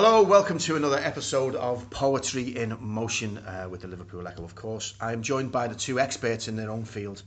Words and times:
Hello, 0.00 0.22
welcome 0.22 0.58
to 0.58 0.76
another 0.76 0.96
episode 0.96 1.56
of 1.56 1.90
Poetry 1.90 2.56
in 2.56 2.76
Motion 2.78 3.38
uh, 3.38 3.66
with 3.68 3.80
the 3.80 3.88
Liverpool 3.88 4.28
Echo, 4.28 4.44
of 4.44 4.54
course. 4.54 4.94
I'm 5.00 5.22
joined 5.22 5.50
by 5.50 5.66
the 5.66 5.74
two 5.74 5.98
experts 5.98 6.46
in 6.46 6.54
their 6.54 6.70
own 6.70 6.84
field. 6.84 7.20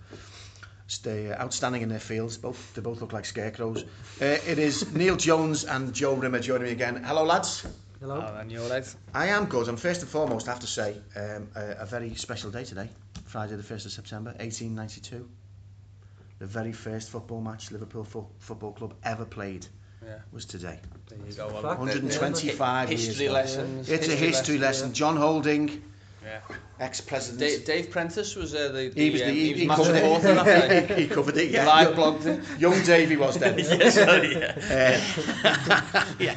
Stay 0.87 1.29
uh, 1.29 1.43
outstanding 1.43 1.81
in 1.81 1.89
their 1.89 1.99
fields. 1.99 2.37
Both 2.37 2.73
they 2.73 2.81
both 2.81 3.01
look 3.01 3.11
like 3.11 3.25
scarecrows. 3.25 3.83
Uh, 4.21 4.37
it 4.47 4.57
is 4.57 4.89
Neil 4.95 5.17
Jones 5.17 5.65
and 5.65 5.93
Joe 5.93 6.13
Rimmer 6.13 6.39
joining 6.39 6.63
me 6.63 6.71
again. 6.71 7.03
Hello, 7.03 7.25
lads. 7.25 7.67
Hello. 7.99 8.25
Oh, 8.25 8.39
and 8.39 8.49
you're. 8.49 8.81
I 9.13 9.27
am 9.27 9.47
good. 9.47 9.67
And 9.67 9.77
first 9.77 9.99
and 9.99 10.09
foremost, 10.09 10.47
I 10.47 10.51
have 10.51 10.61
to 10.61 10.67
say, 10.67 10.95
um, 11.17 11.49
a, 11.57 11.71
a 11.79 11.85
very 11.85 12.15
special 12.15 12.51
day 12.51 12.63
today, 12.63 12.87
Friday 13.25 13.57
the 13.57 13.63
1st 13.63 13.87
of 13.87 13.91
September, 13.91 14.29
1892. 14.39 15.27
The 16.39 16.45
very 16.45 16.71
first 16.71 17.09
football 17.09 17.41
match 17.41 17.69
Liverpool 17.69 18.05
fo- 18.05 18.29
Football 18.39 18.71
Club 18.71 18.93
ever 19.03 19.25
played 19.25 19.67
Yeah, 20.03 20.15
was 20.31 20.45
today. 20.45 20.79
there 21.09 21.19
you 21.27 21.33
go. 21.33 21.47
Well, 21.47 21.61
125 21.63 22.89
years 22.89 23.05
history 23.07 23.29
lessons. 23.29 23.89
It's 23.89 24.07
a 24.07 24.15
history 24.15 24.57
lesson. 24.57 24.93
John 24.93 25.15
Houlding, 25.15 25.83
Yeah. 26.23 26.39
ex-president. 26.79 27.39
Dave, 27.39 27.65
Dave 27.65 27.91
Prentice 27.91 28.35
was 28.35 28.55
uh, 28.55 28.69
the, 28.71 28.89
the, 28.89 29.01
He 29.03 29.09
was 29.11 29.21
the- 29.21 29.27
um, 29.29 29.33
he- 29.35 29.53
he 29.53 29.53
was 29.53 29.59
he 29.61 29.67
covered 29.67 29.95
it. 29.95 30.01
reporter 30.01 30.33
that 30.35 30.89
he 30.99 31.07
covered 31.07 31.37
it, 31.37 31.51
yeah. 31.51 31.65
live 31.67 31.95
blogged 31.95 32.25
it. 32.25 32.59
Young 32.59 32.81
Davey 32.83 33.15
was 33.17 33.37
then. 33.37 33.57
yes, 33.59 33.93
sorry, 33.95 34.33
yeah. 34.35 35.01
Uh, 35.93 36.05
yeah. 36.19 36.35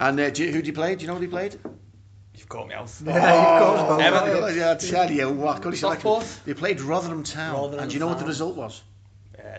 And 0.00 0.20
uh, 0.20 0.30
do 0.30 0.44
you, 0.44 0.48
who 0.52 0.58
did 0.58 0.66
he 0.66 0.72
play? 0.72 0.94
Do 0.94 1.00
you 1.02 1.06
know 1.08 1.14
what 1.14 1.22
he 1.22 1.28
played? 1.28 1.58
You've 2.34 2.48
caught 2.48 2.68
me 2.68 2.74
out. 2.74 2.90
Oh, 3.06 3.98
Everton. 3.98 4.56
yeah, 4.56 4.72
I 4.72 4.74
tell 4.76 5.10
you 5.10 5.30
what. 5.30 5.60
God, 5.62 5.72
he's 5.72 5.82
like- 5.82 6.00
Stockport? 6.00 6.26
They 6.44 6.54
played 6.54 6.80
Rotherham 6.82 7.22
Town. 7.24 7.54
Rotherham 7.54 7.80
and 7.80 7.90
do 7.90 7.94
you 7.94 8.00
know 8.00 8.06
what 8.06 8.18
the 8.18 8.26
result 8.26 8.54
was? 8.54 8.82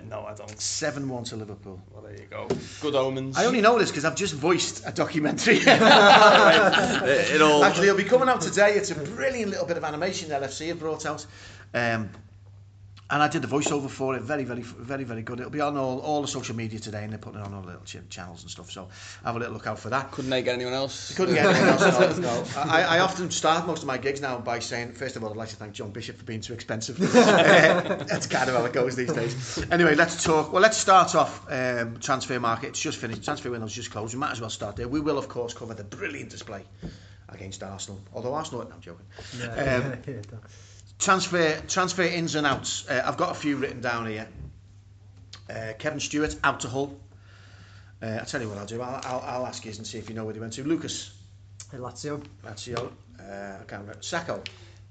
No, 0.08 0.26
I 0.26 0.34
don't. 0.34 0.50
7-1 0.50 1.30
to 1.30 1.36
Liverpool. 1.36 1.82
Well, 1.92 2.04
there 2.04 2.14
you 2.14 2.28
go. 2.30 2.48
Good 2.82 2.96
omens. 2.96 3.38
I 3.38 3.46
only 3.46 3.62
know 3.62 3.78
this 3.78 3.90
because 3.90 4.06
I've 4.06 4.16
just 4.16 4.34
voiced 4.34 4.84
a 4.86 4.92
documentary. 4.92 5.56
it, 5.58 5.68
it 5.68 7.42
all. 7.42 7.64
Actually, 7.64 7.88
it'll 7.88 7.98
be 7.98 8.04
coming 8.04 8.30
out 8.30 8.42
today. 8.42 8.74
It's 8.74 8.92
a 8.92 8.96
brilliant 8.96 9.52
little 9.52 9.66
bit 9.66 9.78
of 9.78 9.84
animation 9.84 10.30
the 10.30 10.36
LFC 10.36 10.68
have 10.68 10.80
brought 10.80 11.06
out. 11.06 11.26
Um, 11.74 12.10
and 13.12 13.24
I 13.24 13.28
did 13.28 13.42
the 13.42 13.48
voiceover 13.48 13.90
for 13.90 14.16
it. 14.16 14.22
Very, 14.22 14.44
very, 14.44 14.62
very, 14.62 15.04
very 15.04 15.24
good. 15.24 15.40
It'll 15.40 15.52
be 15.52 15.62
on 15.62 15.78
all, 15.78 16.00
all 16.00 16.22
the 16.22 16.28
social 16.28 16.56
media 16.56 16.80
today, 16.80 17.04
and 17.04 17.12
they're 17.12 17.18
putting 17.18 17.40
it 17.40 17.46
on 17.46 17.54
all 17.56 17.62
the 17.62 17.68
little 17.68 17.82
ch- 17.84 17.98
channels 18.10 18.44
and 18.44 18.52
stuff. 18.52 18.70
So 18.70 18.88
have 19.26 19.36
a 19.36 19.40
little 19.40 19.54
look 19.56 19.66
out 19.66 19.80
for 19.80 19.90
that. 19.90 20.12
Couldn't 20.12 20.30
they 20.30 20.44
get 20.44 20.54
anyone 20.54 20.76
else? 20.76 21.16
Couldn't 21.16 21.34
get 21.34 21.46
anyone 21.48 21.68
else. 21.70 22.18
No, 22.20 22.44
no. 22.56 22.72
I, 22.72 22.84
I 22.84 23.00
often 23.00 23.32
start 23.32 23.66
most 23.66 23.82
of 23.82 23.88
my 23.88 23.98
gigs 23.98 24.22
now 24.22 24.38
by 24.38 24.60
saying, 24.60 24.92
first 24.92 25.16
of 25.16 25.24
all, 25.24 25.32
I'd 25.32 25.38
like 25.38 25.50
to 25.50 25.56
thank 25.56 25.74
John 25.74 25.90
Bishop 25.90 26.18
for 26.18 26.24
being 26.24 26.42
too 26.42 26.54
expensive. 26.54 26.98
That's 27.00 28.28
kind 28.28 28.48
of 28.48 28.56
how 28.56 28.66
it 28.66 28.74
goes 28.74 28.96
these 28.96 29.12
days. 29.12 29.66
Anyway, 29.72 29.96
let's 29.96 30.24
talk. 30.24 30.54
Well, 30.54 30.62
let's 30.62 30.78
start 30.78 31.16
off 31.16 31.52
um, 31.52 31.98
transfer 32.00 32.40
market. 32.40 32.68
It's 32.70 32.82
just 32.82 33.00
finished. 33.00 33.24
Transfer 33.24 33.50
window's 33.50 33.74
just 33.74 33.90
closed. 33.92 34.14
We 34.14 34.20
might 34.20 34.34
as 34.34 34.42
well 34.42 34.52
start 34.52 34.76
there. 34.76 34.88
We 34.88 35.00
will, 35.00 35.18
of 35.18 35.28
course, 35.30 35.56
cover 35.56 35.74
the 35.74 35.84
brilliant 35.84 36.30
display 36.30 36.64
against 37.28 37.64
Arsenal. 37.64 38.00
Although 38.14 38.36
Arsenal, 38.36 38.66
no, 38.66 38.76
I'm 38.76 38.82
joking. 38.82 39.06
Um, 39.58 40.34
transfer 41.00 41.60
transfer 41.68 42.04
ins 42.04 42.36
and 42.36 42.46
outs. 42.46 42.88
Uh, 42.88 43.02
I've 43.04 43.18
got 43.18 43.32
a 43.32 43.36
few 43.36 43.58
written 43.58 43.82
down 43.82 44.06
here. 44.06 44.28
Uh, 45.50 45.74
Kevin 45.80 46.00
Stewart 46.00 46.36
out 46.44 46.60
to 46.62 46.68
Hull. 46.70 46.96
Uh, 48.02 48.06
I'll 48.20 48.26
tell 48.26 48.42
you 48.42 48.48
what 48.50 48.58
I'll 48.58 48.66
do. 48.66 48.82
I'll, 48.82 49.02
I'll, 49.04 49.20
I'll 49.42 49.48
ask 49.48 49.66
you 49.66 49.72
and 49.72 49.86
see 49.86 49.98
if 49.98 50.10
you 50.10 50.16
know 50.16 50.24
where 50.26 50.34
he 50.34 50.40
went 50.40 50.54
to. 50.54 50.64
Lucas. 50.64 51.12
Lazio, 51.74 52.24
Lazio. 52.46 52.92
Uh, 53.20 53.24
I 53.24 53.64
can't 53.68 53.82
remember. 53.82 53.96
Sakho. 54.02 54.46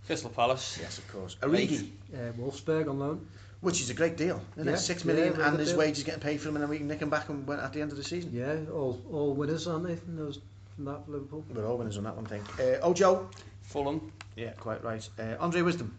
Crystal 0.07 0.31
Palace. 0.31 0.79
Yes, 0.81 0.99
of 0.99 1.09
course. 1.13 1.37
Origi, 1.43 1.89
uh, 2.15 2.33
Wolfsburg 2.39 2.89
on 2.89 2.99
loan. 2.99 3.27
which 3.61 3.81
is 3.81 3.91
a 3.91 3.95
great 3.95 4.17
deal. 4.17 4.41
Isn't 4.57 4.69
Yeah, 4.69 4.75
it? 4.75 4.79
Six 4.79 5.05
yeah, 5.05 5.13
and 5.15 5.59
his 5.59 5.71
deal. 5.71 5.79
wages 5.79 6.05
getting 6.05 6.21
paid 6.21 6.41
for 6.41 6.49
him 6.49 6.57
and 6.57 6.63
then 6.63 6.71
we 6.71 6.79
can 6.79 6.87
nick 6.89 7.01
him 7.01 7.11
back 7.11 7.29
and 7.29 7.47
when- 7.47 7.61
at 7.61 7.73
the 7.73 7.81
end 7.83 7.91
of 7.91 7.97
the 7.99 8.05
season. 8.05 8.31
Yeah, 8.33 8.57
all 8.73 9.01
all 9.13 9.35
winners, 9.35 9.67
aren't 9.67 9.87
they? 9.87 9.95
Those 10.07 10.39
from 10.79 10.85
that 10.87 11.09
Liverpool. 11.09 11.45
We're 11.53 11.67
all 11.67 11.77
winners 11.77 11.99
on 11.99 12.05
that 12.05 12.15
one 12.15 12.25
thing. 12.25 12.41
Uh, 12.59 12.79
Ojo. 12.87 13.29
Fulham. 13.63 14.13
Yeah, 14.37 14.51
quite 14.53 14.83
right. 14.85 15.07
Uh, 15.19 15.35
Andre 15.41 15.63
Wisdom. 15.63 15.97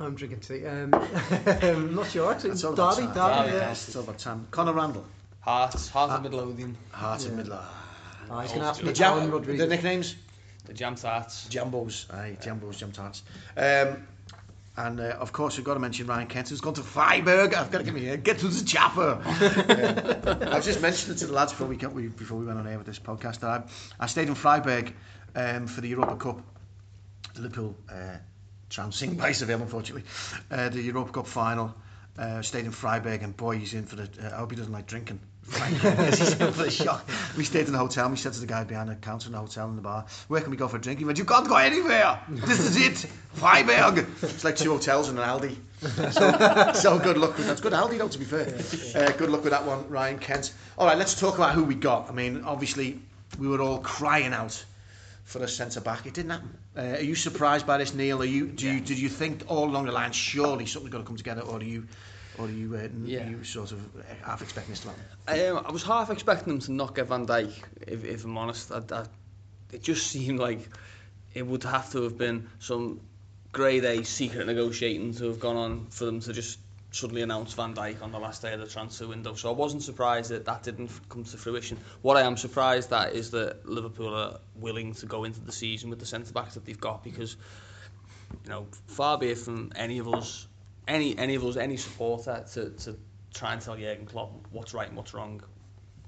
I'm 0.00 0.16
drinking 0.16 0.40
tea. 0.40 0.66
Um, 0.66 0.92
I'm 1.46 1.94
not 1.94 2.10
sure 2.10 2.32
actually. 2.32 2.50
That's 2.50 2.64
all 2.64 2.72
about 2.74 2.96
Derby, 2.96 3.06
Sam. 3.06 3.14
Derby, 3.14 3.42
Derby, 3.50 3.56
yeah. 3.58 3.70
It's 3.70 3.94
all 3.96 4.02
about 4.02 4.18
Tam. 4.18 4.48
Connor 4.50 4.72
Randall. 4.72 5.04
Hearts. 5.40 5.88
Hearts 5.88 6.12
Ah. 6.12 6.16
of 6.16 6.22
Midlothian. 6.24 6.76
Heart 6.90 7.24
of 7.24 7.30
Yeah. 7.30 7.36
Midland. 7.36 7.62
Ah, 8.30 8.40
he's 8.40 8.50
going 8.50 8.60
to 8.60 8.66
have 8.66 8.76
to 8.78 8.84
The, 8.84 8.90
be 8.90 8.94
jam- 8.94 9.30
Alan 9.30 9.56
the 9.56 9.66
nicknames? 9.68 10.16
The 10.66 10.72
Jam 10.74 10.96
Tarts. 10.96 11.46
Jambos. 11.48 12.12
Aye, 12.12 12.36
Jambos, 12.40 12.78
Jam 12.78 12.90
Tarts. 12.92 13.22
Um, 13.56 14.06
and 14.76 15.00
uh, 15.00 15.16
of 15.20 15.32
course, 15.32 15.56
we've 15.56 15.66
got 15.66 15.74
to 15.74 15.80
mention 15.80 16.06
Ryan 16.06 16.26
Kent, 16.26 16.48
who's 16.48 16.62
gone 16.62 16.74
to 16.74 16.82
Freiburg. 16.82 17.52
I've 17.54 17.70
got 17.70 17.78
to 17.78 17.84
get 17.84 17.92
me 17.92 18.00
here. 18.00 18.16
Get 18.16 18.38
to 18.38 18.48
the 18.48 18.64
chopper. 18.64 19.20
Um, 19.22 20.48
I've 20.52 20.64
just 20.64 20.80
mentioned 20.80 21.16
it 21.16 21.18
to 21.18 21.26
the 21.26 21.32
lads 21.34 21.52
before 21.52 21.66
we, 21.66 21.76
got, 21.76 21.92
we 21.92 22.08
before 22.08 22.38
we 22.38 22.46
went 22.46 22.58
on 22.58 22.66
air 22.66 22.78
with 22.78 22.86
this 22.86 22.98
podcast 22.98 23.40
that 23.40 23.50
I, 23.50 23.62
I 24.00 24.06
stayed 24.06 24.28
in 24.28 24.34
Freiburg 24.34 24.94
um, 25.34 25.66
for 25.66 25.82
the 25.82 25.88
Europa 25.88 26.16
Cup. 26.16 26.40
The 27.34 27.42
Liverpool 27.42 27.76
uh, 27.90 28.16
trouncing 28.70 29.14
by 29.14 29.32
Seville, 29.32 29.60
unfortunately. 29.60 30.04
Uh, 30.50 30.70
the 30.70 30.80
Europa 30.80 31.12
Cup 31.12 31.26
final. 31.26 31.74
Uh, 32.18 32.42
stayed 32.42 32.66
in 32.66 32.72
Freiburg, 32.72 33.22
and 33.22 33.34
boy, 33.36 33.58
he's 33.58 33.72
in 33.72 33.84
for 33.84 33.96
the. 33.96 34.02
Uh, 34.22 34.34
I 34.34 34.38
hope 34.38 34.50
he 34.50 34.56
doesn't 34.56 34.72
like 34.72 34.86
drinking. 34.86 35.20
Frank, 35.42 35.76
he's 36.14 36.32
in 36.40 36.52
for 36.52 36.70
shock. 36.70 37.08
We 37.36 37.44
stayed 37.44 37.66
in 37.66 37.72
the 37.72 37.78
hotel. 37.78 38.04
and 38.06 38.12
We 38.12 38.18
said 38.18 38.32
to 38.34 38.40
the 38.40 38.46
guy 38.46 38.64
behind 38.64 38.88
the 38.88 38.94
counter 38.94 39.26
in 39.26 39.32
the 39.32 39.38
hotel 39.38 39.68
in 39.68 39.76
the 39.76 39.82
bar, 39.82 40.06
"Where 40.28 40.40
can 40.40 40.50
we 40.50 40.56
go 40.56 40.68
for 40.68 40.76
a 40.76 40.80
drink?" 40.80 40.98
He 41.00 41.04
went, 41.04 41.18
"You 41.18 41.24
can't 41.24 41.48
go 41.48 41.56
anywhere. 41.56 42.20
This 42.28 42.60
is 42.60 42.76
it, 42.76 43.10
Freiburg." 43.34 44.06
It's 44.22 44.44
like 44.44 44.56
two 44.56 44.70
hotels 44.70 45.08
and 45.08 45.18
an 45.18 45.24
Aldi. 45.28 45.56
So, 46.12 46.72
so 46.74 46.98
good 46.98 47.18
luck 47.18 47.36
with 47.36 47.46
that. 47.46 47.52
It's 47.52 47.60
good 47.60 47.72
Aldi 47.72 47.98
though, 47.98 48.08
to 48.08 48.18
be 48.18 48.24
fair. 48.24 48.46
Uh, 48.94 49.10
good 49.12 49.30
luck 49.30 49.42
with 49.42 49.52
that 49.52 49.66
one, 49.66 49.88
Ryan 49.88 50.18
Kent. 50.18 50.54
All 50.78 50.86
right, 50.86 50.96
let's 50.96 51.18
talk 51.18 51.34
about 51.36 51.52
who 51.54 51.64
we 51.64 51.74
got. 51.74 52.08
I 52.08 52.12
mean, 52.12 52.44
obviously, 52.44 53.00
we 53.38 53.48
were 53.48 53.60
all 53.60 53.78
crying 53.78 54.32
out 54.32 54.64
for 55.24 55.42
a 55.42 55.48
centre 55.48 55.80
back. 55.80 56.06
It 56.06 56.14
didn't 56.14 56.30
happen. 56.30 56.56
Uh, 56.76 56.80
are 56.80 57.02
you 57.02 57.14
surprised 57.14 57.66
by 57.66 57.78
this, 57.78 57.94
Neil? 57.94 58.22
Are 58.22 58.24
you? 58.24 58.46
Do 58.46 58.66
you? 58.70 58.80
Did 58.80 58.98
you 58.98 59.08
think 59.08 59.42
all 59.48 59.64
along 59.68 59.86
the 59.86 59.92
line, 59.92 60.12
surely 60.12 60.66
something's 60.66 60.92
got 60.92 60.98
to 60.98 61.04
come 61.04 61.16
together, 61.16 61.42
or 61.42 61.58
are 61.58 61.64
you? 61.64 61.86
Or 62.38 62.46
are 62.46 62.50
you, 62.50 62.74
uh, 62.74 62.88
Yeah. 63.04 63.28
you 63.28 63.44
sort 63.44 63.72
of 63.72 63.80
uh, 63.96 64.02
half 64.24 64.42
expecting 64.42 64.72
this 64.72 64.80
to 64.80 64.88
happen? 64.88 65.04
Um, 65.56 65.64
I 65.66 65.72
was 65.72 65.82
half 65.82 66.10
expecting 66.10 66.48
them 66.48 66.60
to 66.60 66.72
not 66.72 66.94
get 66.94 67.06
Van 67.08 67.26
Dijk, 67.26 67.52
if, 67.86 68.04
if 68.04 68.24
I'm 68.24 68.38
honest. 68.38 68.72
I, 68.72 68.82
I, 68.90 69.04
it 69.72 69.82
just 69.82 70.06
seemed 70.10 70.38
like 70.38 70.68
it 71.34 71.46
would 71.46 71.64
have 71.64 71.90
to 71.92 72.02
have 72.02 72.16
been 72.16 72.48
some 72.58 73.00
grade 73.52 73.84
A 73.84 74.02
secret 74.04 74.46
negotiating 74.46 75.14
to 75.14 75.26
have 75.26 75.40
gone 75.40 75.56
on 75.56 75.86
for 75.90 76.06
them 76.06 76.20
to 76.20 76.32
just 76.32 76.58
suddenly 76.90 77.22
announce 77.22 77.54
Van 77.54 77.74
Dijk 77.74 78.02
on 78.02 78.12
the 78.12 78.18
last 78.18 78.42
day 78.42 78.52
of 78.52 78.60
the 78.60 78.66
transfer 78.66 79.06
window. 79.06 79.34
So 79.34 79.50
I 79.50 79.52
wasn't 79.54 79.82
surprised 79.82 80.30
that 80.30 80.44
that 80.44 80.62
didn't 80.62 80.90
come 81.08 81.24
to 81.24 81.36
fruition. 81.36 81.78
What 82.02 82.16
I 82.16 82.22
am 82.22 82.36
surprised 82.36 82.92
at 82.92 83.14
is 83.14 83.30
that 83.30 83.66
Liverpool 83.66 84.14
are 84.14 84.38
willing 84.56 84.94
to 84.94 85.06
go 85.06 85.24
into 85.24 85.40
the 85.40 85.52
season 85.52 85.90
with 85.90 86.00
the 86.00 86.06
centre 86.06 86.32
backs 86.32 86.54
that 86.54 86.64
they've 86.66 86.80
got 86.80 87.02
because 87.02 87.36
you 88.44 88.50
know, 88.50 88.66
far 88.88 89.18
be 89.18 89.28
it 89.28 89.38
from 89.38 89.72
any 89.76 89.98
of 89.98 90.08
us, 90.08 90.46
any 90.92 91.18
any 91.18 91.34
of 91.34 91.44
us, 91.44 91.56
any 91.56 91.76
supporter 91.76 92.44
to, 92.52 92.70
to 92.70 92.98
try 93.32 93.52
and 93.54 93.62
tell 93.62 93.76
Jurgen 93.76 94.06
Klopp 94.06 94.32
what's 94.50 94.74
right 94.74 94.88
and 94.88 94.96
what's 94.96 95.14
wrong, 95.14 95.42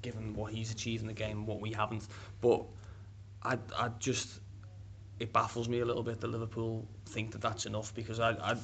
given 0.02 0.34
what 0.34 0.52
he's 0.52 0.70
achieved 0.70 1.02
in 1.02 1.08
the 1.08 1.14
game 1.14 1.38
and 1.38 1.46
what 1.46 1.60
we 1.60 1.72
haven't. 1.72 2.06
But 2.40 2.64
I 3.42 3.58
I 3.76 3.88
just 3.98 4.40
it 5.18 5.32
baffles 5.32 5.68
me 5.68 5.80
a 5.80 5.84
little 5.84 6.02
bit 6.02 6.20
that 6.20 6.28
Liverpool 6.28 6.86
think 7.06 7.32
that 7.32 7.40
that's 7.40 7.66
enough 7.66 7.94
because 7.94 8.20
I 8.20 8.30
I 8.32 8.56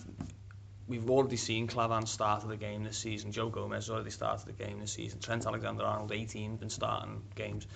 we've 0.86 1.08
already 1.08 1.36
seen 1.36 1.66
Klavan 1.66 2.04
start 2.04 2.42
of 2.42 2.48
the 2.48 2.56
game 2.56 2.84
this 2.84 2.98
season. 2.98 3.32
Joe 3.32 3.48
Gomez 3.48 3.88
already 3.88 4.10
started 4.10 4.46
the 4.46 4.64
game 4.64 4.80
this 4.80 4.92
season. 4.92 5.20
Trent 5.20 5.46
Alexander-Arnold, 5.46 6.10
18, 6.10 6.56
been 6.56 6.68
starting 6.68 7.22
games. 7.36 7.68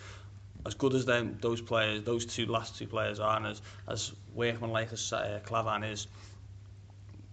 As 0.66 0.74
good 0.74 0.94
as 0.94 1.04
them, 1.04 1.38
those 1.40 1.60
players, 1.60 2.02
those 2.02 2.26
two 2.26 2.46
last 2.46 2.76
two 2.76 2.88
players 2.88 3.20
are, 3.20 3.36
and 3.36 3.46
as 3.46 3.62
as 3.86 4.12
workmanlike 4.34 4.92
as 4.92 5.12
uh, 5.12 5.40
Klavan 5.44 5.84
is, 5.84 6.08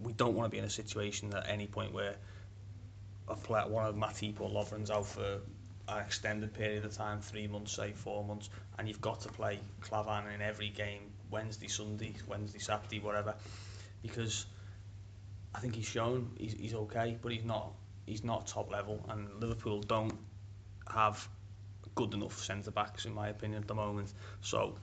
we 0.02 0.12
don't 0.12 0.34
want 0.34 0.46
to 0.46 0.50
be 0.50 0.58
in 0.58 0.64
a 0.64 0.70
situation 0.70 1.32
at 1.34 1.48
any 1.48 1.66
point 1.66 1.92
where 1.92 2.16
a 3.28 3.36
player, 3.36 3.68
one 3.68 3.86
of 3.86 3.94
Matip 3.94 4.40
or 4.40 4.48
Lovren's 4.48 4.90
out 4.90 5.06
for 5.06 5.40
an 5.88 5.98
extended 5.98 6.52
period 6.54 6.84
of 6.84 6.92
time, 6.92 7.20
three 7.20 7.46
months, 7.46 7.72
say 7.72 7.92
four 7.92 8.24
months, 8.24 8.50
and 8.78 8.88
you've 8.88 9.00
got 9.00 9.20
to 9.22 9.28
play 9.28 9.58
Klavan 9.80 10.32
in 10.32 10.40
every 10.40 10.68
game, 10.68 11.10
Wednesday, 11.30 11.68
Sunday, 11.68 12.14
Wednesday, 12.28 12.58
Saturday, 12.58 13.00
whatever, 13.00 13.34
because 14.02 14.46
I 15.54 15.60
think 15.60 15.74
he's 15.74 15.86
shown 15.86 16.30
he's, 16.38 16.54
he's 16.54 16.74
okay, 16.74 17.18
but 17.20 17.32
he's 17.32 17.44
not 17.44 17.72
he's 18.06 18.24
not 18.24 18.46
top 18.46 18.70
level, 18.70 19.04
and 19.08 19.28
Liverpool 19.40 19.80
don't 19.80 20.14
have 20.92 21.26
good 21.94 22.14
enough 22.14 22.38
centre 22.38 22.70
backs 22.70 23.04
in 23.04 23.14
my 23.14 23.28
opinion 23.28 23.62
at 23.62 23.68
the 23.68 23.74
moment. 23.74 24.12
So 24.40 24.76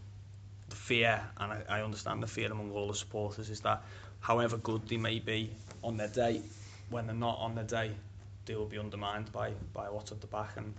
the 0.70 0.76
fear, 0.76 1.22
and 1.38 1.54
I, 1.54 1.64
I 1.70 1.82
understand 1.82 2.22
the 2.22 2.28
fear 2.28 2.52
among 2.52 2.72
all 2.72 2.88
the 2.88 2.96
supporters, 2.96 3.50
is 3.50 3.62
that 3.62 3.84
however 4.20 4.58
good 4.58 4.88
they 4.88 4.98
may 4.98 5.20
be 5.20 5.52
on 5.84 5.98
their 5.98 6.08
day, 6.08 6.42
when 6.90 7.08
they're 7.08 7.16
not 7.16 7.38
on 7.40 7.56
their 7.56 7.64
day, 7.64 7.92
they 8.46 8.56
will 8.56 8.66
be 8.66 8.80
undermined 8.80 9.32
by 9.32 9.52
by 9.74 9.90
what's 9.90 10.12
at 10.12 10.22
the 10.22 10.28
back, 10.28 10.58
and 10.58 10.74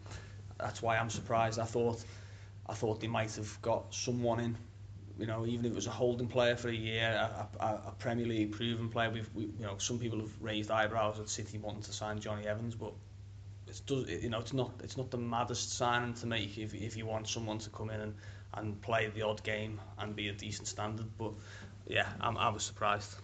that's 0.58 0.82
why 0.82 0.96
I'm 0.96 1.10
surprised. 1.10 1.58
I 1.58 1.64
thought 1.64 2.04
I 2.66 2.74
thought 2.74 3.00
they 3.00 3.08
might 3.08 3.34
have 3.36 3.62
got 3.62 3.94
someone 3.94 4.40
in, 4.40 4.56
you 5.18 5.26
know, 5.26 5.46
even 5.46 5.64
if 5.66 5.72
it 5.72 5.74
was 5.74 5.86
a 5.86 5.90
holding 5.90 6.28
player 6.28 6.56
for 6.56 6.68
a 6.68 6.74
year, 6.74 7.08
a, 7.60 7.64
a, 7.64 7.66
a 7.88 7.94
Premier 7.98 8.26
League 8.26 8.52
proven 8.52 8.88
player. 8.88 9.10
We've, 9.10 9.28
we, 9.34 9.44
you 9.44 9.66
know, 9.66 9.78
some 9.78 9.98
people 9.98 10.18
have 10.20 10.30
raised 10.40 10.70
eyebrows 10.70 11.18
at 11.18 11.28
City 11.28 11.58
wanting 11.58 11.82
to 11.82 11.92
sign 11.92 12.20
Johnny 12.20 12.46
Evans, 12.46 12.74
but 12.74 12.92
it's 13.66 13.80
does 13.80 14.08
you 14.08 14.28
know 14.28 14.40
it's 14.40 14.52
not 14.52 14.72
it's 14.82 14.96
not 14.96 15.10
the 15.10 15.18
maddest 15.18 15.76
signing 15.76 16.14
to 16.14 16.26
make 16.26 16.58
if 16.58 16.74
if 16.74 16.96
you 16.96 17.06
want 17.06 17.28
someone 17.28 17.58
to 17.58 17.70
come 17.70 17.90
in 17.90 18.00
and 18.00 18.14
and 18.54 18.82
play 18.82 19.08
the 19.14 19.22
odd 19.22 19.42
game 19.44 19.80
and 19.98 20.16
be 20.16 20.28
a 20.28 20.32
decent 20.32 20.66
standard. 20.66 21.06
But 21.16 21.32
yeah, 21.86 22.08
I'm, 22.20 22.36
I 22.36 22.48
was 22.48 22.64
surprised. 22.64 23.14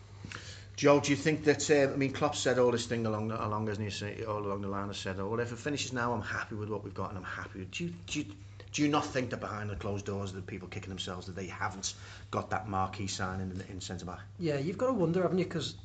Joe, 0.77 1.01
do 1.01 1.11
you 1.11 1.17
think 1.17 1.45
that? 1.45 1.71
Uh, 1.71 1.93
I 1.93 1.97
mean, 1.97 2.13
Klopp 2.13 2.37
said 2.37 2.59
all 2.59 2.71
this 2.71 2.85
thing 2.85 3.07
along, 3.07 3.29
the, 3.29 3.43
along 3.43 3.69
as 3.71 3.79
he 3.79 4.25
all 4.25 4.39
along 4.39 4.61
the 4.61 4.69
line. 4.69 4.89
Has 4.89 4.99
said, 4.99 5.17
"Oh, 5.19 5.29
well, 5.29 5.41
if 5.41 5.51
it 5.51 5.59
finishes 5.59 5.93
now, 5.95 6.13
I'm 6.13 6.23
happy 6.23 6.55
with 6.55 6.69
what 6.69 6.85
we've 6.85 6.95
got, 6.95 7.09
and 7.11 7.19
I'm 7.19 7.25
happy." 7.25 7.67
Do 7.71 7.85
you, 7.85 7.95
do 8.07 8.19
you, 8.19 8.27
do 8.73 8.83
you 8.83 8.89
not 8.89 9.07
think 9.07 9.31
that 9.31 9.41
behind 9.41 9.71
the 9.71 9.77
closed 9.77 10.05
doors, 10.05 10.35
the 10.35 10.43
people 10.43 10.69
kicking 10.69 10.91
themselves 10.91 11.27
that 11.29 11.35
they 11.35 11.47
haven't 11.47 11.95
got 12.31 12.51
that 12.51 12.69
marquee 12.69 13.07
signing 13.07 13.51
in, 13.51 13.65
in 13.73 13.81
centre 13.81 14.05
back? 14.05 14.21
Yeah, 14.39 14.59
you've 14.59 14.77
got 14.77 14.89
to 14.89 14.93
wonder, 14.93 15.23
haven't 15.23 15.39
you? 15.39 15.45
Because 15.45 15.77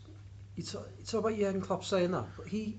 it's 0.58 0.76
it's 1.00 1.14
about 1.14 1.38
Jurgen 1.38 1.62
Klopp 1.62 1.86
saying 1.86 2.12
that, 2.12 2.26
but 2.36 2.48
he 2.48 2.78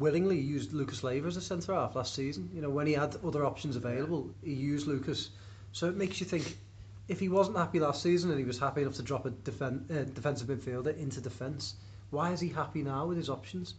willingly 0.00 0.40
used 0.40 0.72
Lucas 0.72 1.04
Leiva 1.04 1.28
as 1.28 1.36
a 1.36 1.40
centre 1.40 1.74
half 1.74 1.94
last 1.94 2.14
season. 2.14 2.50
You 2.52 2.62
know, 2.62 2.70
when 2.70 2.88
he 2.88 2.94
had 2.94 3.16
other 3.24 3.44
options 3.44 3.76
available, 3.76 4.30
he 4.42 4.52
used 4.52 4.88
Lucas. 4.88 5.30
So 5.70 5.86
it 5.86 5.96
makes 5.96 6.18
you 6.20 6.26
think 6.26 6.58
if 7.08 7.20
he 7.20 7.28
wasn't 7.28 7.56
happy 7.56 7.80
last 7.80 8.02
season 8.02 8.30
and 8.30 8.38
he 8.38 8.44
was 8.44 8.58
happy 8.58 8.82
enough 8.82 8.94
to 8.94 9.02
drop 9.02 9.26
a 9.26 9.30
defen- 9.30 9.90
uh, 9.90 10.04
defensive 10.04 10.48
midfielder 10.48 10.96
into 10.98 11.20
defence, 11.20 11.74
why 12.10 12.30
is 12.32 12.40
he 12.40 12.48
happy 12.48 12.82
now 12.82 13.06
with 13.06 13.16
his 13.16 13.28
options? 13.30 13.74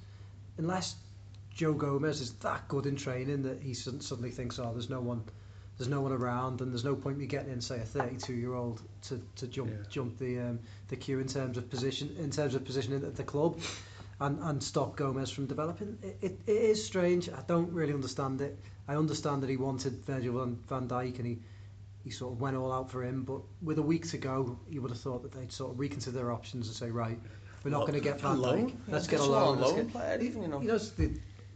Unless 0.58 0.96
Joe 1.54 1.74
Gomez 1.74 2.22
is 2.22 2.34
that 2.34 2.68
good 2.68 2.86
in 2.86 2.96
training 2.96 3.44
that 3.44 3.62
he 3.62 3.74
suddenly 3.74 4.32
thinks, 4.32 4.60
oh, 4.60 4.72
there's 4.74 4.90
no 4.90 5.00
one, 5.02 5.24
there's 5.78 5.88
no 5.88 6.02
one 6.02 6.12
around, 6.12 6.62
and 6.62 6.72
there's 6.72 6.84
no 6.84 6.96
point 6.96 7.18
me 7.18 7.26
getting 7.28 7.52
in, 7.52 7.62
say, 7.62 7.80
a 7.80 7.84
32-year-old 7.86 8.82
to, 9.04 9.22
to 9.36 9.48
jump 9.48 9.70
Yeah. 9.72 9.78
jump 9.90 10.18
the 10.18 10.40
um, 10.40 10.60
the 10.90 10.96
queue 10.96 11.20
in 11.20 11.28
terms 11.28 11.58
of 11.58 11.70
position 11.70 12.16
in 12.20 12.30
terms 12.32 12.56
of 12.56 12.66
positioning 12.66 13.04
at 13.04 13.16
the 13.16 13.24
club, 13.24 13.60
and 14.20 14.40
and 14.42 14.62
stop 14.64 14.96
Gomez 14.96 15.30
from 15.32 15.46
developing. 15.46 15.98
It, 16.04 16.18
it, 16.22 16.40
it 16.48 16.52
is 16.58 16.84
strange. 16.84 17.30
I 17.30 17.42
don't 17.48 17.72
really 17.72 17.94
understand 17.94 18.42
it. 18.42 18.58
I 18.88 18.96
understand 18.96 19.42
that 19.44 19.50
he 19.50 19.58
wanted 19.58 19.94
Virgil 20.06 20.38
van, 20.40 20.58
van 20.68 20.88
Dijk 20.88 21.18
and 21.18 21.26
he 21.28 21.40
he 22.04 22.10
sort 22.10 22.34
of 22.34 22.42
went 22.42 22.56
all 22.58 22.72
out 22.72 22.90
for 22.92 23.04
him, 23.04 23.24
but 23.24 23.42
with 23.62 23.78
a 23.80 23.82
week 23.82 24.08
to 24.10 24.18
go, 24.18 24.60
you 24.70 24.82
would 24.82 24.92
have 24.92 25.00
thought 25.00 25.24
that 25.24 25.32
they'd 25.32 25.52
sort 25.52 25.72
of 25.72 25.80
reconsider 25.80 26.18
their 26.18 26.32
options 26.32 26.68
and 26.68 26.76
say, 26.76 26.90
right, 26.92 27.18
we're 27.64 27.72
not 27.72 27.80
Well, 27.80 27.88
going 27.88 28.00
to 28.00 28.04
get 28.04 28.18
a 28.18 28.20
Van 28.20 28.42
loan. 28.42 28.72
Dijk. 28.72 28.76
Let's 28.90 29.08
get 29.08 29.20
a 29.22 29.24
loan. 29.24 29.60
Let's 29.60 29.72
loan 29.72 29.84
get, 29.86 29.92
player, 29.94 30.20
even, 30.22 30.42
you 30.42 30.48
know. 30.50 30.62
You 30.62 30.68
know, 30.68 30.76
it's 30.76 30.90
the 30.92 31.12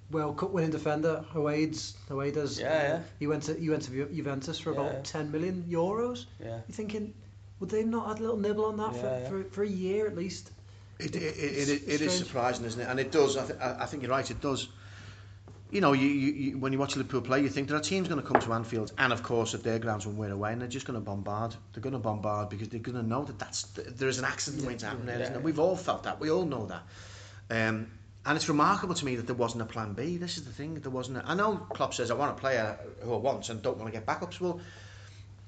World 0.09 0.37
Cup 0.37 0.51
winning 0.51 0.71
defender, 0.71 1.25
Huaids, 1.33 1.95
Huaidas. 2.09 2.59
Yeah, 2.59 2.65
yeah. 2.87 2.93
Uh, 2.95 2.99
he 3.19 3.27
went 3.27 3.43
to 3.43 3.53
he 3.59 3.69
went 3.69 3.83
to 3.83 4.05
Juventus 4.05 4.57
for 4.57 4.71
about 4.71 4.93
Yeah. 4.93 4.99
10 5.03 5.31
million 5.33 5.65
euros. 5.69 6.25
Yeah. 6.39 6.47
You're 6.47 6.61
thinking, 6.71 7.13
would 7.59 7.69
they 7.69 7.83
not 7.83 8.07
had 8.07 8.19
a 8.19 8.21
little 8.21 8.37
nibble 8.37 8.63
on 8.65 8.77
that 8.77 8.93
Yeah, 8.95 9.01
for, 9.01 9.07
yeah. 9.07 9.27
for 9.29 9.43
for 9.49 9.63
a 9.63 9.67
year 9.69 10.07
at 10.07 10.15
least? 10.15 10.51
It, 10.99 11.13
it, 11.13 11.21
it, 11.21 11.25
It's- 11.37 11.67
it, 11.67 11.71
it's 11.73 11.83
it 11.83 11.89
is 11.89 11.97
strange. 12.13 12.13
surprising, 12.25 12.65
isn't 12.65 12.79
it? 12.81 12.87
And 12.87 12.99
it 13.01 13.11
does. 13.11 13.35
I, 13.35 13.45
th- 13.47 13.59
I 13.59 13.83
I 13.83 13.85
think 13.85 14.01
you're 14.03 14.11
right. 14.11 14.31
It 14.31 14.39
does. 14.39 14.69
You 15.69 15.81
know, 15.81 15.91
you, 15.91 16.07
you, 16.07 16.31
you, 16.31 16.57
when 16.57 16.71
you 16.71 16.79
watch 16.79 16.95
Liverpool 16.95 17.19
play, 17.19 17.41
you 17.41 17.49
think 17.49 17.67
there 17.67 17.75
are 17.75 17.81
teams 17.81 18.07
going 18.07 18.21
to 18.21 18.25
come 18.25 18.39
to 18.39 18.53
Anfield, 18.53 18.93
and 18.97 19.11
of 19.11 19.21
course 19.21 19.53
at 19.53 19.63
their 19.63 19.79
grounds 19.79 20.07
when 20.07 20.15
we're 20.15 20.31
away, 20.31 20.53
and 20.53 20.61
they're 20.61 20.69
just 20.69 20.87
going 20.87 20.97
to 20.97 21.03
bombard. 21.03 21.55
They're 21.73 21.81
going 21.81 21.93
to 21.93 21.99
bombard 21.99 22.49
because 22.49 22.69
they're 22.69 22.79
going 22.79 22.95
to 22.95 23.05
know 23.05 23.25
that 23.25 23.37
that's 23.37 23.63
there 23.63 24.07
is 24.07 24.17
an 24.17 24.25
accident 24.25 24.63
waiting 24.63 24.79
to 24.79 24.85
happen 24.85 25.05
there, 25.05 25.19
isn't 25.19 25.33
yeah. 25.33 25.39
it? 25.39 25.43
We've 25.43 25.59
all 25.59 25.75
felt 25.75 26.03
that. 26.03 26.21
We 26.21 26.31
all 26.31 26.45
know 26.45 26.67
that. 26.67 26.83
Um, 27.49 27.87
and 28.25 28.35
it's 28.35 28.47
remarkable 28.47 28.93
to 28.95 29.05
me 29.05 29.17
that 29.17 29.25
there 29.25 29.35
wasn't 29.35 29.61
a 29.61 29.65
plan 29.65 29.93
B. 29.93 30.17
This 30.17 30.37
is 30.37 30.45
the 30.45 30.51
thing. 30.51 30.75
There 30.75 30.91
wasn't. 30.91 31.17
A, 31.17 31.29
I 31.29 31.33
know 31.33 31.57
Klopp 31.57 31.93
says 31.93 32.11
I 32.11 32.13
want 32.13 32.37
a 32.37 32.39
player 32.39 32.77
who 33.01 33.13
I 33.13 33.17
want 33.17 33.49
and 33.49 33.61
don't 33.61 33.77
want 33.77 33.91
to 33.91 33.97
get 33.97 34.05
backups. 34.05 34.39
Well, 34.39 34.61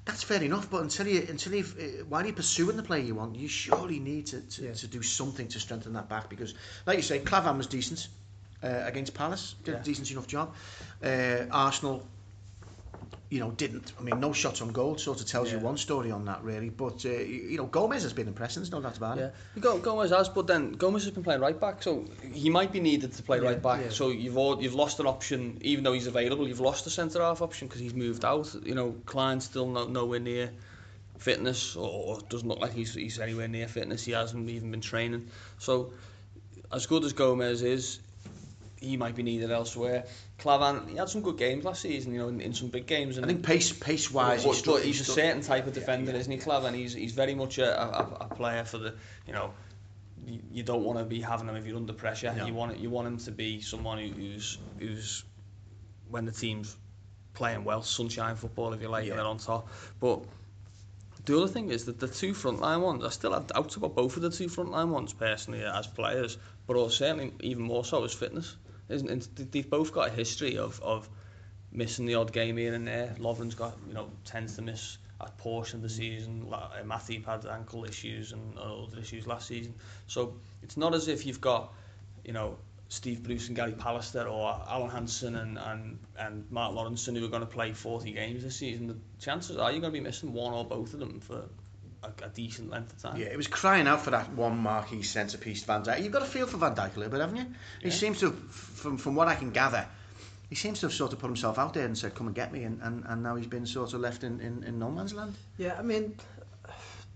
that's 0.06 0.24
fair 0.24 0.42
enough. 0.44 0.70
But 0.70 0.82
until 0.82 1.08
you, 1.08 1.26
until 1.30 1.56
you, 1.56 1.64
uh, 1.64 2.04
while 2.10 2.26
you're 2.26 2.34
pursuing 2.34 2.76
the 2.78 2.84
player 2.84 3.04
you 3.04 3.16
want, 3.16 3.36
you 3.38 3.48
surely 3.48 4.00
need 4.00 4.28
to, 4.28 4.42
to, 4.42 4.64
Yeah. 4.64 4.74
to 4.74 4.88
do 4.88 5.02
something 5.02 5.48
to 5.50 5.60
strengthen 5.60 5.94
that 5.94 6.10
back 6.10 6.30
because, 6.30 6.56
like 6.86 6.98
you 6.98 7.04
say, 7.04 7.20
Klavan 7.20 7.58
was 7.58 7.68
decent 7.68 8.08
uh, 8.64 8.68
against 8.86 9.14
Palace, 9.14 9.56
did 9.64 9.74
Yeah. 9.76 9.80
a 9.82 9.84
decent 9.84 10.12
enough 10.12 10.28
job. 10.28 10.54
Uh, 11.04 11.46
Arsenal, 11.52 12.04
you 13.30 13.40
know, 13.40 13.52
didn't. 13.52 13.94
I 14.00 14.02
mean, 14.02 14.20
no 14.20 14.34
shots 14.34 14.60
on 14.62 14.70
goal 14.70 14.98
sort 14.98 15.22
of 15.22 15.28
tells 15.28 15.52
you 15.52 15.60
one 15.60 15.78
story 15.78 16.10
on 16.10 16.26
that 16.26 16.44
really. 16.44 16.70
But 16.70 17.06
uh, 17.06 17.10
you 17.10 17.58
know, 17.58 17.68
Gomez 17.68 18.02
has 18.04 18.12
been 18.12 18.28
impressive. 18.28 18.64
There's 18.64 18.72
no 18.72 18.82
doubt 18.82 18.98
about 18.98 19.18
Yeah, 19.18 19.26
it. 19.26 19.36
you 19.56 19.62
got 19.62 19.84
Gomez 19.84 20.10
has, 20.10 20.30
but 20.30 20.48
then 20.48 20.72
Gomez 20.72 21.04
has 21.04 21.14
been 21.14 21.24
playing 21.24 21.40
right 21.42 21.60
back, 21.60 21.84
so 21.84 22.06
he 22.34 22.50
might 22.50 22.72
be 22.72 22.80
needed 22.80 23.14
to 23.14 23.24
play 23.24 23.38
Yeah, 23.40 23.50
right 23.50 23.62
back. 23.62 23.82
yeah. 23.84 23.90
So 23.90 24.10
you've 24.10 24.36
all, 24.38 24.62
you've 24.62 24.74
lost 24.74 25.00
an 25.00 25.06
option, 25.06 25.60
even 25.62 25.84
though 25.84 25.94
he's 25.94 26.08
available. 26.08 26.48
You've 26.48 26.60
lost 26.60 26.86
the 26.86 26.90
centre 26.90 27.22
half 27.22 27.42
option 27.44 27.68
because 27.68 27.82
he's 27.82 27.94
moved 27.94 28.26
out. 28.26 28.54
You 28.64 28.74
know, 28.74 28.96
Klein's 29.06 29.46
still 29.46 29.68
no, 29.68 29.86
nowhere 29.86 30.20
near 30.20 30.50
fitness, 31.20 31.76
or, 31.76 31.88
or 31.88 32.20
doesn't 32.30 32.48
look 32.48 32.60
like 32.60 32.74
he's 32.74 32.96
he's 32.96 33.20
anywhere 33.20 33.48
near 33.48 33.68
fitness. 33.68 34.04
He 34.06 34.14
hasn't 34.14 34.50
even 34.50 34.72
been 34.72 34.82
training. 34.82 35.28
So 35.60 35.94
as 36.72 36.88
good 36.88 37.04
as 37.04 37.14
Gomez 37.14 37.62
is, 37.62 38.00
he 38.82 38.98
might 38.98 39.16
be 39.16 39.24
needed 39.24 39.52
elsewhere. 39.52 40.06
Klavan, 40.38 40.88
he 40.88 40.96
had 40.96 41.10
some 41.10 41.22
good 41.22 41.38
games 41.38 41.66
last 41.66 41.82
season, 41.82 42.14
you 42.14 42.20
know, 42.20 42.30
in, 42.30 42.42
in 42.42 42.54
some 42.54 42.70
big 42.70 42.86
games. 42.86 43.20
I 43.20 43.26
think 43.26 43.44
pace 43.44 43.72
pace 43.72 44.12
wise, 44.12 44.44
but, 44.44 44.54
he's, 44.54 44.62
but 44.62 44.84
he's 44.84 45.02
a 45.02 45.06
certain 45.06 45.42
type 45.42 45.68
of 45.68 45.74
defender, 45.74 46.12
yeah, 46.12 46.18
isn't 46.18 46.32
he, 46.32 46.38
yeah. 46.38 46.44
Clav? 46.44 46.66
And 46.66 46.76
he's 46.76 46.94
he's 46.94 47.14
very 47.14 47.36
much 47.36 47.58
a, 47.58 47.82
a, 47.82 48.18
a 48.22 48.36
player 48.36 48.64
for 48.64 48.78
the 48.78 48.96
you 49.28 49.34
know. 49.34 49.52
You, 50.26 50.40
you 50.52 50.64
don't 50.64 50.84
want 50.84 51.00
to 51.00 51.06
be 51.06 51.22
having 51.22 51.48
him 51.48 51.56
if 51.56 51.66
you're 51.66 51.78
under 51.78 51.94
pressure. 51.94 52.34
No. 52.36 52.46
You 52.46 52.54
want 52.54 52.78
you 52.78 52.90
want 52.90 53.08
him 53.08 53.18
to 53.20 53.32
be 53.32 53.62
someone 53.62 53.98
who, 53.98 54.10
who's 54.10 54.58
who's 54.78 55.24
when 56.10 56.26
the 56.26 56.32
team's 56.32 56.76
playing 57.34 57.64
well, 57.64 57.82
sunshine 57.82 58.36
football 58.36 58.74
if 58.74 58.82
you 58.82 58.90
like, 58.90 59.06
Yeah. 59.06 59.12
and 59.12 59.20
they're 59.20 59.28
on 59.28 59.38
top. 59.38 59.70
But 60.00 60.24
the 61.26 61.38
other 61.38 61.48
thing 61.48 61.70
is 61.70 61.86
that 61.86 62.00
the 62.00 62.08
two 62.08 62.34
frontline 62.34 62.82
ones, 62.82 63.04
I 63.06 63.10
still 63.10 63.34
have 63.34 63.48
doubts 63.48 63.76
about 63.76 63.96
both 63.96 64.16
of 64.18 64.24
the 64.24 64.30
two 64.32 64.48
frontline 64.48 64.90
ones 64.90 65.14
personally 65.14 65.64
as 65.64 65.88
players, 65.88 66.38
but 66.68 66.76
also 66.76 67.06
certainly 67.06 67.34
even 67.42 67.64
more 67.64 67.86
so 67.86 68.04
as 68.04 68.14
fitness. 68.14 68.56
Isn't 68.90 69.10
it? 69.38 69.52
They've 69.52 69.70
both 69.70 69.94
got 69.94 70.10
a 70.10 70.12
history 70.12 70.58
of, 70.58 70.82
of 70.82 71.10
missing 71.72 72.06
the 72.06 72.16
odd 72.16 72.34
game 72.34 72.58
here 72.58 72.74
and 72.74 72.88
there. 72.88 73.16
Lovren's 73.20 73.56
got, 73.56 73.78
you 73.88 73.94
know, 73.94 74.10
tends 74.26 74.56
to 74.56 74.62
miss 74.62 74.98
a 75.22 75.30
portion 75.32 75.78
of 75.78 75.84
the 75.84 75.90
season. 75.90 76.48
Uh, 76.52 76.70
Matip 76.84 77.26
had 77.26 77.46
ankle 77.46 77.86
issues 77.86 78.32
and 78.32 78.58
other 78.58 79.00
issues 79.00 79.28
last 79.28 79.48
season. 79.48 79.76
So 80.08 80.36
it's 80.64 80.78
not 80.78 80.96
as 80.96 81.08
if 81.08 81.26
you've 81.26 81.42
got, 81.42 81.74
you 82.24 82.34
know, 82.34 82.58
Steve 82.88 83.22
Bruce 83.22 83.48
and 83.48 83.56
Gary 83.56 83.74
Pallister 83.74 84.30
or 84.30 84.60
Alan 84.68 84.90
Hansen 84.90 85.36
and, 85.36 85.60
and, 85.60 86.00
and 86.18 86.50
Mark 86.50 86.74
Lawrenson 86.74 87.16
who 87.16 87.24
are 87.24 87.30
going 87.30 87.42
to 87.42 87.48
play 87.48 87.72
40 87.72 88.12
games 88.12 88.44
this 88.44 88.56
season. 88.56 88.88
The 88.88 88.98
chances 89.20 89.58
are 89.58 89.72
you're 89.72 89.82
going 89.82 89.94
to 89.94 90.00
be 90.00 90.04
missing 90.04 90.34
one 90.34 90.54
or 90.54 90.66
both 90.66 90.94
of 90.94 91.00
them 91.00 91.20
for 91.20 91.44
a, 92.04 92.26
a 92.26 92.30
decent 92.30 92.70
length 92.70 92.94
of 92.94 93.02
time. 93.02 93.20
Yeah, 93.20 93.28
it 93.28 93.38
was 93.38 93.48
crying 93.48 93.88
out 93.88 94.02
for 94.02 94.12
that 94.12 94.32
one 94.34 94.58
marquee 94.58 95.02
centrepiece, 95.04 95.64
Van 95.66 95.84
Dijk. 95.84 96.02
You've 96.04 96.12
got 96.14 96.20
to 96.20 96.26
feel 96.26 96.48
for 96.48 96.58
Van 96.58 96.76
Dijk 96.76 96.96
a 96.96 97.00
little 97.00 97.12
bit, 97.12 97.20
haven't 97.22 97.38
you? 97.38 97.46
He 97.82 97.88
Yeah. 97.90 97.94
seems 97.94 98.20
to, 98.20 98.28
have, 98.28 98.40
from 98.52 98.98
from 98.98 99.16
what 99.16 99.28
I 99.28 99.36
can 99.36 99.52
gather, 99.52 99.86
he 100.50 100.56
seems 100.56 100.80
to 100.80 100.88
have 100.88 100.94
sort 100.94 101.14
of 101.14 101.20
put 101.20 101.28
himself 101.28 101.60
out 101.60 101.74
there 101.74 101.86
and 101.86 101.98
said, 101.98 102.16
"Come 102.16 102.28
and 102.28 102.36
get 102.36 102.52
me," 102.52 102.64
and, 102.64 102.82
and, 102.82 103.04
and 103.06 103.22
now 103.24 103.36
he's 103.36 103.48
been 103.48 103.66
sort 103.66 103.94
of 103.94 104.00
left 104.02 104.24
in, 104.24 104.40
in, 104.40 104.64
in 104.64 104.80
no 104.80 104.90
man's 104.90 105.14
land. 105.14 105.36
Yeah, 105.58 105.76
I 105.78 105.82
mean, 105.84 106.16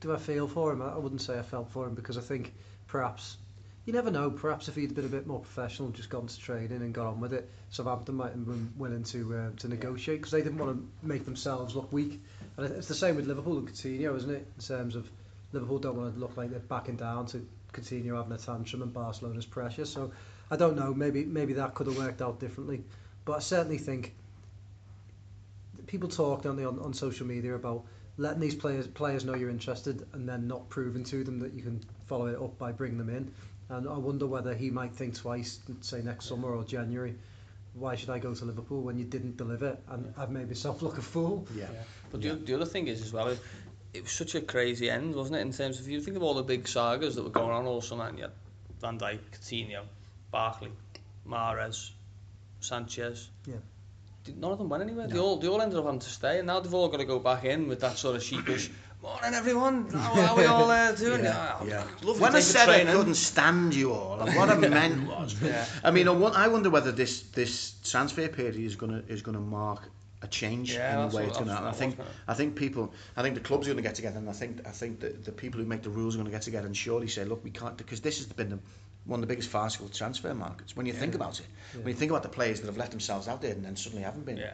do 0.02 0.14
I 0.14 0.18
feel 0.18 0.48
for 0.48 0.72
him? 0.74 0.82
I 0.82 0.90
I 0.90 0.98
wouldn't 0.98 1.22
say 1.22 1.38
I 1.40 1.44
felt 1.44 1.72
for 1.72 1.88
him 1.88 1.96
because 1.96 2.18
I 2.18 2.22
think 2.22 2.54
perhaps 2.88 3.38
you 3.86 3.94
never 3.94 4.12
know. 4.12 4.30
Perhaps 4.32 4.68
if 4.70 4.76
he'd 4.76 4.94
been 4.96 5.06
a 5.06 5.10
bit 5.10 5.28
more 5.28 5.40
professional, 5.40 5.88
and 5.88 5.96
just 5.96 6.10
gone 6.10 6.28
to 6.28 6.40
training 6.40 6.82
and 6.82 6.94
got 6.94 7.08
on 7.08 7.20
with 7.20 7.34
it, 7.34 7.50
Southampton 7.70 8.16
might 8.16 8.32
have 8.32 8.46
been 8.46 8.72
willing 8.78 9.04
to 9.06 9.36
uh, 9.36 9.50
to 9.60 9.68
negotiate 9.68 10.20
because 10.20 10.32
they 10.32 10.42
didn't 10.42 10.58
want 10.58 10.78
to 10.78 11.08
make 11.08 11.26
themselves 11.26 11.76
look 11.76 11.92
weak. 11.92 12.22
And 12.58 12.72
it's 12.72 12.88
the 12.88 12.96
same 12.96 13.16
with 13.16 13.28
Liverpool 13.28 13.58
and 13.58 13.68
Coutinho, 13.68 14.16
isn't 14.16 14.30
it? 14.30 14.46
In 14.56 14.64
terms 14.64 14.96
of 14.96 15.10
Liverpool 15.54 15.80
don't 15.80 15.96
want 15.96 16.14
to 16.14 16.20
look 16.20 16.38
like 16.38 16.50
they're 16.50 16.60
backing 16.60 16.96
down 16.96 17.26
to 17.28 17.46
Coutinho 17.74 18.18
having 18.18 18.32
a 18.32 18.38
tantrum 18.38 18.82
and 18.82 18.94
Barcelona's 18.94 19.46
pressure. 19.46 19.86
So 19.86 20.12
I 20.52 20.56
don't 20.56 20.76
know. 20.76 20.94
Maybe 20.94 21.26
maybe 21.26 21.54
that 21.54 21.74
could 21.74 21.88
have 21.88 21.98
worked 21.98 22.22
out 22.22 22.40
differently. 22.40 22.84
But 23.26 23.34
I 23.34 23.40
certainly 23.40 23.78
think 23.78 24.14
people 25.88 26.10
talk, 26.10 26.44
don't 26.44 26.56
they, 26.56 26.66
on, 26.66 26.80
on 26.80 26.94
social 26.94 27.26
media 27.26 27.56
about 27.56 27.84
letting 28.18 28.40
these 28.40 28.56
players 28.56 28.88
players 28.88 29.26
know 29.26 29.36
you're 29.36 29.50
interested 29.50 30.06
and 30.14 30.28
then 30.30 30.48
not 30.48 30.70
proving 30.70 31.04
to 31.06 31.24
them 31.24 31.40
that 31.40 31.54
you 31.54 31.64
can 31.64 31.82
follow 32.08 32.28
it 32.28 32.40
up 32.40 32.58
by 32.60 32.72
bringing 32.72 32.98
them 32.98 33.10
in. 33.10 33.32
And 33.70 33.88
I 33.88 33.98
wonder 33.98 34.28
whether 34.28 34.54
he 34.54 34.70
might 34.70 34.94
think 34.94 35.16
twice, 35.16 35.60
say 35.82 36.02
next 36.02 36.26
summer 36.26 36.54
or 36.54 36.64
January, 36.64 37.16
why 37.74 37.96
should 37.96 38.10
I 38.10 38.20
go 38.20 38.34
to 38.34 38.46
Liverpool 38.46 38.82
when 38.82 38.98
you 38.98 39.06
didn't 39.06 39.38
deliver 39.38 39.78
and 39.90 40.06
yeah. 40.06 40.24
I've 40.24 40.30
made 40.30 40.48
myself 40.48 40.82
look 40.82 40.98
a 40.98 41.02
fool? 41.02 41.48
Yeah. 41.56 41.66
yeah. 41.74 41.80
But 42.12 42.22
the, 42.22 42.28
yeah. 42.30 42.36
the 42.46 42.56
other 42.56 42.66
thing 42.66 42.88
is 42.88 43.02
as 43.02 43.12
well, 43.12 43.36
it 43.94 44.04
was 44.04 44.12
such 44.12 44.36
a 44.36 44.42
crazy 44.42 44.90
end, 44.90 45.16
wasn't 45.16 45.38
it? 45.38 45.42
In 45.42 45.54
terms 45.54 45.80
of, 45.80 45.88
you 45.88 46.02
think 46.02 46.18
of 46.18 46.24
all 46.24 46.34
the 46.34 46.44
big 46.44 46.68
sagas 46.68 47.16
that 47.16 47.24
were 47.24 47.30
going 47.30 47.52
on 47.52 47.66
all 47.66 47.82
summer, 47.82 48.08
and 48.08 48.18
you 48.18 48.24
had 48.26 48.34
Van 48.80 49.00
Dijk, 49.00 49.20
Coutinho, 49.32 49.84
Barkley, 50.32 50.72
Mares, 51.26 51.92
Sanchez. 52.60 53.30
Yeah. 53.46 53.56
None 54.36 54.52
of 54.52 54.58
them 54.58 54.70
went 54.70 54.84
anywhere. 54.84 55.08
No. 55.08 55.14
They 55.14 55.20
all 55.20 55.38
they 55.38 55.48
all 55.48 55.62
ended 55.62 55.78
up 55.78 55.86
having 55.86 56.00
to 56.00 56.10
stay, 56.10 56.38
and 56.40 56.48
now 56.48 56.60
they've 56.60 56.74
all 56.74 56.88
got 56.88 56.98
to 56.98 57.06
go 57.06 57.20
back 57.20 57.44
in 57.44 57.68
with 57.68 57.82
that 57.82 57.98
sort 57.98 58.16
of 58.16 58.24
sheepish. 58.24 58.70
Morning, 59.04 59.34
everyone. 59.34 59.90
How 59.90 60.30
are 60.34 60.38
we 60.38 60.46
all 60.46 60.72
uh, 60.72 60.92
doing? 61.06 61.26
Yeah, 61.26 61.58
Ah, 61.60 61.64
yeah. 61.66 61.84
When 62.06 62.34
I 62.36 62.40
said 62.40 62.70
I 62.70 62.86
couldn't 62.90 63.16
stand 63.16 63.76
you 63.76 63.92
all, 63.92 64.22
and 64.22 64.34
what 64.34 64.50
I 64.50 64.56
meant 64.80 65.06
was, 65.08 65.36
Yeah. 65.42 65.66
I 65.84 65.92
mean, 65.92 66.08
I 66.08 66.12
won- 66.12 66.34
I 66.34 66.48
wonder 66.48 66.70
whether 66.70 66.94
this 66.94 67.24
this 67.34 67.74
transfer 67.84 68.30
period 68.30 68.56
is 68.56 68.78
gonna 68.78 69.04
is 69.10 69.22
gonna 69.22 69.42
mark 69.42 69.90
a 70.22 70.28
change 70.28 70.74
Yeah, 70.74 71.04
in 71.04 71.10
the 71.10 71.18
way 71.18 71.26
it's 71.26 71.36
going 71.38 71.50
to 71.50 71.54
happen. 71.54 71.68
I 71.68 71.74
think 71.74 71.98
I 72.30 72.34
think 72.34 72.56
people, 72.56 72.94
I 73.18 73.22
think 73.24 73.36
the 73.36 73.42
clubs 73.42 73.68
are 73.68 73.72
going 73.72 73.84
to 73.84 73.90
get 73.90 73.96
together, 73.96 74.20
and 74.20 74.30
I 74.30 74.32
think 74.32 74.66
I 74.66 74.72
think 74.72 75.02
the, 75.02 75.10
the 75.10 75.34
people 75.34 75.60
who 75.60 75.66
make 75.66 75.82
the 75.84 75.90
rules 75.90 76.16
are 76.16 76.20
going 76.20 76.32
to 76.32 76.32
get 76.32 76.44
together 76.44 76.66
and 76.66 76.78
surely 76.78 77.10
say, 77.10 77.26
look, 77.26 77.44
we 77.44 77.52
can't 77.52 77.76
because 77.76 78.00
this 78.00 78.20
has 78.20 78.28
been 78.28 78.48
the, 78.52 78.60
one 79.04 79.18
of 79.20 79.28
the 79.28 79.28
biggest 79.28 79.50
farcical 79.50 79.90
transfer 79.90 80.34
markets. 80.34 80.78
When 80.78 80.86
you 80.86 80.94
think 80.94 81.14
about 81.14 81.42
it, 81.42 81.48
when 81.76 81.88
you 81.90 81.94
think 82.00 82.10
about 82.12 82.24
the 82.24 82.30
players 82.30 82.62
that 82.62 82.68
have 82.68 82.78
let 82.78 82.92
themselves 82.92 83.28
out 83.28 83.42
there 83.42 83.52
and 83.52 83.66
then 83.66 83.76
suddenly 83.76 84.04
haven't 84.06 84.24
been, 84.26 84.38
Yeah. 84.38 84.54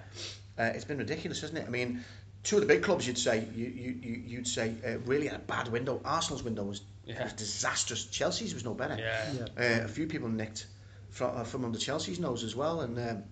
uh, 0.57 0.63
it's 0.73 0.85
been 0.85 0.97
ridiculous, 0.97 1.43
isn't 1.43 1.57
it? 1.57 1.65
I 1.67 1.69
mean, 1.69 2.03
two 2.43 2.55
of 2.57 2.61
the 2.61 2.67
big 2.67 2.83
clubs, 2.83 3.05
you'd 3.07 3.17
say, 3.17 3.45
you, 3.55 3.65
you, 3.65 3.95
you 4.01 4.23
you'd 4.27 4.47
say, 4.47 4.73
uh, 4.85 4.97
really 4.99 5.27
had 5.27 5.35
a 5.35 5.39
bad 5.43 5.67
window. 5.67 6.01
Arsenal's 6.05 6.43
window 6.43 6.63
was, 6.63 6.81
Yeah. 7.05 7.23
was 7.23 7.33
disastrous. 7.33 8.05
Chelsea's 8.05 8.53
was 8.53 8.63
no 8.65 8.73
better. 8.73 8.95
Yeah. 8.97 9.31
Yeah. 9.57 9.81
Uh, 9.81 9.85
a 9.85 9.87
few 9.87 10.07
people 10.07 10.29
nicked 10.29 10.65
from, 11.09 11.37
uh, 11.37 11.43
from 11.43 11.65
under 11.65 11.77
Chelsea's 11.79 12.19
nose 12.19 12.43
as 12.43 12.55
well, 12.55 12.81
and 12.81 12.97
um, 12.99 13.23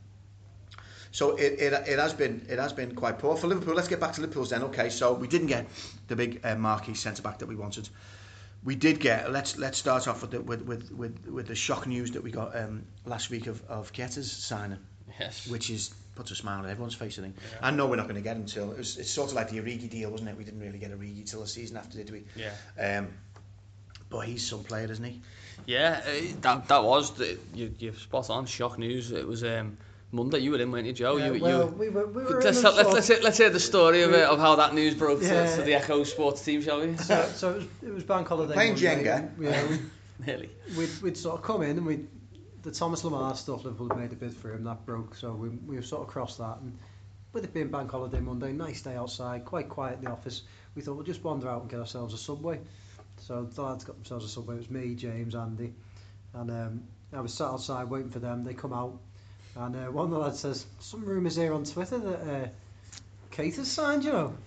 so 1.12 1.36
it, 1.36 1.54
it, 1.60 1.74
it 1.74 2.00
has 2.00 2.14
been 2.14 2.46
it 2.50 2.60
has 2.60 2.74
been 2.74 2.94
quite 2.96 3.18
poor 3.20 3.36
for 3.38 3.48
Liverpool. 3.48 3.76
Let's 3.76 3.88
get 3.88 4.00
back 4.00 4.14
to 4.14 4.22
Liverpool's 4.22 4.50
then. 4.50 4.64
Okay, 4.64 4.90
so 4.90 5.14
we 5.14 5.28
didn't 5.28 5.48
get 5.48 5.68
the 6.08 6.16
big 6.16 6.42
uh, 6.44 6.56
marquee 6.56 6.94
centre 6.96 7.22
back 7.24 7.40
that 7.40 7.48
we 7.48 7.56
wanted. 7.56 7.88
We 8.64 8.76
did 8.76 9.00
get. 9.00 9.32
Let's 9.32 9.58
let's 9.58 9.78
start 9.78 10.08
off 10.08 10.22
with 10.22 10.32
the 10.32 10.42
with 10.42 10.62
with, 10.64 10.92
with, 10.92 11.28
with 11.28 11.48
the 11.48 11.56
shock 11.56 11.88
news 11.88 12.12
that 12.12 12.24
we 12.24 12.32
got 12.32 12.56
um, 12.58 12.84
last 13.06 13.30
week 13.30 13.48
of 13.48 13.62
of 13.70 13.94
Keita's 13.94 14.30
signing, 14.32 14.80
Yes. 15.20 15.48
which 15.48 15.70
is 15.70 15.94
puts 16.18 16.32
a 16.32 16.36
smile 16.36 16.60
on 16.60 16.70
everyone's 16.70 16.96
face. 16.96 17.18
I 17.18 17.22
think. 17.22 17.38
I 17.62 17.72
know 17.72 17.86
we're 17.88 17.96
not 17.96 18.08
going 18.08 18.16
to 18.16 18.22
get 18.22 18.36
him 18.36 18.46
till 18.46 18.72
it 18.72 18.78
was, 18.78 18.98
it's 18.98 19.10
sort 19.10 19.30
of 19.30 19.36
like 19.36 19.50
the 19.50 19.60
Origi 19.60 19.90
deal, 19.90 20.10
wasn't 20.10 20.30
it? 20.30 20.38
We 20.38 20.44
didn't 20.44 20.60
really 20.60 20.80
get 20.80 20.92
Origi 20.92 21.30
till 21.30 21.42
the 21.42 21.48
season 21.48 21.78
after, 21.78 21.98
did 21.98 22.10
we? 22.12 22.24
Yeah. 22.36 22.98
Um, 23.00 23.08
but 24.10 24.22
he's 24.22 24.46
some 24.48 24.64
player, 24.64 24.92
isn't 24.92 25.04
he? 25.04 25.22
Yeah, 25.66 26.02
uh, 26.06 26.12
that 26.42 26.68
that 26.70 26.84
was 26.84 27.12
the 27.16 27.38
you 27.54 27.74
you're 27.80 27.94
spot 27.94 28.30
on. 28.30 28.46
Shock 28.46 28.78
news. 28.80 29.12
It 29.12 29.28
was 29.28 29.44
um, 29.44 29.78
Monday. 30.12 30.40
You 30.40 30.52
were 30.52 30.60
in, 30.62 30.72
weren't 30.72 30.88
you, 30.88 30.94
Joe? 30.94 31.18
Yeah, 31.18 31.32
you, 31.32 31.42
well, 31.42 31.66
you, 31.66 31.76
we 31.76 31.90
were, 31.90 32.08
we 32.08 32.24
were 32.24 32.42
let's, 32.42 32.58
in 32.58 32.64
let's, 32.64 32.90
let's, 32.94 33.08
hear, 33.08 33.20
let's 33.22 33.38
hear 33.38 33.50
the 33.50 33.60
story 33.60 34.04
of, 34.04 34.14
it, 34.14 34.24
of 34.24 34.40
how 34.40 34.56
that 34.56 34.74
news 34.74 34.96
broke 34.96 35.22
Yeah. 35.22 35.46
to, 35.46 35.58
to 35.58 35.62
the 35.64 35.74
Echo 35.74 36.04
Sports 36.04 36.44
team, 36.44 36.62
shall 36.62 36.80
we? 36.80 36.96
So, 36.98 37.30
so 37.36 37.50
it 37.52 37.56
was, 37.56 37.66
it 37.84 37.94
was 37.94 38.04
bank 38.04 38.28
holiday. 38.28 38.54
Playing 38.54 38.74
Monday. 38.74 39.04
Jenga. 39.04 39.30
Yeah, 39.42 39.68
we, 39.68 39.80
Nearly. 40.26 40.50
we'd, 40.78 40.90
we'd 41.02 41.18
sort 41.18 41.36
of 41.40 41.44
come 41.44 41.62
in 41.64 41.78
and 41.78 41.86
we 41.86 42.06
the 42.68 42.74
Thomas 42.74 43.04
Lemar 43.04 43.34
stuff 43.38 43.64
Liverpool 43.64 43.98
made 43.98 44.12
a 44.12 44.16
bid 44.16 44.36
for 44.36 44.54
him 44.54 44.66
that 44.66 44.86
broke 44.86 45.16
so 45.16 45.32
we 45.32 45.48
we 45.48 45.82
sort 45.82 46.02
of 46.02 46.10
crossed 46.10 46.40
that. 46.40 46.58
And 46.60 46.78
with 47.32 47.46
it 47.46 47.54
being 47.54 47.70
bank 47.70 47.90
holiday 47.90 48.20
Monday 48.20 48.52
nice 48.52 48.82
day 48.82 48.94
outside 48.94 49.46
quite 49.46 49.70
quiet 49.70 50.00
in 50.00 50.04
the 50.04 50.12
office 50.12 50.42
we 50.76 50.82
thought 50.82 50.96
we'll 50.96 51.06
just 51.06 51.24
wander 51.24 51.48
out 51.48 51.62
and 51.62 51.72
get 51.72 51.80
ourselves 51.80 52.14
a 52.14 52.18
subway. 52.18 52.60
So 53.20 53.46
the 53.46 53.62
lads 53.62 53.86
got 53.86 53.96
themselves 53.96 54.26
a 54.26 54.28
subway 54.28 54.56
it 54.56 54.58
was 54.58 54.70
me 54.70 54.96
James 54.96 55.34
Andy 55.34 55.74
and 56.34 56.52
um, 56.52 56.84
I 57.14 57.22
was 57.22 57.34
sat 57.34 57.46
outside 57.46 57.90
waiting 57.90 58.10
for 58.10 58.20
them 58.20 58.44
they 58.44 58.54
come 58.54 58.74
out 58.74 59.00
and 59.56 59.74
uh, 59.74 59.90
one 59.90 60.04
of 60.04 60.12
the 60.12 60.20
lads 60.20 60.40
says 60.40 60.66
some 60.82 61.06
rumours 61.06 61.38
here 61.38 61.54
on 61.54 61.64
Twitter 61.64 62.00
that 62.00 62.20
uh, 62.20 62.48
Keita 63.32 63.56
has 63.56 63.72
signed 63.72 64.04
you 64.04 64.12
know. 64.12 64.38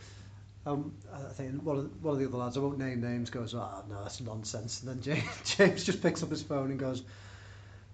Um, 0.67 0.93
I 1.11 1.33
think 1.33 1.63
one 1.63 1.79
of, 1.79 1.83
the, 1.85 1.89
one 2.07 2.13
of 2.13 2.21
the 2.21 2.27
other 2.27 2.37
lads, 2.37 2.59
I 2.59 2.61
won't 2.61 2.79
name 2.79 3.01
names, 3.01 3.31
goes, 3.31 3.55
oh, 3.55 3.83
no, 3.89 4.03
that's 4.03 4.21
nonsense. 4.21 4.83
And 4.83 4.91
then 4.91 5.01
James, 5.01 5.41
James 5.57 5.85
just 5.85 6.03
picks 6.03 6.23
up 6.23 6.29
his 6.29 6.43
phone 6.43 6.71
and 6.71 6.79
goes, 6.79 7.03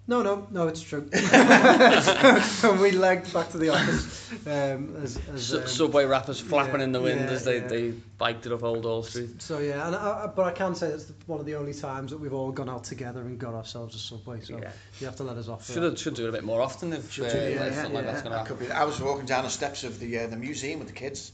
no, 0.09 0.23
no, 0.23 0.47
no, 0.51 0.69
it's 0.69 0.81
true. 0.83 1.09
and 1.13 2.81
we 2.81 2.93
legged 2.93 3.33
back 3.33 3.51
to 3.51 3.59
the 3.59 3.71
office. 3.71 4.33
Um, 4.47 4.97
as, 5.03 5.19
as, 5.33 5.55
um, 5.55 5.67
subway 5.67 6.05
wrappers 6.05 6.41
flapping 6.41 6.77
yeah, 6.81 6.85
in 6.85 6.93
the 6.93 7.01
wind 7.01 7.21
yeah, 7.21 7.27
as 7.27 7.45
they, 7.45 7.61
yeah. 7.61 7.67
they 7.69 7.91
biked 8.19 8.47
it 8.47 8.53
up 8.53 8.63
Old 8.63 8.85
Hall 8.85 9.03
Street. 9.03 9.43
so 9.43 9.59
yeah, 9.59 9.87
and 9.87 9.97
I, 9.97 10.25
I, 10.25 10.27
but 10.29 10.47
I 10.47 10.53
can 10.53 10.75
say 10.75 10.91
that's 10.91 11.13
one 11.27 11.41
of 11.41 11.47
the 11.47 11.55
only 11.57 11.75
times 11.75 12.11
that 12.13 12.19
we've 12.19 12.33
all 12.35 12.53
gone 12.53 12.69
out 12.69 12.85
together 12.85 13.21
and 13.21 13.39
got 13.39 13.55
ourselves 13.55 13.95
a 13.95 13.99
subway. 13.99 14.41
So 14.41 14.59
Yeah. 14.59 14.71
you 15.01 15.07
have 15.07 15.17
to 15.17 15.25
let 15.25 15.37
us 15.37 15.49
off. 15.49 15.71
Should 15.71 15.83
have, 15.83 15.99
should 15.99 16.15
do 16.15 16.27
it 16.27 16.29
a 16.29 16.33
bit 16.33 16.45
more 16.45 16.63
often 16.63 16.93
if, 16.93 17.13
Should 17.13 17.27
uh, 17.27 17.33
do, 17.33 17.59
like, 17.61 17.73
something 17.73 17.95
like 17.95 18.07
that's 18.07 18.23
going 18.23 18.25
to 18.25 18.31
That 18.31 18.39
happen. 18.39 18.57
could 18.57 18.67
be. 18.69 18.73
I 18.73 18.85
was 18.85 19.01
walking 19.01 19.27
down 19.27 19.45
the 19.45 19.51
steps 19.51 19.85
of 19.85 19.99
the 19.99 20.19
uh, 20.19 20.27
the 20.29 20.37
museum 20.37 20.79
with 20.79 20.89
the 20.89 20.95
kids. 20.95 21.33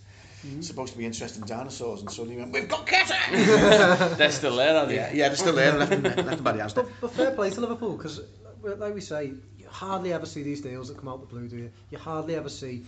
Supposed 0.60 0.92
to 0.94 0.98
be 0.98 1.06
interested 1.06 1.40
in 1.40 1.46
dinosaurs, 1.46 2.00
and 2.00 2.10
suddenly 2.10 2.36
went, 2.36 2.52
"We've 2.52 2.68
got 2.68 2.84
Keita!" 2.84 4.16
They're 4.18 4.32
still 4.32 4.56
there, 4.56 4.74
aren't 4.76 4.88
they? 4.88 4.96
yeah, 4.96 5.12
yeah, 5.12 5.28
they're 5.28 5.36
still 5.36 5.52
there. 5.54 5.72
Left 5.78 5.90
them, 5.92 6.02
left 6.02 6.16
them 6.16 6.42
by 6.42 6.50
the 6.50 6.62
house. 6.62 6.72
But, 6.72 6.88
but 7.00 7.12
fair 7.12 7.30
play 7.30 7.50
to 7.50 7.60
Liverpool 7.60 7.96
because, 7.96 8.20
like 8.62 8.95
we 8.95 9.00
say, 9.00 9.26
you 9.59 9.66
hardly 9.69 10.12
ever 10.12 10.26
see 10.26 10.42
these 10.42 10.61
deals 10.61 10.88
that 10.88 10.99
come 10.99 11.09
out 11.09 11.21
the 11.21 11.26
blue, 11.26 11.49
do 11.49 11.57
you? 11.57 11.71
You 11.90 11.99
hardly 11.99 12.35
ever 12.37 12.49
see 12.49 12.85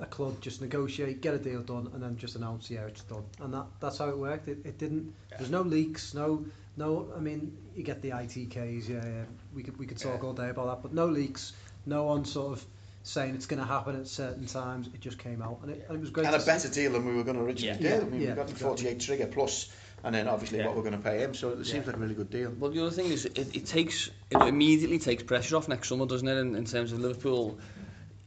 a 0.00 0.06
club 0.06 0.40
just 0.40 0.60
negotiate, 0.60 1.20
get 1.20 1.34
a 1.34 1.38
deal 1.38 1.60
done, 1.62 1.90
and 1.92 2.02
then 2.02 2.16
just 2.16 2.36
announce, 2.36 2.70
yeah, 2.70 2.82
it's 2.86 3.02
done. 3.02 3.24
And 3.40 3.52
that 3.54 3.66
that's 3.80 3.98
how 3.98 4.08
it 4.08 4.16
worked. 4.18 4.48
It, 4.48 4.58
it 4.64 4.78
didn't. 4.78 5.14
There's 5.36 5.50
no 5.50 5.62
leaks, 5.62 6.14
no 6.14 6.44
no. 6.76 7.08
I 7.16 7.20
mean, 7.20 7.56
you 7.74 7.82
get 7.82 8.00
the 8.02 8.10
ITKs, 8.10 8.88
yeah, 8.88 9.04
yeah. 9.04 9.24
We 9.54 9.62
could 9.62 9.78
we 9.78 9.86
could 9.86 9.98
talk 9.98 10.20
Yeah. 10.22 10.26
all 10.28 10.32
day 10.34 10.48
about 10.50 10.66
that, 10.66 10.82
but 10.82 10.94
no 10.94 11.06
leaks. 11.06 11.52
No 11.86 12.04
one 12.04 12.24
sort 12.24 12.52
of 12.58 12.64
saying 13.02 13.34
it's 13.34 13.46
going 13.46 13.60
to 13.60 13.66
happen 13.66 13.96
at 13.98 14.06
certain 14.06 14.46
times. 14.46 14.86
It 14.88 15.00
just 15.00 15.18
came 15.18 15.40
out, 15.42 15.60
and 15.62 15.70
it, 15.72 15.86
and 15.88 15.96
it 15.96 16.00
was 16.00 16.10
great. 16.10 16.26
And 16.26 16.34
a 16.36 16.38
to 16.38 16.44
better 16.46 16.68
see. 16.68 16.82
deal 16.82 16.92
than 16.92 17.06
we 17.06 17.14
were 17.16 17.24
going 17.24 17.36
to 17.38 17.42
originally 17.42 17.82
Yeah. 17.82 17.98
do. 18.00 18.06
I 18.06 18.08
mean, 18.08 18.20
Yeah, 18.20 18.28
we 18.30 18.34
got 18.36 18.46
the 18.46 18.52
exactly. 18.52 18.84
48 18.84 19.00
trigger 19.00 19.26
plus, 19.26 19.70
and 20.04 20.14
then 20.14 20.28
obviously 20.28 20.58
Yeah. 20.58 20.66
what 20.66 20.76
we're 20.76 20.82
going 20.82 20.92
to 20.96 20.98
pay 21.10 21.18
him. 21.20 21.34
So 21.34 21.50
it 21.50 21.64
seems 21.64 21.72
Yeah. 21.84 21.86
like 21.88 21.96
a 21.96 21.98
really 21.98 22.14
good 22.14 22.30
deal. 22.30 22.50
Well, 22.58 22.70
the 22.70 22.80
other 22.80 22.90
thing 22.94 23.06
is, 23.06 23.26
it, 23.26 23.38
it 23.56 23.66
takes 23.66 24.10
it 24.30 24.40
immediately 24.40 24.98
takes 24.98 25.22
pressure 25.22 25.56
off 25.56 25.68
next 25.68 25.88
summer, 25.88 26.06
doesn't 26.06 26.26
it? 26.28 26.36
In, 26.38 26.54
in 26.56 26.64
terms 26.64 26.92
of 26.92 27.00
Liverpool, 27.00 27.58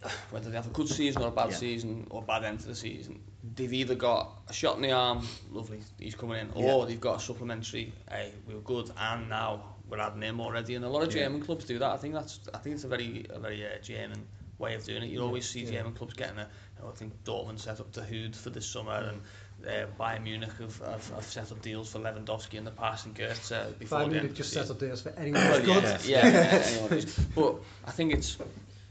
whether 0.31 0.49
they 0.49 0.55
have 0.55 0.67
a 0.67 0.71
good 0.71 0.87
season 0.89 1.21
or 1.23 1.27
a 1.29 1.31
bad 1.31 1.51
Yeah. 1.51 1.55
season 1.57 2.07
or 2.09 2.21
a 2.21 2.25
bad 2.25 2.43
end 2.43 2.59
to 2.61 2.67
the 2.67 2.75
season, 2.75 3.21
they've 3.55 3.73
either 3.73 3.95
got 3.95 4.31
a 4.49 4.53
shot 4.53 4.75
in 4.75 4.81
the 4.81 4.91
arm, 4.91 5.25
lovely, 5.51 5.79
he's 5.99 6.15
coming 6.15 6.39
in, 6.39 6.49
Yeah. 6.63 6.73
or 6.73 6.85
they've 6.85 6.99
got 6.99 7.17
a 7.17 7.19
supplementary, 7.19 7.93
hey, 8.09 8.31
we 8.47 8.53
were 8.55 8.61
good, 8.61 8.91
and 8.97 9.29
now 9.29 9.63
we're 9.89 9.99
adding 9.99 10.21
him 10.21 10.39
already. 10.41 10.75
And 10.75 10.85
a 10.85 10.89
lot 10.89 11.03
of 11.03 11.13
Yeah. 11.15 11.23
German 11.23 11.41
clubs 11.41 11.65
do 11.65 11.79
that. 11.79 11.91
I 11.91 11.97
think 11.97 12.13
that's 12.13 12.39
I 12.53 12.57
think 12.57 12.75
it's 12.75 12.83
a 12.83 12.87
very 12.87 13.25
a 13.29 13.39
very 13.39 13.65
uh, 13.65 13.77
German 13.81 14.25
way 14.59 14.75
of 14.75 14.83
doing 14.85 15.03
it. 15.03 15.07
You 15.09 15.21
always 15.21 15.49
see 15.49 15.63
yeah. 15.63 15.71
German 15.71 15.93
clubs 15.93 16.13
getting 16.13 16.37
a. 16.37 16.47
You 16.77 16.83
know, 16.83 16.89
I 16.89 16.95
think 16.95 17.23
Dortmund 17.23 17.59
set 17.59 17.79
up 17.79 17.91
Dahoud 17.91 18.35
for 18.35 18.49
this 18.49 18.65
summer, 18.65 18.93
and 18.93 19.21
uh, 19.67 19.85
Bayern 19.99 20.23
Munich 20.23 20.49
have, 20.59 20.77
have, 20.79 21.09
have 21.15 21.23
set 21.23 21.51
up 21.51 21.61
deals 21.61 21.91
for 21.91 21.99
Lewandowski 21.99 22.55
in 22.55 22.63
the 22.65 22.71
past 22.71 23.05
and 23.05 23.15
Goetze 23.15 23.77
before 23.79 23.99
Bayern 23.99 24.11
Munich 24.11 24.33
just 24.33 24.51
set 24.53 24.69
up 24.69 24.79
deals 24.79 25.01
for 25.01 25.09
anyone 25.17 25.41
who's 25.41 25.59
good. 25.59 25.83
yeah, 25.83 25.99
yeah, 26.05 26.27
yeah, 26.27 26.61
anyone 26.65 26.89
who's- 26.89 27.19
but 27.35 27.55
I 27.85 27.91
think 27.91 28.13
it's 28.13 28.37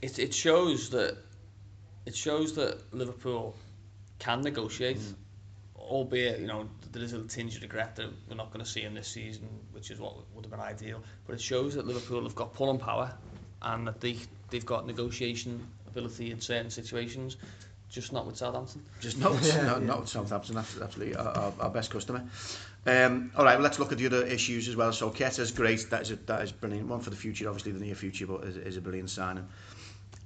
it, 0.01 0.19
it 0.19 0.35
shows 0.35 0.91
that 0.91 1.17
it 2.07 2.17
shows 2.17 2.55
that 2.55 2.93
Liverpool 2.93 3.55
can 4.19 4.41
negotiate, 4.43 4.99
albeit 5.77 6.41
you 6.41 6.47
know 6.47 6.69
there 6.93 7.03
is 7.03 7.13
a 7.13 7.23
tinge 7.23 7.57
of 7.57 7.63
regret 7.63 7.97
that 7.97 8.07
we're 8.29 8.37
not 8.37 8.53
going 8.53 8.65
to 8.65 8.71
see 8.71 8.81
him 8.81 8.95
this 8.95 9.09
season, 9.09 9.49
which 9.73 9.91
is 9.91 9.99
what 9.99 10.15
would 10.35 10.45
have 10.45 10.51
been 10.51 10.61
ideal. 10.61 11.03
But 11.27 11.35
it 11.35 11.41
shows 11.41 11.75
that 11.75 11.87
Liverpool 11.87 12.23
have 12.25 12.35
got 12.35 12.55
pulling 12.55 12.79
power, 12.79 13.13
and 13.63 13.87
that 13.87 14.01
they 14.01 14.17
they've 14.51 14.67
got 14.67 14.87
negotiation 14.87 15.67
ability 15.87 16.31
in 16.31 16.41
certain 16.41 16.71
situations, 16.71 17.37
just 17.93 18.13
not 18.13 18.27
with 18.27 18.37
Southampton. 18.37 18.83
Just 19.01 19.19
not, 19.19 19.33
with- 19.33 19.47
Yeah, 19.55 19.63
not, 19.65 19.81
yeah. 19.81 19.87
not 19.87 20.01
with 20.01 20.09
Southampton, 20.09 20.55
that's 20.57 20.81
absolutely 20.81 21.15
our, 21.17 21.29
our, 21.29 21.53
our 21.61 21.71
best 21.71 21.91
customer. 21.91 22.25
Um, 22.87 23.31
all 23.37 23.45
right, 23.45 23.55
well, 23.55 23.63
let's 23.63 23.79
look 23.79 23.93
at 23.93 23.99
the 23.99 24.07
other 24.07 24.27
issues 24.27 24.67
as 24.69 24.75
well. 24.77 24.93
So 24.93 25.11
Keita's 25.11 25.53
great, 25.53 25.87
that 25.91 26.03
is, 26.03 26.11
a, 26.11 26.17
that 26.27 26.43
is 26.43 26.53
brilliant. 26.53 26.89
One 26.89 27.01
for 27.01 27.11
the 27.11 27.17
future, 27.17 27.49
obviously 27.49 27.73
the 27.73 27.81
near 27.85 27.95
future, 27.95 28.27
but 28.27 28.45
is, 28.45 28.57
is 28.57 28.77
a 28.77 28.81
brilliant 28.81 29.11
signing. 29.11 29.47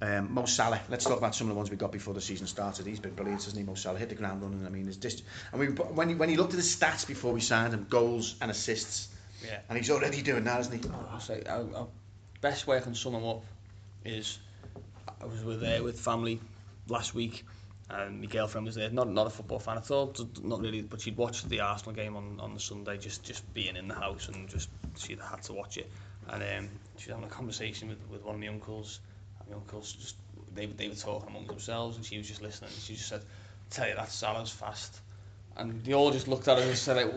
Um, 0.01 0.33
Mo 0.35 0.45
Salah, 0.45 0.81
let's 0.91 1.05
talk 1.05 1.17
about 1.19 1.35
some 1.35 1.47
of 1.49 1.55
the 1.55 1.57
ones 1.57 1.71
we 1.71 1.77
got 1.77 1.91
before 1.91 2.13
the 2.15 2.21
season 2.21 2.47
started. 2.47 2.87
He's 2.87 3.01
been 3.01 3.15
brilliant, 3.15 3.43
hasn't 3.45 3.59
he? 3.59 3.65
Mo 3.67 3.75
Salah 3.75 3.99
hit 3.99 4.11
the 4.11 4.15
ground 4.15 4.43
running. 4.43 4.65
I 4.67 4.69
mean, 4.69 4.87
it's 4.89 4.97
just, 4.99 5.25
and 5.53 5.61
we, 5.61 5.67
when, 5.69 6.11
you, 6.11 6.17
when 6.17 6.29
you 6.31 6.37
looked 6.37 6.53
at 6.53 6.59
his 6.59 6.75
stats 6.75 7.07
before 7.07 7.33
we 7.33 7.41
signed 7.41 7.73
him, 7.73 7.87
goals 7.89 8.37
and 8.43 8.51
assists, 8.51 9.09
Yeah. 9.45 9.59
and 9.69 9.79
he's 9.79 9.91
already 9.91 10.21
doing 10.23 10.45
that, 10.45 10.61
isn't 10.61 10.85
he? 10.85 10.91
I'll 11.11 11.21
say 11.21 11.43
our, 11.49 11.65
our 11.75 11.87
best 12.43 12.67
way 12.67 12.77
I 12.77 12.81
can 12.81 12.95
sum 12.95 13.15
him 13.15 13.25
up 13.27 13.43
is 14.05 14.39
I 15.21 15.25
was 15.25 15.43
with 15.43 15.63
uh, 15.63 15.83
with 15.83 15.99
family 15.99 16.41
last 16.89 17.15
week 17.15 17.45
and 17.89 18.21
my 18.21 18.27
girlfriend 18.27 18.67
was 18.67 18.75
there. 18.75 18.91
Not 18.91 19.09
not 19.09 19.27
a 19.27 19.31
football 19.31 19.59
fan 19.59 19.77
at 19.77 19.91
all 19.91 20.13
not 20.43 20.61
really 20.61 20.83
but 20.83 21.01
she'd 21.01 21.17
watched 21.17 21.49
the 21.49 21.61
Arsenal 21.61 21.95
game 21.95 22.17
on, 22.17 22.41
on 22.41 22.55
the 22.55 22.61
Sunday 22.61 22.99
just 22.99 23.25
just 23.25 23.53
being 23.55 23.77
in 23.77 23.89
the 23.89 23.95
house 23.95 24.29
and 24.29 24.49
just 24.49 24.69
she'd 24.97 25.21
had 25.21 25.43
to 25.43 25.53
watch 25.53 25.77
it. 25.77 25.91
And 26.29 26.43
um, 26.43 26.71
she 26.97 27.11
was 27.11 27.15
having 27.15 27.25
a 27.25 27.33
conversation 27.33 27.89
with, 27.89 27.99
with 28.11 28.25
one 28.25 28.35
of 28.35 28.41
my 28.41 28.49
uncles 28.49 29.01
and 29.41 29.51
my 29.51 29.57
uncles 29.57 29.93
just 29.93 30.17
they, 30.55 30.67
they 30.67 30.89
were 30.89 30.95
talking 30.95 31.29
among 31.29 31.47
themselves 31.47 31.97
and 31.97 32.05
she 32.05 32.19
was 32.19 32.27
just 32.27 32.43
listening 32.43 32.71
and 32.71 32.81
she 32.81 32.95
just 32.95 33.09
said 33.09 33.23
tell 33.71 33.89
you 33.89 33.95
that 33.95 34.11
Salah's 34.11 34.51
fast. 34.51 35.01
And 35.57 35.83
they 35.85 35.95
all 35.95 36.11
just 36.11 36.29
looked 36.29 36.49
at 36.49 36.59
her 36.59 36.65
and 36.65 36.77
said 36.77 36.97
like 36.97 37.15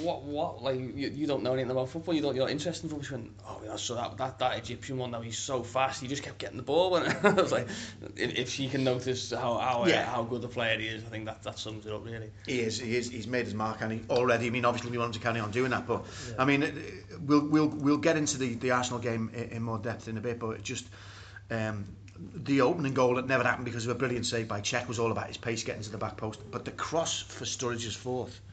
what 0.00 0.22
what 0.22 0.62
like 0.62 0.78
you, 0.78 0.88
you 1.14 1.26
don't 1.26 1.42
know 1.42 1.52
anything 1.52 1.70
about 1.70 1.88
football 1.88 2.14
you 2.14 2.22
don't 2.22 2.34
you're 2.34 2.44
not 2.44 2.50
interested 2.50 2.84
in 2.84 2.90
football 2.90 3.04
she 3.06 3.14
went 3.14 3.30
oh 3.46 3.60
yeah 3.64 3.76
so 3.76 3.94
that, 3.94 4.16
that 4.16 4.38
that 4.38 4.56
Egyptian 4.58 4.96
one 4.96 5.10
though, 5.10 5.20
he's 5.20 5.38
so 5.38 5.62
fast 5.62 6.00
he 6.00 6.08
just 6.08 6.22
kept 6.22 6.38
getting 6.38 6.56
the 6.56 6.62
ball 6.62 6.96
and 6.96 7.14
I 7.26 7.30
was 7.32 7.52
like 7.52 7.68
if, 8.16 8.38
if 8.38 8.50
she 8.50 8.68
can 8.68 8.84
notice 8.84 9.30
how 9.30 9.58
how, 9.58 9.86
Yeah. 9.86 10.02
uh, 10.02 10.04
how 10.14 10.22
good 10.22 10.42
the 10.42 10.48
player 10.48 10.78
he 10.78 10.86
is 10.88 11.04
I 11.04 11.08
think 11.08 11.26
that 11.26 11.42
that 11.42 11.58
sums 11.58 11.84
it 11.86 11.92
up 11.92 12.04
really 12.04 12.30
He 12.46 12.60
is. 12.60 12.78
He 12.78 12.96
is. 12.96 13.10
He's 13.10 13.26
made 13.26 13.44
his 13.44 13.54
mark, 13.54 13.78
and 13.80 13.92
he 13.92 14.00
already. 14.08 14.46
I 14.46 14.50
mean, 14.50 14.64
obviously, 14.64 14.90
we 14.90 14.98
want 14.98 15.14
him 15.14 15.20
to 15.20 15.26
carry 15.26 15.40
on 15.40 15.50
doing 15.50 15.70
that. 15.70 15.86
But 15.86 16.04
I 16.38 16.44
mean, 16.44 16.72
we'll 17.20 17.46
we'll 17.46 17.68
we'll 17.68 17.96
get 17.98 18.16
into 18.16 18.38
the, 18.38 18.54
the 18.54 18.70
Arsenal 18.72 18.98
game 19.00 19.30
in, 19.34 19.44
in 19.56 19.62
more 19.62 19.78
depth 19.78 20.08
in 20.08 20.16
a 20.16 20.20
bit. 20.20 20.38
But 20.38 20.50
it 20.56 20.62
just 20.62 20.86
um, 21.50 21.84
the 22.34 22.60
opening 22.62 22.94
goal 22.94 23.16
that 23.16 23.26
never 23.26 23.44
happened 23.44 23.64
because 23.64 23.84
of 23.86 23.90
a 23.90 23.94
brilliant 23.98 24.26
save 24.26 24.48
by 24.48 24.60
Cech 24.60 24.88
was 24.88 24.98
all 24.98 25.10
about 25.12 25.26
his 25.28 25.36
pace 25.36 25.64
getting 25.64 25.82
to 25.82 25.90
the 25.90 25.98
back 25.98 26.16
post. 26.16 26.40
But 26.50 26.64
the 26.64 26.70
cross 26.70 27.20
for 27.20 27.44
Sturridge's 27.44 27.94
fourth 27.96 28.40
Yeah. 28.40 28.51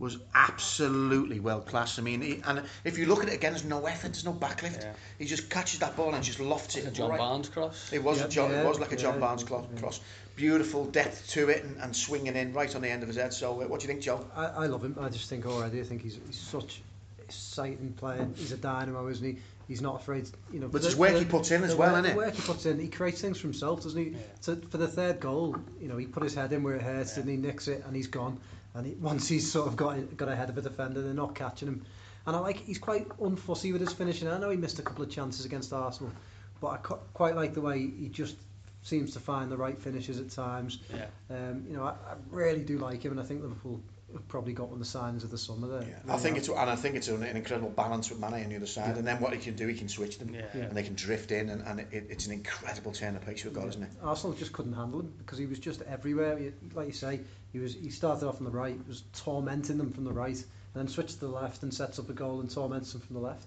Was 0.00 0.16
absolutely 0.34 1.38
world 1.40 1.66
class. 1.66 1.98
I 1.98 2.02
mean, 2.02 2.22
he, 2.22 2.42
and 2.44 2.62
if 2.84 2.98
you 2.98 3.06
look 3.06 3.22
at 3.22 3.28
it 3.28 3.34
again, 3.34 3.52
there's 3.52 3.64
no 3.64 3.84
effort, 3.86 4.08
there's 4.08 4.24
no 4.24 4.32
backlift. 4.32 4.80
Yeah. 4.82 4.92
He 5.18 5.26
just 5.26 5.48
catches 5.50 5.80
that 5.80 5.94
ball 5.96 6.14
and 6.14 6.24
just 6.24 6.40
lofts 6.40 6.76
it. 6.76 6.86
A 6.86 6.90
John 6.90 7.10
right. 7.10 7.18
Barnes 7.18 7.48
cross. 7.48 7.92
It 7.92 8.02
was 8.02 8.18
Yeah, 8.18 8.24
a 8.24 8.28
John, 8.28 8.50
yeah, 8.50 8.62
it 8.62 8.66
was 8.66 8.80
like 8.80 8.92
a 8.92 8.96
John 8.96 9.14
yeah, 9.14 9.20
Barnes 9.20 9.42
it 9.42 9.46
clo- 9.46 9.58
was, 9.60 9.68
yeah. 9.74 9.80
cross. 9.80 10.00
Beautiful 10.36 10.86
depth 10.86 11.28
to 11.32 11.50
it 11.50 11.64
and, 11.64 11.76
and 11.76 11.94
swinging 11.94 12.34
in 12.34 12.52
right 12.54 12.74
on 12.74 12.80
the 12.82 12.88
end 12.88 13.02
of 13.02 13.08
his 13.08 13.18
head. 13.18 13.34
So, 13.34 13.60
uh, 13.60 13.66
what 13.68 13.80
do 13.80 13.84
you 13.84 13.88
think, 13.92 14.00
Joe? 14.02 14.24
I, 14.34 14.46
I 14.46 14.66
love 14.66 14.82
him. 14.82 14.96
I 14.98 15.10
just 15.10 15.28
think 15.28 15.44
already. 15.46 15.78
I 15.78 15.82
do 15.82 15.84
think 15.84 16.02
he's, 16.02 16.18
he's 16.26 16.38
such 16.38 16.80
exciting 17.18 17.92
player. 17.92 18.26
He's 18.36 18.52
a 18.52 18.56
dynamo, 18.56 19.06
isn't 19.08 19.24
he? 19.24 19.36
He's 19.68 19.82
not 19.82 20.00
afraid, 20.00 20.28
you 20.52 20.58
know. 20.60 20.66
But 20.68 20.80
the- 20.82 20.88
his 20.88 20.96
work 20.96 21.12
the- 21.12 21.18
he 21.20 21.24
puts 21.26 21.50
in 21.50 21.62
as 21.62 21.74
well, 21.76 21.92
work, 21.92 22.04
innit? 22.04 22.10
The 22.12 22.16
work 22.16 22.34
he 22.34 22.42
puts 22.42 22.66
in, 22.66 22.80
he 22.80 22.88
creates 22.88 23.20
things 23.20 23.38
for 23.38 23.46
himself, 23.46 23.82
doesn't 23.82 24.02
he? 24.02 24.16
So 24.40 24.56
for 24.70 24.78
the 24.78 24.88
third 24.88 25.20
goal, 25.20 25.56
you 25.80 25.88
know, 25.88 25.96
he 25.98 26.06
put 26.06 26.22
his 26.24 26.34
head 26.34 26.52
in 26.52 26.62
where 26.62 26.74
it 26.74 26.82
hurts, 26.82 27.14
didn't 27.14 27.30
he? 27.30 27.36
Nicks 27.36 27.68
it, 27.68 27.84
and 27.86 27.94
he's 27.94 28.08
gone. 28.08 28.40
And 28.74 28.86
he, 28.86 28.92
once 28.94 29.28
he's 29.28 29.50
sort 29.50 29.66
of 29.66 29.76
got 29.76 30.16
got 30.16 30.28
ahead 30.28 30.48
of 30.48 30.58
a 30.58 30.62
defender, 30.62 31.02
they're 31.02 31.14
not 31.14 31.34
catching 31.34 31.68
him. 31.68 31.84
And 32.26 32.36
I 32.36 32.38
like 32.38 32.58
he's 32.58 32.78
quite 32.78 33.08
unfussy 33.08 33.72
with 33.72 33.80
his 33.80 33.92
finishing. 33.92 34.28
I 34.28 34.38
know 34.38 34.50
he 34.50 34.56
missed 34.56 34.78
a 34.78 34.82
couple 34.82 35.02
of 35.02 35.10
chances 35.10 35.44
against 35.44 35.72
Arsenal, 35.72 36.12
but 36.60 36.68
I 36.68 36.76
quite 36.76 37.34
like 37.34 37.54
the 37.54 37.60
way 37.60 37.78
he 37.78 38.08
just 38.08 38.36
seems 38.82 39.12
to 39.14 39.20
find 39.20 39.50
the 39.50 39.56
right 39.56 39.78
finishes 39.78 40.18
at 40.18 40.30
times. 40.30 40.78
Yeah. 40.94 41.06
Um, 41.30 41.64
you 41.68 41.76
know, 41.76 41.84
I, 41.84 41.90
I 41.90 42.14
really 42.30 42.62
do 42.62 42.78
like 42.78 43.04
him, 43.04 43.12
and 43.12 43.20
I 43.20 43.24
think 43.24 43.42
Liverpool 43.42 43.80
have 44.12 44.26
probably 44.28 44.52
got 44.52 44.64
one 44.68 44.74
of 44.74 44.78
the 44.78 44.84
signs 44.84 45.24
of 45.24 45.30
the 45.30 45.38
summer 45.38 45.66
there. 45.68 46.02
I 46.08 46.16
think 46.16 46.36
it's 46.36 46.48
and 46.48 46.58
I 46.58 46.76
think 46.76 46.94
it's 46.96 47.08
an, 47.08 47.22
an 47.22 47.36
incredible 47.36 47.70
balance 47.70 48.10
with 48.10 48.18
Mane 48.20 48.44
on 48.44 48.48
the 48.50 48.56
other 48.56 48.66
side, 48.66 48.96
and 48.96 49.06
then 49.06 49.20
what 49.20 49.32
he 49.32 49.38
can 49.38 49.54
do, 49.56 49.66
he 49.66 49.74
can 49.74 49.88
switch 49.88 50.18
them, 50.18 50.34
Yeah. 50.34 50.42
Yeah. 50.54 50.62
and 50.64 50.76
they 50.76 50.82
can 50.82 50.94
drift 50.94 51.30
in, 51.32 51.48
and, 51.50 51.62
and 51.66 51.80
it, 51.80 52.06
it's 52.08 52.26
an 52.26 52.32
incredible 52.32 52.92
turn 52.92 53.16
of 53.16 53.24
pace 53.24 53.44
we've 53.44 53.52
got, 53.54 53.68
isn't 53.68 53.82
it? 53.82 53.90
Arsenal 54.02 54.34
just 54.36 54.52
couldn't 54.52 54.72
handle 54.74 55.00
him 55.00 55.12
because 55.18 55.38
he 55.38 55.46
was 55.46 55.58
just 55.58 55.82
everywhere. 55.82 56.36
He, 56.38 56.50
like 56.74 56.86
you 56.88 56.92
say, 56.92 57.20
he 57.52 57.58
was 57.58 57.74
he 57.74 57.90
started 57.90 58.26
off 58.28 58.38
on 58.38 58.44
the 58.44 58.50
right, 58.50 58.76
was 58.88 59.02
tormenting 59.16 59.78
them 59.78 59.92
from 59.92 60.04
the 60.04 60.12
right, 60.12 60.36
and 60.36 60.44
then 60.74 60.88
switched 60.88 61.14
to 61.14 61.20
the 61.20 61.28
left 61.28 61.62
and 61.62 61.72
sets 61.72 61.98
up 61.98 62.08
a 62.10 62.12
goal 62.12 62.40
and 62.40 62.50
torments 62.50 62.92
them 62.92 63.00
from 63.00 63.14
the 63.16 63.22
left. 63.22 63.44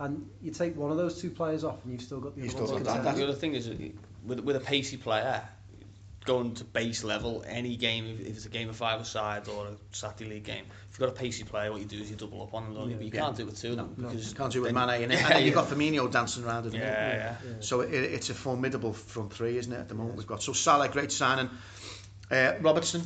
And 0.00 0.28
you 0.42 0.50
take 0.50 0.76
one 0.76 0.90
of 0.90 0.96
those 0.96 1.20
two 1.20 1.30
players 1.30 1.62
off, 1.64 1.84
and 1.84 1.92
you've 1.92 2.02
still 2.02 2.18
got 2.18 2.34
the 2.34 2.42
You've 2.42 2.54
other 2.56 2.64
still 2.66 2.74
one. 2.76 2.82
got 2.82 2.94
that- 2.94 3.02
contend 3.04 3.18
the 3.18 3.24
other 3.28 3.38
thing 3.38 3.54
is, 3.54 3.68
with, 4.24 4.40
with 4.40 4.56
a 4.56 4.60
pacey 4.60 4.96
player, 4.96 5.42
going 6.24 6.54
to 6.54 6.64
base 6.64 7.02
level, 7.04 7.44
any 7.46 7.76
game, 7.76 8.06
if, 8.06 8.20
if 8.20 8.36
it's 8.36 8.46
a 8.46 8.48
game 8.48 8.68
of 8.68 8.76
five 8.76 9.00
aside 9.00 9.48
or 9.48 9.66
a 9.66 9.70
Saturday 9.90 10.30
league 10.30 10.44
game, 10.44 10.64
if 10.88 10.98
you've 10.98 11.08
got 11.08 11.08
a 11.08 11.20
pacey 11.20 11.44
player, 11.44 11.70
what 11.72 11.80
you 11.80 11.86
do 11.86 11.98
is 12.00 12.10
you 12.10 12.16
double 12.16 12.42
up 12.42 12.54
on 12.54 12.64
them, 12.64 12.74
don't 12.74 12.90
you? 12.90 12.96
But 12.96 13.04
you 13.06 13.10
Yeah. 13.14 13.20
can't 13.22 13.36
do 13.36 13.42
it 13.42 13.46
with 13.46 13.60
two 13.60 13.70
of 13.70 13.76
them. 13.76 13.94
No, 13.96 14.08
no. 14.08 14.20
Can't 14.36 14.52
do 14.52 14.58
it 14.58 14.62
with 14.62 14.74
then- 14.74 14.86
Mane, 14.86 15.02
and, 15.04 15.12
Yeah, 15.12 15.18
and 15.26 15.34
then 15.34 15.44
you've 15.44 15.54
got 15.54 15.66
Firmino 15.68 16.10
dancing 16.10 16.44
around 16.44 16.66
in 16.66 16.72
the 16.72 16.78
Yeah, 16.78 16.84
middle. 16.84 17.18
yeah. 17.20 17.36
Yeah. 17.46 17.52
So 17.60 17.80
it, 17.80 17.92
it's 17.92 18.30
a 18.30 18.34
formidable 18.34 18.92
front 18.92 19.32
three, 19.32 19.58
isn't 19.58 19.72
it? 19.72 19.78
At 19.78 19.88
the 19.88 19.94
moment 19.94 20.16
we've 20.16 20.26
got 20.26 20.42
so 20.42 20.52
Salah, 20.52 20.88
great 20.88 21.10
signing. 21.12 21.50
Uh, 22.30 22.54
Robertson, 22.60 23.02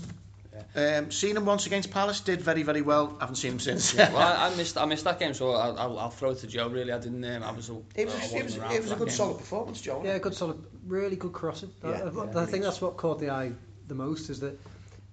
um, 0.75 1.11
seen 1.11 1.37
him 1.37 1.45
once 1.47 1.67
against 1.67 1.91
Palace, 1.91 2.21
did 2.21 2.41
very 2.41 2.63
very 2.63 2.83
well. 2.83 3.17
Haven't 3.21 3.37
seen 3.37 3.53
him 3.53 3.59
since. 3.61 3.95
well, 3.95 4.17
I, 4.17 4.49
I 4.49 4.55
missed 4.57 4.77
I 4.79 4.85
missed 4.85 5.05
that 5.05 5.19
game, 5.19 5.35
so 5.35 5.53
I'll, 5.53 5.79
I'll, 5.79 5.99
I'll 5.99 6.11
throw 6.11 6.31
it 6.31 6.39
to 6.39 6.47
Joe. 6.47 6.69
Really, 6.69 6.93
I 6.93 6.99
didn't. 6.99 7.25
Um, 7.25 7.43
I 7.43 7.51
was. 7.53 7.69
It 7.69 7.75
was, 7.75 7.85
I 7.97 8.01
it 8.01 8.07
wasn't 8.07 8.45
was, 8.45 8.57
around 8.59 8.73
it 8.73 8.83
was 8.83 8.93
a 8.93 8.97
good 8.97 9.09
game. 9.09 9.17
solid 9.17 9.39
performance, 9.39 9.81
Joe. 9.81 10.03
Yeah, 10.05 10.19
good 10.19 10.35
solid, 10.35 10.63
really 10.87 11.17
good 11.17 11.33
crossing. 11.33 11.71
I- 11.83 11.89
Yeah, 11.91 11.95
I, 12.05 12.25
yeah, 12.25 12.41
I, 12.41 12.47
think 12.47 12.65
that's 12.65 12.81
what 12.81 12.97
caught 12.97 13.19
the 13.21 13.31
eye 13.31 13.53
the 13.89 13.95
most 13.95 14.31
is 14.31 14.41
that 14.41 14.59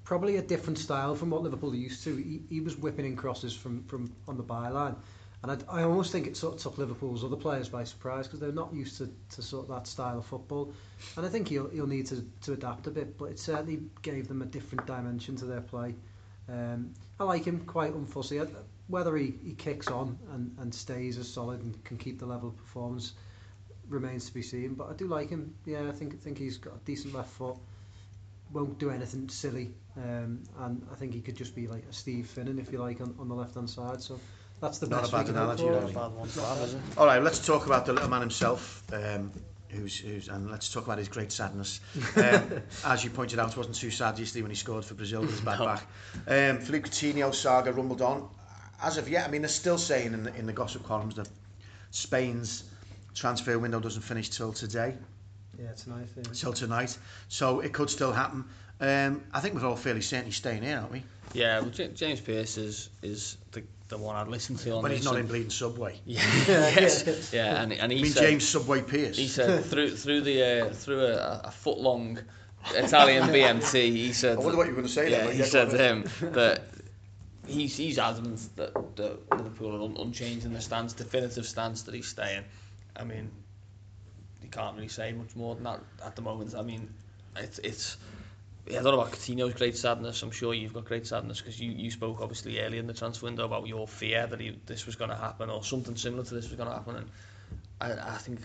probably 0.03 0.37
a 0.37 0.41
different 0.41 0.77
style 0.77 1.15
from 1.15 1.29
what 1.29 1.41
Liverpool 1.41 1.71
are 1.71 1.75
used 1.75 2.03
to. 2.03 2.15
He, 2.15 2.41
he 2.49 2.59
was 2.59 2.77
whipping 2.77 3.05
in 3.05 3.15
crosses 3.15 3.53
from, 3.53 3.83
from 3.85 4.11
on 4.27 4.37
the 4.37 4.43
byline. 4.43 4.95
And 5.43 5.51
I, 5.51 5.81
I 5.81 5.83
almost 5.83 6.11
think 6.11 6.25
it 6.25 6.37
sort 6.37 6.55
of 6.55 6.61
took 6.61 6.77
Liverpool's 6.77 7.23
other 7.23 7.35
players 7.35 7.67
by 7.67 7.83
surprise 7.83 8.27
because 8.27 8.39
they're 8.39 8.53
not 8.53 8.73
used 8.73 8.97
to, 8.99 9.11
to 9.35 9.41
sort 9.41 9.63
of 9.63 9.75
that 9.75 9.87
style 9.87 10.17
of 10.17 10.25
football. 10.25 10.73
And 11.17 11.25
I 11.25 11.29
think 11.29 11.49
he'll, 11.49 11.69
he'll 11.69 11.85
need 11.85 12.07
to, 12.07 12.25
to 12.43 12.53
adapt 12.53 12.87
a 12.87 12.91
bit, 12.91 13.17
but 13.17 13.25
it 13.25 13.39
certainly 13.39 13.81
gave 14.01 14.29
them 14.29 14.41
a 14.41 14.45
different 14.45 14.87
dimension 14.87 15.35
to 15.37 15.45
their 15.45 15.61
play. 15.61 15.95
Um, 16.49 16.93
I 17.19 17.25
like 17.25 17.45
him, 17.45 17.59
quite 17.65 17.93
unfussy. 17.93 18.49
Whether 18.87 19.15
he, 19.17 19.33
he 19.43 19.53
kicks 19.53 19.87
on 19.87 20.17
and, 20.33 20.55
and 20.59 20.73
stays 20.73 21.17
as 21.17 21.31
solid 21.31 21.61
and 21.61 21.83
can 21.83 21.97
keep 21.97 22.19
the 22.19 22.25
level 22.25 22.49
of 22.49 22.57
performance 22.57 23.13
remains 23.89 24.25
to 24.27 24.33
be 24.33 24.41
seen. 24.41 24.73
But 24.75 24.89
I 24.89 24.93
do 24.93 25.07
like 25.07 25.29
him. 25.29 25.55
Yeah, 25.65 25.87
I 25.87 25.91
think 25.91 26.19
think 26.21 26.37
he's 26.37 26.57
got 26.57 26.75
a 26.75 26.79
decent 26.85 27.13
left 27.13 27.31
foot. 27.31 27.55
Won't 28.51 28.77
do 28.77 28.91
anything 28.91 29.29
silly, 29.29 29.71
um, 29.97 30.43
and 30.59 30.85
I 30.91 30.95
think 30.95 31.13
he 31.13 31.21
could 31.21 31.35
just 31.35 31.55
be 31.55 31.67
like 31.67 31.85
a 31.89 31.93
Steve 31.93 32.27
Finnan, 32.27 32.59
if 32.59 32.71
you 32.71 32.77
like, 32.77 33.01
on, 33.01 33.15
on 33.19 33.27
the 33.27 33.33
left 33.33 33.55
hand 33.55 33.69
side. 33.69 33.99
So 34.01 34.19
that's 34.61 34.77
the 34.79 34.87
Not 34.87 35.01
best 35.01 35.13
a 35.13 35.15
bad 35.17 35.25
can 35.25 35.35
hope 35.35 35.43
analogy, 35.43 35.63
for. 35.63 35.71
really. 35.71 35.93
Bad 35.93 36.11
one 36.13 36.29
to 36.29 36.41
have, 36.41 36.57
is 36.59 36.73
it? 36.73 36.79
All 36.97 37.05
right, 37.05 37.21
let's 37.21 37.45
talk 37.45 37.65
about 37.65 37.85
the 37.85 37.93
little 37.93 38.09
man 38.09 38.21
himself. 38.21 38.83
Um, 38.93 39.31
Who's, 39.69 39.97
who's, 39.97 40.27
and 40.27 40.51
let's 40.51 40.71
talk 40.71 40.85
about 40.85 40.99
his 40.99 41.07
great 41.07 41.31
sadness. 41.31 41.79
Um, 42.15 42.61
as 42.85 43.03
you 43.03 43.09
pointed 43.09 43.39
out, 43.39 43.49
it 43.49 43.57
wasn't 43.57 43.75
too 43.75 43.89
sad 43.89 44.19
yesterday 44.19 44.43
when 44.43 44.51
he 44.51 44.55
scored 44.55 44.85
for 44.85 44.93
Brazil 44.93 45.21
with 45.21 45.31
his 45.31 45.41
bad 45.41 45.57
No. 45.57 45.65
back. 45.65 45.87
Um, 46.27 46.59
Philippe 46.59 46.89
Coutinho 46.89 47.33
saga 47.33 47.73
rumbled 47.73 48.03
on. 48.03 48.29
As 48.83 48.97
of 48.99 49.09
yet, 49.09 49.27
I 49.27 49.31
mean, 49.31 49.41
they're 49.41 49.49
still 49.49 49.79
saying 49.79 50.13
in 50.13 50.21
the, 50.25 50.35
in 50.35 50.45
the 50.45 50.53
gossip 50.53 50.83
columns 50.83 51.15
that 51.15 51.27
Spain's 51.89 52.63
transfer 53.15 53.57
window 53.57 53.79
doesn't 53.79 54.03
finish 54.03 54.29
till 54.29 54.53
today, 54.53 54.93
Yeah, 55.59 55.71
tonight. 55.71 56.07
Yeah. 56.17 56.23
till 56.33 56.53
tonight. 56.53 56.95
So 57.27 57.59
it 57.61 57.73
could 57.73 57.89
still 57.89 58.11
happen. 58.11 58.45
Um, 58.79 59.23
I 59.33 59.39
think 59.39 59.55
we're 59.55 59.65
all 59.67 59.75
fairly 59.75 60.01
certain 60.01 60.25
he's 60.25 60.35
staying 60.35 60.61
here, 60.61 60.77
aren't 60.77 60.91
we? 60.91 61.03
Yeah, 61.33 61.61
well, 61.61 61.69
James 61.71 62.21
Pierce 62.21 62.57
is 62.57 62.89
is 63.01 63.37
the, 63.53 63.63
the 63.93 63.99
one 63.99 64.15
I'd 64.15 64.27
listen 64.27 64.55
to 64.57 64.81
When 64.81 64.91
he's 64.91 65.05
not 65.05 65.17
in 65.17 65.27
bleeding 65.27 65.49
Subway. 65.51 65.99
Yeah, 66.05 66.21
Yeah, 66.47 66.69
yes, 66.79 67.31
yeah, 67.31 67.61
and 67.61 67.71
and 67.73 67.83
I 67.83 67.87
mean, 67.87 68.05
said, 68.07 68.23
James 68.23 68.47
Subway 68.47 68.81
Pierce. 68.81 69.17
he 69.17 69.27
said 69.27 69.63
through 69.65 69.95
through 69.95 70.21
the 70.21 70.43
uh, 70.43 70.73
through 70.73 71.05
a, 71.05 71.41
a 71.45 71.51
foot 71.51 71.77
long 71.77 72.19
Italian 72.73 73.23
BMT, 73.29 73.73
he 73.91 74.13
said 74.13 74.37
I 74.37 74.41
wonder 74.41 74.57
what 74.57 74.67
you 74.67 74.71
were 74.71 74.81
going 74.81 74.87
to 74.87 74.93
say 74.93 75.11
yeah, 75.11 75.25
there. 75.25 75.33
he 75.33 75.43
said 75.43 75.69
to 75.69 75.77
him 75.77 76.05
that 76.33 76.63
he's 77.47 77.77
he's 77.77 77.99
adamant 77.99 78.49
that, 78.55 78.73
that 78.95 79.31
Liverpool 79.31 79.75
are 79.75 79.85
un- 79.85 79.97
unchanged 79.99 80.45
in 80.45 80.53
the 80.53 80.61
stance, 80.61 80.93
definitive 80.93 81.45
stance 81.45 81.83
that 81.83 81.93
he's 81.93 82.07
staying. 82.07 82.43
I 82.95 83.03
mean, 83.03 83.29
you 84.41 84.49
can't 84.49 84.75
really 84.75 84.87
say 84.87 85.11
much 85.11 85.35
more 85.35 85.53
than 85.55 85.65
that 85.65 85.81
at 86.03 86.15
the 86.15 86.21
moment. 86.23 86.55
I 86.55 86.63
mean, 86.63 86.89
it's 87.37 87.59
it's. 87.59 87.97
Yeah, 88.65 88.79
I 88.79 88.83
don't 88.83 88.93
know 88.93 89.01
about 89.01 89.11
Coutinho's 89.11 89.53
great 89.55 89.75
sadness. 89.75 90.23
I'm 90.23 90.31
sure 90.31 90.53
you've 90.53 90.73
got 90.73 90.85
great 90.85 91.05
sadness 91.05 91.41
because 91.41 91.59
you, 91.59 91.71
you 91.71 91.91
spoke 91.91 92.21
obviously 92.21 92.59
earlier 92.61 92.79
in 92.79 92.87
the 92.87 92.93
transfer 92.93 93.25
window 93.25 93.43
about 93.43 93.67
your 93.67 93.87
fear 93.87 94.25
that 94.25 94.39
he, 94.39 94.57
this 94.65 94.85
was 94.85 94.95
going 94.95 95.09
to 95.09 95.17
happen 95.17 95.49
or 95.49 95.63
something 95.63 95.97
similar 95.97 96.23
to 96.23 96.33
this 96.33 96.47
was 96.47 96.55
going 96.55 96.69
to 96.69 96.75
happen. 96.75 96.95
And 96.95 97.09
I, 97.81 98.13
I 98.13 98.17
think 98.17 98.39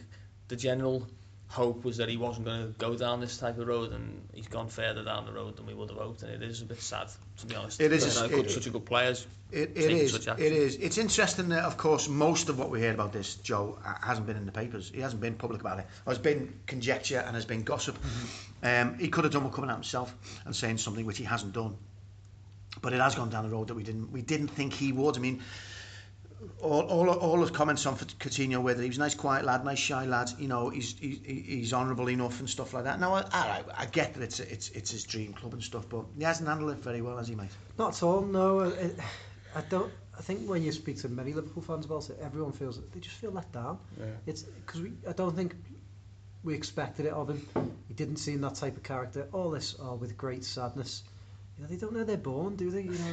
the 0.48 0.56
general 0.56 1.06
hope 1.48 1.82
was 1.84 1.96
that 1.96 2.08
he 2.10 2.16
wasn't 2.18 2.44
going 2.44 2.60
to 2.72 2.78
go 2.78 2.94
down 2.96 3.20
this 3.20 3.38
type 3.38 3.58
of 3.58 3.66
road, 3.66 3.92
and 3.92 4.28
he's 4.34 4.48
gone 4.48 4.68
further 4.68 5.02
down 5.02 5.24
the 5.26 5.32
road 5.32 5.56
than 5.56 5.66
we 5.66 5.74
would 5.74 5.88
have 5.88 5.98
hoped. 5.98 6.22
And 6.22 6.30
it 6.30 6.42
is 6.42 6.60
a 6.62 6.66
bit 6.66 6.80
sad, 6.80 7.08
to 7.38 7.46
be 7.46 7.54
honest. 7.56 7.80
It 7.80 7.92
is 7.92 8.04
a- 8.04 8.24
You 8.26 8.30
know, 8.30 8.36
good- 8.36 8.46
it- 8.46 8.50
such 8.52 8.66
a 8.66 8.70
good 8.70 8.84
players. 8.84 9.26
It, 9.50 9.70
it 9.76 9.90
is. 9.90 10.14
It 10.26 10.38
is. 10.52 10.76
It's 10.76 10.98
interesting 10.98 11.48
that, 11.48 11.64
of 11.64 11.78
course, 11.78 12.06
most 12.06 12.50
of 12.50 12.58
what 12.58 12.68
we 12.68 12.82
heard 12.82 12.94
about 12.94 13.14
this, 13.14 13.36
Joe, 13.36 13.78
hasn't 14.02 14.26
been 14.26 14.36
in 14.36 14.44
the 14.44 14.52
papers. 14.52 14.90
He 14.94 15.00
hasn't 15.00 15.22
been 15.22 15.36
public 15.36 15.62
about 15.62 15.78
it. 15.78 15.86
There's 16.04 16.18
been 16.18 16.52
conjecture 16.66 17.20
and 17.20 17.34
there's 17.34 17.46
been 17.46 17.62
gossip. 17.62 17.96
Um, 18.62 18.98
he 18.98 19.08
could 19.08 19.24
have 19.24 19.32
done 19.32 19.44
what 19.44 19.54
coming 19.54 19.70
out 19.70 19.76
himself 19.76 20.14
and 20.44 20.54
saying 20.54 20.76
something 20.76 21.06
which 21.06 21.16
he 21.16 21.24
hasn't 21.24 21.54
done. 21.54 21.78
But 22.82 22.92
it 22.92 23.00
has 23.00 23.14
gone 23.14 23.30
down 23.30 23.44
the 23.44 23.50
road 23.56 23.68
that 23.68 23.74
we 23.74 23.82
didn't. 23.84 24.12
We 24.12 24.20
didn't 24.20 24.48
think 24.48 24.74
he 24.74 24.92
would. 24.92 25.16
I 25.16 25.20
mean, 25.20 25.42
all, 26.60 26.82
all, 26.82 27.10
all 27.10 27.40
his 27.40 27.50
comments 27.50 27.84
on 27.86 27.96
Coutinho 27.96 28.62
were 28.62 28.74
that 28.74 28.82
he 28.82 28.88
was 28.88 28.96
a 28.98 29.00
nice, 29.00 29.14
quiet 29.14 29.44
lad, 29.44 29.64
nice, 29.64 29.78
shy 29.78 30.04
lad. 30.06 30.30
You 30.38 30.48
know, 30.48 30.68
he's 30.70 30.96
he, 30.98 31.20
he- 31.24 31.40
he's 31.58 31.72
honourable 31.72 32.08
enough 32.08 32.38
and 32.40 32.48
stuff 32.48 32.72
like 32.74 32.84
that. 32.84 33.00
Now, 33.00 33.14
I, 33.14 33.24
I, 33.32 33.62
I 33.78 33.86
get 33.86 34.14
that 34.14 34.22
it's 34.22 34.40
it's 34.40 34.68
it's 34.70 34.90
his 34.90 35.04
dream 35.04 35.32
club 35.32 35.52
and 35.54 35.62
stuff, 35.62 35.88
but 35.88 36.04
he 36.16 36.24
hasn't 36.24 36.48
handled 36.48 36.70
it 36.72 36.78
very 36.78 37.02
well, 37.02 37.16
has 37.16 37.28
he, 37.28 37.34
mate? 37.34 37.50
Not 37.78 37.94
at 37.96 38.02
all. 38.02 38.22
No, 38.22 38.60
uh, 38.60 38.68
it, 38.68 38.96
I 39.54 39.62
don't. 39.62 39.92
I 40.16 40.20
think 40.20 40.48
when 40.48 40.62
you 40.62 40.72
speak 40.72 40.98
to 40.98 41.08
many 41.08 41.32
Liverpool 41.32 41.62
fans 41.62 41.86
about 41.86 42.10
it, 42.10 42.18
everyone 42.20 42.52
feels 42.52 42.76
that 42.76 42.92
they 42.92 43.00
just 43.00 43.16
feel 43.16 43.30
let 43.30 43.50
down. 43.52 43.78
Yeah. 43.98 44.06
It's 44.26 44.42
because 44.42 44.80
we. 44.82 44.92
I 45.08 45.12
don't 45.12 45.34
think 45.34 45.54
we 46.44 46.54
expected 46.54 47.06
it 47.06 47.12
of 47.12 47.28
him. 47.30 47.46
He 47.88 47.94
didn't 47.94 48.16
seem 48.16 48.40
that 48.42 48.54
type 48.56 48.76
of 48.76 48.82
character. 48.82 49.28
All 49.32 49.50
this 49.50 49.74
all 49.74 49.96
with 49.96 50.16
great 50.16 50.44
sadness. 50.44 51.02
You 51.56 51.64
know, 51.64 51.70
they 51.70 51.76
don't 51.76 51.92
know 51.92 52.04
they're 52.04 52.16
born, 52.16 52.54
do 52.56 52.70
they? 52.70 52.82
You 52.82 52.90
know, 52.92 53.12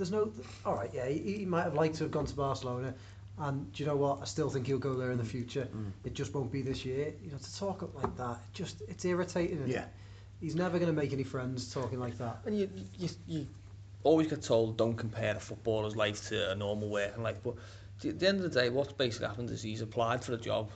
there's 0.00 0.10
no. 0.10 0.32
All 0.64 0.74
right, 0.74 0.90
yeah, 0.92 1.06
he, 1.06 1.38
he 1.38 1.44
might 1.44 1.64
have 1.64 1.74
liked 1.74 1.96
to 1.96 2.04
have 2.04 2.10
gone 2.10 2.26
to 2.26 2.34
Barcelona. 2.34 2.94
And 3.38 3.72
do 3.72 3.82
you 3.82 3.88
know 3.88 3.96
what? 3.96 4.20
I 4.20 4.24
still 4.24 4.50
think 4.50 4.66
he'll 4.66 4.78
go 4.78 4.94
there 4.94 5.12
in 5.12 5.18
the 5.18 5.24
future. 5.24 5.68
Mm. 5.74 5.92
It 6.04 6.14
just 6.14 6.34
won't 6.34 6.50
be 6.50 6.62
this 6.62 6.84
year. 6.84 7.12
You 7.22 7.30
know, 7.30 7.38
to 7.38 7.56
talk 7.58 7.88
like 7.94 8.16
that, 8.16 8.32
it 8.32 8.54
just 8.54 8.82
it's 8.88 9.04
irritating. 9.04 9.62
Yeah. 9.66 9.84
He's 10.40 10.54
never 10.54 10.78
going 10.78 10.94
to 10.94 10.98
make 10.98 11.12
any 11.12 11.22
friends 11.22 11.72
talking 11.72 12.00
like 12.00 12.16
that. 12.18 12.38
And 12.46 12.58
you, 12.58 12.70
you, 12.98 13.08
you 13.26 13.46
always 14.02 14.26
get 14.28 14.42
told 14.42 14.78
don't 14.78 14.96
compare 14.96 15.36
a 15.36 15.40
footballer's 15.40 15.96
life 15.96 16.28
to 16.28 16.50
a 16.50 16.54
normal 16.54 16.88
working 16.88 17.22
life. 17.22 17.36
But 17.42 17.56
at 18.04 18.18
the 18.18 18.28
end 18.28 18.42
of 18.42 18.50
the 18.50 18.60
day, 18.60 18.70
what's 18.70 18.92
basically 18.92 19.28
happened 19.28 19.50
is 19.50 19.62
he's 19.62 19.82
applied 19.82 20.24
for 20.24 20.32
a 20.32 20.38
job 20.38 20.70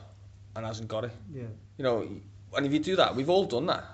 and 0.54 0.66
hasn't 0.66 0.88
got 0.88 1.04
it. 1.04 1.12
Yeah. 1.32 1.44
You 1.78 1.84
know, 1.84 2.08
and 2.56 2.66
if 2.66 2.72
you 2.72 2.78
do 2.78 2.96
that, 2.96 3.16
we've 3.16 3.30
all 3.30 3.46
done 3.46 3.66
that. 3.66 3.84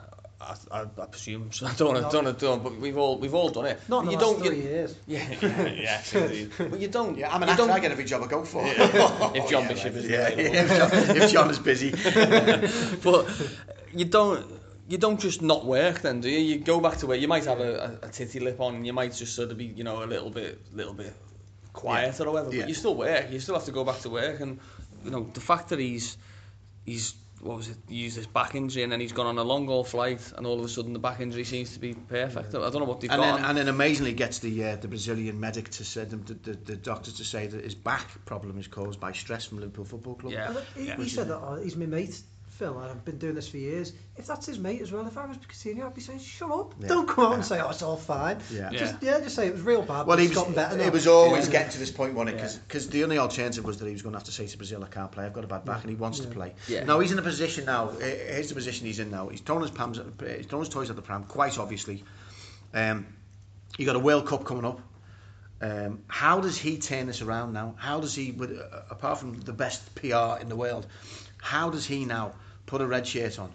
I, 0.40 0.56
I, 0.70 0.80
I 0.82 1.06
presume. 1.06 1.52
So 1.52 1.66
I 1.66 1.72
don't 1.74 1.88
want 1.88 1.98
to 1.98 2.02
don't, 2.10 2.24
wanna 2.24 2.36
do 2.38 2.52
it, 2.54 2.62
but 2.62 2.76
we've 2.76 2.96
all 2.96 3.18
we've 3.18 3.34
all 3.34 3.50
done 3.50 3.66
it. 3.66 3.80
Not 3.88 4.04
in 4.04 4.06
But 4.06 4.06
the 4.06 4.10
you 4.12 4.16
last 4.18 4.38
don't. 4.38 4.46
three 4.46 4.56
You, 4.56 4.62
years. 4.62 4.96
yeah, 5.06 5.28
yeah, 5.42 5.68
yes. 5.68 6.12
But 6.58 6.80
you 6.80 6.88
don't. 6.88 7.16
Yeah, 7.18 7.34
I'm 7.34 7.42
an 7.42 7.48
actor. 7.50 7.62
don't- 7.66 7.70
I 7.70 7.80
get 7.80 7.92
every 7.92 8.04
job 8.04 8.22
I 8.22 8.26
go 8.26 8.44
for. 8.44 8.62
if 8.64 9.50
John 9.50 9.62
yeah, 9.62 9.68
Bishop 9.68 9.94
mate. 9.94 10.04
is 10.04 10.10
yeah, 10.10 10.28
available. 10.28 10.56
if, 10.56 10.78
John, 10.78 11.16
if 11.16 11.32
John 11.32 11.50
is 11.50 11.58
busy. 11.58 11.90
but 13.02 13.26
you 13.92 14.04
don't 14.06 14.46
you 14.88 14.98
don't 14.98 15.20
just 15.20 15.40
not 15.42 15.64
work 15.64 16.00
then, 16.00 16.20
do 16.20 16.28
you? 16.28 16.38
You 16.38 16.58
go 16.58 16.80
back 16.80 16.96
to 16.98 17.06
where 17.06 17.16
you 17.16 17.28
might 17.28 17.44
have 17.44 17.60
a, 17.60 17.98
a, 18.02 18.06
a 18.06 18.10
titty 18.10 18.40
lip 18.40 18.60
on, 18.60 18.74
and 18.76 18.86
you 18.86 18.92
might 18.92 19.12
just 19.14 19.36
sort 19.36 19.50
of 19.52 19.58
be, 19.58 19.66
you 19.66 19.84
know, 19.84 20.02
a 20.02 20.06
little 20.06 20.30
bit, 20.30 20.58
little 20.74 20.94
bit 20.94 21.12
quieter 21.72 22.24
or 22.24 22.32
whatever. 22.32 22.52
Yeah. 22.54 22.62
But 22.62 22.68
you 22.70 22.74
still 22.74 22.94
work. 22.96 23.30
You 23.30 23.38
still 23.38 23.54
have 23.54 23.66
to 23.66 23.72
go 23.72 23.84
back 23.84 24.00
to 24.00 24.10
work, 24.10 24.40
and 24.40 24.58
you 25.04 25.10
know 25.12 25.30
the 25.32 25.40
fact 25.40 25.68
that 25.68 25.78
he's 25.78 26.16
he's 26.84 27.14
what 27.40 27.56
was 27.56 27.68
it? 27.68 27.76
He 27.88 27.96
used 27.96 28.16
this 28.16 28.26
back 28.26 28.54
injury, 28.54 28.82
and 28.82 28.92
then 28.92 29.00
he's 29.00 29.12
gone 29.12 29.26
on 29.26 29.38
a 29.38 29.42
long 29.42 29.66
haul 29.66 29.84
flight, 29.84 30.32
and 30.36 30.46
all 30.46 30.58
of 30.58 30.64
a 30.64 30.68
sudden 30.68 30.92
the 30.92 30.98
back 30.98 31.20
injury 31.20 31.44
seems 31.44 31.72
to 31.72 31.78
be 31.78 31.94
perfect. 31.94 32.54
I 32.54 32.58
don't 32.58 32.74
know 32.80 32.84
what 32.84 33.00
they've 33.00 33.10
And 33.10 33.20
got. 33.20 33.36
then, 33.36 33.44
and 33.44 33.58
then 33.58 33.68
amazingly 33.68 34.12
gets 34.12 34.38
the 34.40 34.64
uh, 34.64 34.76
the 34.76 34.88
Brazilian 34.88 35.40
medic 35.40 35.70
to 35.70 35.84
say 35.84 36.04
the, 36.04 36.16
the, 36.16 36.52
the 36.52 36.76
doctor 36.76 37.10
to 37.10 37.24
say 37.24 37.46
that 37.46 37.64
his 37.64 37.74
back 37.74 38.24
problem 38.24 38.58
is 38.58 38.68
caused 38.68 39.00
by 39.00 39.12
stress 39.12 39.46
from 39.46 39.58
Liverpool 39.58 39.84
Football 39.84 40.14
Club. 40.14 40.32
Yeah. 40.32 40.48
And 40.48 40.58
he, 40.76 40.86
yeah. 40.86 40.96
he 40.96 41.08
said 41.08 41.28
that 41.28 41.38
oh, 41.38 41.56
he's 41.62 41.76
my 41.76 41.86
mate, 41.86 42.20
Phil, 42.60 42.78
and 42.78 42.90
I've 42.90 43.04
been 43.06 43.16
doing 43.16 43.34
this 43.34 43.48
for 43.48 43.56
years. 43.56 43.94
If 44.18 44.26
that's 44.26 44.44
his 44.44 44.58
mate 44.58 44.82
as 44.82 44.92
well, 44.92 45.06
if 45.06 45.16
I 45.16 45.24
was 45.24 45.38
Coutinho, 45.38 45.86
I'd 45.86 45.94
be 45.94 46.02
saying, 46.02 46.18
shut 46.18 46.50
up. 46.50 46.74
Yeah. 46.78 46.88
Don't 46.88 47.08
come 47.08 47.24
out 47.24 47.32
and 47.32 47.44
say, 47.44 47.58
oh, 47.58 47.70
it's 47.70 47.80
all 47.80 47.96
fine. 47.96 48.36
Yeah. 48.52 48.68
Just, 48.70 48.96
yeah, 49.02 49.18
just 49.20 49.34
say 49.34 49.46
it 49.46 49.54
was 49.54 49.62
real 49.62 49.80
bad, 49.80 50.06
Well, 50.06 50.16
but 50.16 50.18
he 50.18 50.26
it's 50.26 50.34
was, 50.34 50.38
gotten 50.40 50.54
better 50.54 50.74
it 50.78 50.84
now. 50.84 50.90
was 50.90 51.06
always 51.06 51.46
Yeah. 51.46 51.52
getting 51.52 51.72
to 51.72 51.78
this 51.78 51.90
point, 51.90 52.12
wasn't 52.12 52.36
it? 52.36 52.42
Yeah. 52.42 52.52
Because 52.68 52.90
the 52.90 53.02
only 53.02 53.16
alternative 53.16 53.64
was 53.64 53.78
that 53.78 53.86
he 53.86 53.92
was 53.92 54.02
going 54.02 54.12
to 54.12 54.18
have 54.18 54.26
to 54.26 54.32
say 54.32 54.46
to 54.46 54.56
Brazil, 54.58 54.84
I 54.84 54.88
can't 54.88 55.10
play, 55.10 55.24
I've 55.24 55.32
got 55.32 55.44
a 55.44 55.46
bad 55.46 55.64
back, 55.64 55.80
and 55.80 55.88
he 55.88 55.96
wants 55.96 56.20
to 56.20 56.28
play. 56.28 56.52
Yeah. 56.68 56.84
Now, 56.84 57.00
he's 57.00 57.12
in 57.12 57.18
a 57.18 57.22
position 57.22 57.64
now, 57.64 57.88
here's 57.98 58.50
the 58.50 58.54
position 58.54 58.86
he's 58.86 58.98
in 58.98 59.10
now. 59.10 59.28
He's 59.28 59.40
throwing 59.40 59.62
his, 59.62 59.70
pams, 59.70 59.96
he's 60.36 60.44
throwing 60.46 60.66
his 60.66 60.72
toys 60.74 60.90
at 60.90 60.96
the 60.96 61.02
pram, 61.02 61.24
quite 61.24 61.58
obviously. 61.58 62.04
Um, 62.74 63.06
you 63.78 63.86
got 63.86 63.96
a 63.96 64.00
World 64.00 64.26
Cup 64.26 64.44
coming 64.44 64.66
up. 64.66 64.80
Um, 65.62 66.02
how 66.08 66.40
does 66.40 66.58
he 66.58 66.76
turn 66.78 67.06
this 67.06 67.22
around 67.22 67.52
now? 67.54 67.74
How 67.78 68.00
does 68.00 68.14
he, 68.14 68.32
with, 68.32 68.50
uh, 68.58 68.80
apart 68.90 69.18
from 69.18 69.40
the 69.40 69.52
best 69.54 69.94
PR 69.94 70.40
in 70.42 70.48
the 70.50 70.56
world, 70.56 70.86
how 71.38 71.70
does 71.70 71.86
he 71.86 72.04
now 72.04 72.32
put 72.66 72.80
a 72.80 72.86
red 72.86 73.06
shirt 73.06 73.38
on? 73.38 73.52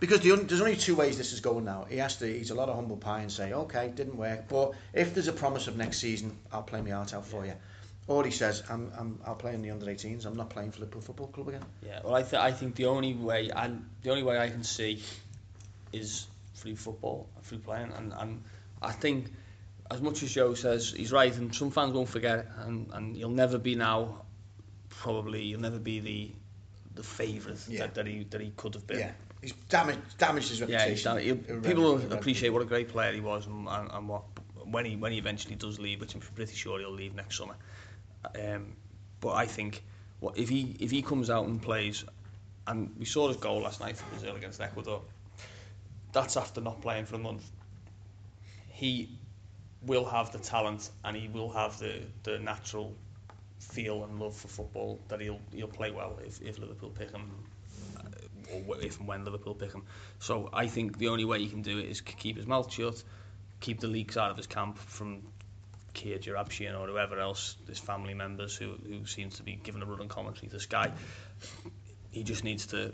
Because 0.00 0.20
the, 0.20 0.32
on- 0.32 0.46
there's 0.46 0.60
only 0.60 0.76
two 0.76 0.96
ways 0.96 1.16
this 1.16 1.32
is 1.32 1.40
going 1.40 1.64
now. 1.64 1.86
He 1.88 1.96
has 1.98 2.16
to, 2.16 2.26
he's 2.26 2.50
a 2.50 2.54
lot 2.54 2.68
of 2.68 2.74
humble 2.76 2.96
pie 2.96 3.20
and 3.20 3.30
say, 3.32 3.52
okay, 3.52 3.88
didn't 3.94 4.16
work, 4.16 4.48
but 4.48 4.72
if 4.92 5.14
there's 5.14 5.28
a 5.28 5.32
promise 5.32 5.66
of 5.66 5.76
next 5.76 5.98
season, 5.98 6.36
I'll 6.52 6.62
play 6.62 6.80
my 6.80 6.90
heart 6.90 7.14
out 7.14 7.26
for 7.26 7.46
you. 7.46 7.54
Or 8.06 8.22
he 8.22 8.30
says, 8.30 8.62
I'm, 8.68 8.92
I'm, 8.98 9.18
I'll 9.26 9.34
play 9.34 9.54
in 9.54 9.62
the 9.62 9.70
under 9.70 9.86
18s. 9.86 10.26
I'm 10.26 10.36
not 10.36 10.50
playing 10.50 10.72
for 10.72 10.80
Liverpool 10.80 11.00
Football 11.00 11.28
Club 11.28 11.48
again. 11.48 11.64
Yeah, 11.86 12.00
well, 12.04 12.14
I, 12.14 12.22
th- 12.22 12.34
I 12.34 12.52
think 12.52 12.74
the 12.74 12.86
only 12.86 13.14
way 13.14 13.48
and 13.54 13.88
the 14.02 14.10
only 14.10 14.22
way 14.22 14.38
I 14.38 14.50
can 14.50 14.62
see 14.62 15.02
is 15.92 16.26
through 16.56 16.76
football, 16.76 17.28
through 17.44 17.58
playing, 17.58 17.92
and, 17.96 18.12
and 18.12 18.42
I 18.82 18.92
think 18.92 19.26
as 19.90 20.02
much 20.02 20.22
as 20.22 20.34
Joe 20.34 20.52
says 20.52 20.92
he's 20.94 21.12
right, 21.12 21.34
and 21.34 21.54
some 21.54 21.70
fans 21.70 21.94
won't 21.94 22.08
forget, 22.10 22.46
and, 22.66 22.90
and 22.92 23.16
he'll 23.16 23.30
never 23.30 23.56
be 23.56 23.74
now, 23.74 24.22
probably 24.90 25.42
you'll 25.44 25.60
never 25.62 25.78
be 25.78 26.00
the 26.00 26.30
the 26.94 27.02
favourite 27.02 27.58
Yeah. 27.68 27.80
that, 27.80 27.94
that 27.94 28.06
he 28.06 28.24
that 28.30 28.40
he 28.40 28.52
could 28.56 28.74
have 28.74 28.86
been. 28.86 28.98
Yeah, 29.00 29.12
he's 29.42 29.52
damaged, 29.68 30.00
damaged 30.18 30.48
his 30.50 30.60
Yeah, 30.60 30.66
he's 30.66 31.04
reputation. 31.04 31.04
done 31.04 31.18
it. 31.18 31.46
Irre- 31.48 31.64
people 31.64 31.82
will 31.82 31.90
irrevocably. 31.92 32.18
appreciate 32.18 32.50
what 32.50 32.62
a 32.62 32.66
great 32.66 32.88
player 32.88 33.12
he 33.12 33.20
was 33.20 33.46
and, 33.46 33.68
and, 33.68 33.90
and 33.92 34.08
what 34.08 34.22
when 34.64 34.84
he 34.84 34.96
when 34.96 35.12
he 35.12 35.18
eventually 35.18 35.54
does 35.56 35.78
leave, 35.78 36.00
which 36.00 36.14
I'm 36.14 36.20
pretty 36.20 36.54
sure 36.54 36.78
he'll 36.78 36.90
leave 36.90 37.14
next 37.14 37.36
summer. 37.38 37.56
Um, 38.42 38.72
but 39.20 39.32
I 39.34 39.46
think 39.46 39.82
what 40.20 40.38
if 40.38 40.48
he 40.48 40.76
if 40.80 40.90
he 40.90 41.02
comes 41.02 41.28
out 41.30 41.46
and 41.46 41.60
plays, 41.60 42.04
and 42.66 42.94
we 42.98 43.04
saw 43.04 43.28
his 43.28 43.36
goal 43.36 43.60
last 43.60 43.80
night 43.80 43.96
for 43.96 44.04
Brazil 44.10 44.36
against 44.36 44.60
Ecuador. 44.60 45.02
That's 46.12 46.36
after 46.36 46.60
not 46.60 46.80
playing 46.80 47.06
for 47.06 47.16
a 47.16 47.18
month. 47.18 47.44
He 48.68 49.08
will 49.82 50.04
have 50.04 50.30
the 50.32 50.38
talent 50.38 50.88
and 51.04 51.16
he 51.16 51.26
will 51.28 51.50
have 51.50 51.78
the, 51.80 52.02
the 52.22 52.38
natural 52.38 52.94
feel 53.72 54.04
and 54.04 54.20
love 54.20 54.36
for 54.36 54.48
football 54.48 55.00
that 55.08 55.20
he'll 55.20 55.40
he'll 55.52 55.66
play 55.66 55.90
well 55.90 56.18
if, 56.24 56.40
if 56.42 56.58
Liverpool 56.58 56.90
pick 56.90 57.10
him 57.10 57.30
or 58.52 58.76
if 58.80 58.98
and 58.98 59.08
when 59.08 59.24
Liverpool 59.24 59.54
pick 59.54 59.72
him. 59.72 59.84
So 60.18 60.50
I 60.52 60.66
think 60.66 60.98
the 60.98 61.08
only 61.08 61.24
way 61.24 61.40
he 61.40 61.48
can 61.48 61.62
do 61.62 61.78
it 61.78 61.86
is 61.86 62.00
keep 62.00 62.36
his 62.36 62.46
mouth 62.46 62.72
shut, 62.72 63.02
keep 63.60 63.80
the 63.80 63.88
leaks 63.88 64.16
out 64.16 64.30
of 64.30 64.36
his 64.36 64.46
camp 64.46 64.78
from 64.78 65.22
Kia 65.94 66.18
Joorabchian 66.18 66.78
or 66.78 66.86
whoever 66.86 67.18
else, 67.18 67.56
his 67.68 67.78
family 67.78 68.14
members 68.14 68.56
who, 68.56 68.74
who 68.86 69.06
seems 69.06 69.36
to 69.36 69.42
be 69.42 69.58
giving 69.62 69.82
a 69.82 69.86
run 69.86 70.00
on 70.00 70.08
commentary 70.08 70.48
to 70.48 70.60
Sky. 70.60 70.92
He 72.10 72.22
just 72.22 72.44
needs 72.44 72.66
to 72.66 72.92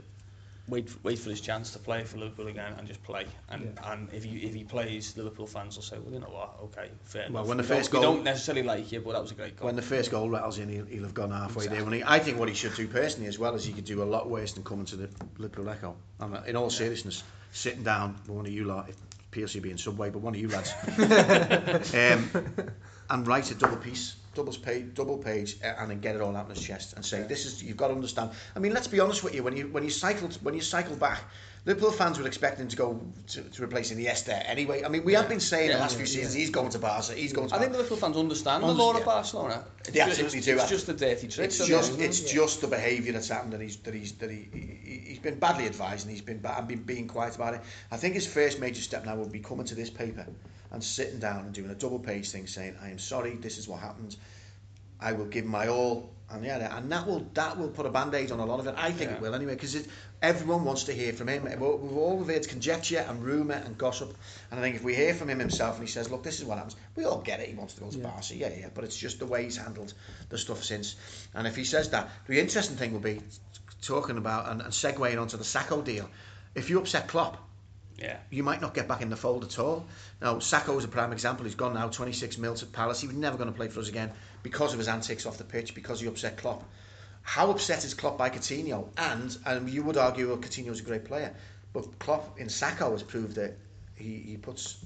wait 0.71 0.89
wait 1.03 1.19
for 1.19 1.31
his 1.31 1.41
chance 1.41 1.73
to 1.73 1.79
play 1.79 2.05
for 2.05 2.19
Liverpool 2.19 2.47
again 2.49 2.73
and 2.79 2.87
just 2.89 3.03
play. 3.03 3.27
And 3.49 3.79
and 3.85 4.09
if 4.13 4.25
he 4.25 4.39
if 4.39 4.55
he 4.55 4.65
plays, 4.65 5.17
Liverpool 5.17 5.47
fans 5.47 5.77
will 5.77 5.83
say, 5.83 5.99
well, 5.99 6.13
you 6.13 6.21
know 6.21 6.27
what, 6.29 6.57
okay, 6.65 6.89
fair 7.05 7.23
Well, 7.31 7.43
enough. 7.43 7.47
when 7.49 7.57
the 7.59 7.63
we 7.63 7.69
don't- 7.69 7.77
first 7.79 7.93
we 7.93 8.01
goal- 8.01 8.15
don't 8.15 8.25
necessarily 8.25 8.63
like 8.63 8.91
you, 8.93 9.01
but 9.01 9.13
that 9.13 9.23
was 9.23 9.31
a 9.33 9.35
great 9.35 9.57
goal. 9.59 9.67
When 9.67 9.77
the 9.77 9.83
first 9.83 10.11
goal 10.11 10.31
rattles 10.31 10.59
in, 10.59 10.69
he'll, 10.69 10.85
he'll 10.87 11.03
have 11.03 11.15
gone 11.15 11.31
halfway 11.31 11.67
there. 11.67 11.85
When 11.85 11.93
he, 11.95 12.03
I 12.05 12.19
think 12.21 12.39
what 12.39 12.49
he 12.49 12.55
should 12.55 12.75
do 12.75 12.87
personally 12.89 13.29
as 13.29 13.39
well 13.39 13.55
is 13.55 13.65
he 13.65 13.73
could 13.73 13.85
do 13.85 14.03
a 14.03 14.09
lot 14.17 14.29
worse 14.31 14.53
than 14.53 14.65
coming 14.65 14.87
to 14.87 14.97
the 14.97 15.09
Liverpool 15.39 15.69
Echo. 15.69 15.97
And 16.21 16.37
uh, 16.37 16.43
in 16.47 16.57
all 16.57 16.71
seriousness, 16.71 17.23
sitting 17.53 17.83
down 17.83 18.15
with 18.23 18.31
one 18.31 18.47
of 18.47 18.53
you 18.53 18.65
lot, 18.65 18.91
PLC 19.33 19.61
being 19.63 19.77
Subway, 19.79 20.11
but 20.11 20.21
one 20.21 20.35
of 20.35 20.41
you 20.41 20.49
lads, 20.49 20.73
um, 21.95 22.31
and 23.11 23.27
write 23.27 23.51
a 23.51 23.55
double 23.55 23.77
piece, 23.77 24.15
double 24.41 24.59
page, 24.59 24.95
double 24.95 25.19
page, 25.19 25.57
and 25.63 25.91
then 25.91 26.01
get 26.01 26.15
it 26.17 26.21
all 26.21 26.37
out 26.37 26.49
in 26.49 26.55
his 26.55 26.65
chest 26.65 26.95
and 26.95 27.05
say, 27.05 27.23
"This 27.23 27.45
is 27.47 27.63
you've 27.63 27.77
got 27.77 27.89
to 27.89 27.95
understand." 27.95 28.31
I 28.57 28.59
mean, 28.59 28.73
let's 28.73 28.89
be 28.89 29.01
honest 29.01 29.23
with 29.25 29.35
you. 29.35 29.43
When 29.43 29.57
you 29.57 29.69
when 29.69 29.85
you 29.85 29.91
cycled 29.91 30.35
when 30.43 30.55
you 30.55 30.61
cycle 30.61 30.97
back. 30.97 31.21
Liverpool 31.67 31.93
fans 31.93 32.17
would 32.17 32.27
expect 32.27 32.59
him 32.59 32.69
to 32.69 32.77
go 32.77 32.99
to, 33.27 33.43
to 33.43 33.63
replace 33.63 33.93
Iniesta 33.93 34.43
anyway. 34.47 34.83
I 34.83 34.89
mean, 34.89 35.05
we 35.05 35.13
have 35.13 35.29
been 35.29 35.41
saying 35.41 35.69
Yeah, 35.69 35.75
the 35.77 35.83
last 35.83 35.97
few 35.99 36.07
seasons 36.07 36.33
he's 36.33 36.49
going 36.49 36.71
to 36.71 36.79
Barca, 36.79 37.13
he's 37.13 37.35
going 37.35 37.49
to 37.49 37.55
I 37.55 37.59
Barca. 37.59 37.65
think 37.65 37.73
the 37.73 37.79
Liverpool 37.83 37.99
fans 37.99 38.17
understand 38.17 38.63
the 38.63 38.69
law 38.73 38.95
yeah. 38.95 39.01
of 39.01 39.05
Barcelona. 39.05 39.65
It's 39.81 39.91
They 39.91 40.01
absolutely 40.01 40.39
it's, 40.39 40.47
do. 40.47 40.55
It's 40.55 40.71
just 40.71 40.89
a 40.89 40.95
dirty 40.95 41.29
trick. 41.29 41.45
It's 41.49 41.67
just 41.67 41.99
it? 41.99 42.03
it's 42.03 42.21
just 42.21 42.63
the 42.63 42.67
behaviour 42.67 43.13
that's 43.13 43.29
happened 43.29 43.53
that 43.53 43.61
he's 43.61 43.77
that 43.77 43.93
he's 43.93 44.13
that 44.13 44.31
he, 44.31 44.49
he 44.55 45.03
he's 45.09 45.19
been 45.19 45.39
badly 45.39 45.67
advised 45.67 46.07
and 46.07 46.13
he's 46.13 46.23
been 46.23 46.41
and 46.43 46.67
been 46.67 46.83
being 46.83 47.07
quiet 47.07 47.37
about 47.37 47.53
it. 47.53 47.61
I 47.91 47.99
think 47.99 48.15
his 48.15 48.27
first 48.27 48.59
major 48.59 48.81
step 48.81 49.05
now 49.05 49.17
would 49.17 49.31
be 49.31 49.41
coming 49.41 49.67
to 49.67 49.75
this 49.75 49.91
paper 49.91 50.27
and 50.73 50.83
sitting 50.83 51.19
down 51.19 51.45
and 51.45 51.53
doing 51.53 51.71
a 51.71 51.75
double 51.75 51.99
page 51.99 52.31
thing 52.31 52.47
saying 52.47 52.77
I 52.83 52.91
am 52.91 52.99
sorry 52.99 53.35
this 53.37 53.59
is 53.59 53.67
what 53.69 53.81
happened. 53.81 54.17
I 55.01 55.13
will 55.13 55.27
give 55.27 55.45
my 55.47 55.69
all 55.69 56.11
and 56.31 56.45
yeah 56.45 56.77
and 56.77 56.93
that 56.93 57.07
will 57.07 57.27
that 57.35 57.59
will 57.59 57.69
put 57.71 57.87
a 57.87 57.91
band-aid 57.91 58.31
on 58.31 58.39
a 58.39 58.45
lot 58.47 58.61
of 58.61 58.67
it. 58.67 58.75
I 58.77 58.93
think 58.93 59.11
it 59.11 59.21
will 59.21 59.35
anyway 59.35 59.55
because 59.55 59.87
everyone 60.23 60.65
wants 60.65 60.85
to 60.85 60.93
hear 60.93 61.13
from 61.13 61.29
him. 61.29 61.45
We've 61.45 61.61
all- 61.63 61.79
we've 61.79 61.97
all 61.97 62.23
heard 62.23 62.47
conjecture 62.47 63.05
and 63.09 63.25
rumour 63.25 63.55
and 63.65 63.77
gossip 63.77 64.17
and 64.51 64.61
I 64.61 64.63
think 64.63 64.77
if 64.77 64.85
we 64.85 64.95
hear 64.95 65.15
from 65.15 65.29
him 65.31 65.39
himself 65.41 65.77
and 65.79 65.87
he 65.89 65.91
says 65.93 66.11
look 66.11 66.23
this 66.23 66.39
is 66.39 66.45
what 66.45 66.59
happens 66.59 66.77
we 66.95 67.05
all 67.05 67.21
get 67.21 67.41
it 67.41 67.49
he 67.49 67.55
wants 67.55 67.75
to 67.75 67.81
go 67.81 67.91
to 67.91 67.99
Yeah. 67.99 68.05
Barca 68.05 68.35
yeah 68.37 68.51
yeah 68.57 68.69
but 68.75 68.85
it's 68.85 68.97
just 68.97 69.19
the 69.19 69.27
way 69.27 69.45
he's 69.45 69.57
handled 69.57 69.93
the 70.29 70.39
stuff 70.39 70.63
since 70.63 70.95
and 71.35 71.47
if 71.47 71.57
he 71.57 71.65
says 71.65 71.91
that 71.91 72.11
the 72.29 72.39
interesting 72.39 72.77
thing 72.77 72.93
will 72.93 73.01
be 73.01 73.21
talking 73.83 74.19
about 74.19 74.49
and, 74.51 74.61
and 74.61 74.73
segueing 74.73 75.21
onto 75.21 75.37
the 75.39 75.45
Sakho 75.45 75.83
deal 75.83 76.09
if 76.55 76.69
you 76.71 76.79
upset 76.79 77.09
Klopp 77.09 77.39
Yeah. 77.99 78.17
you 78.31 78.43
might 78.43 78.61
not 78.63 78.73
get 78.73 78.89
back 78.89 79.03
in 79.03 79.11
the 79.11 79.17
fold 79.17 79.45
at 79.45 79.59
all. 79.59 79.87
Now, 80.23 80.37
Sakho 80.37 80.79
is 80.79 80.85
a 80.85 80.89
prime 80.89 81.13
example. 81.13 81.45
He's 81.45 81.55
gone 81.55 81.75
now 81.75 81.89
26 81.89 82.39
mil 82.39 82.55
to 82.55 82.67
Palace. 82.67 83.01
He 83.01 83.07
was 83.07 83.17
never 83.17 83.37
going 83.37 83.51
to 83.51 83.57
play 83.57 83.69
for 83.69 83.81
us 83.81 83.89
again 83.89 84.11
because 84.43 84.73
of 84.73 84.79
his 84.79 84.89
antics 84.89 85.27
off 85.27 85.37
the 85.37 85.45
pitch, 85.45 85.75
because 85.75 86.01
he 86.01 86.07
upset 86.07 86.39
Klopp. 86.39 86.65
How 87.23 87.51
upset 87.51 87.85
is 87.85 87.93
Klopp 87.95 88.17
by 88.17 88.31
Coutinho? 88.31 88.89
And 88.97 89.37
and 89.45 89.69
you 89.69 89.83
would 89.83 89.97
argue, 89.97 90.29
well, 90.29 90.39
Coutinho's 90.39 90.81
a 90.81 90.85
great 90.85 91.05
player, 91.05 91.35
but 91.73 91.99
Klopp 91.99 92.41
in 92.41 92.47
Sakho 92.49 92.93
has 92.93 93.03
proved 93.03 93.37
that 93.37 93.59
he, 93.97 94.17
he 94.19 94.37
puts 94.37 94.79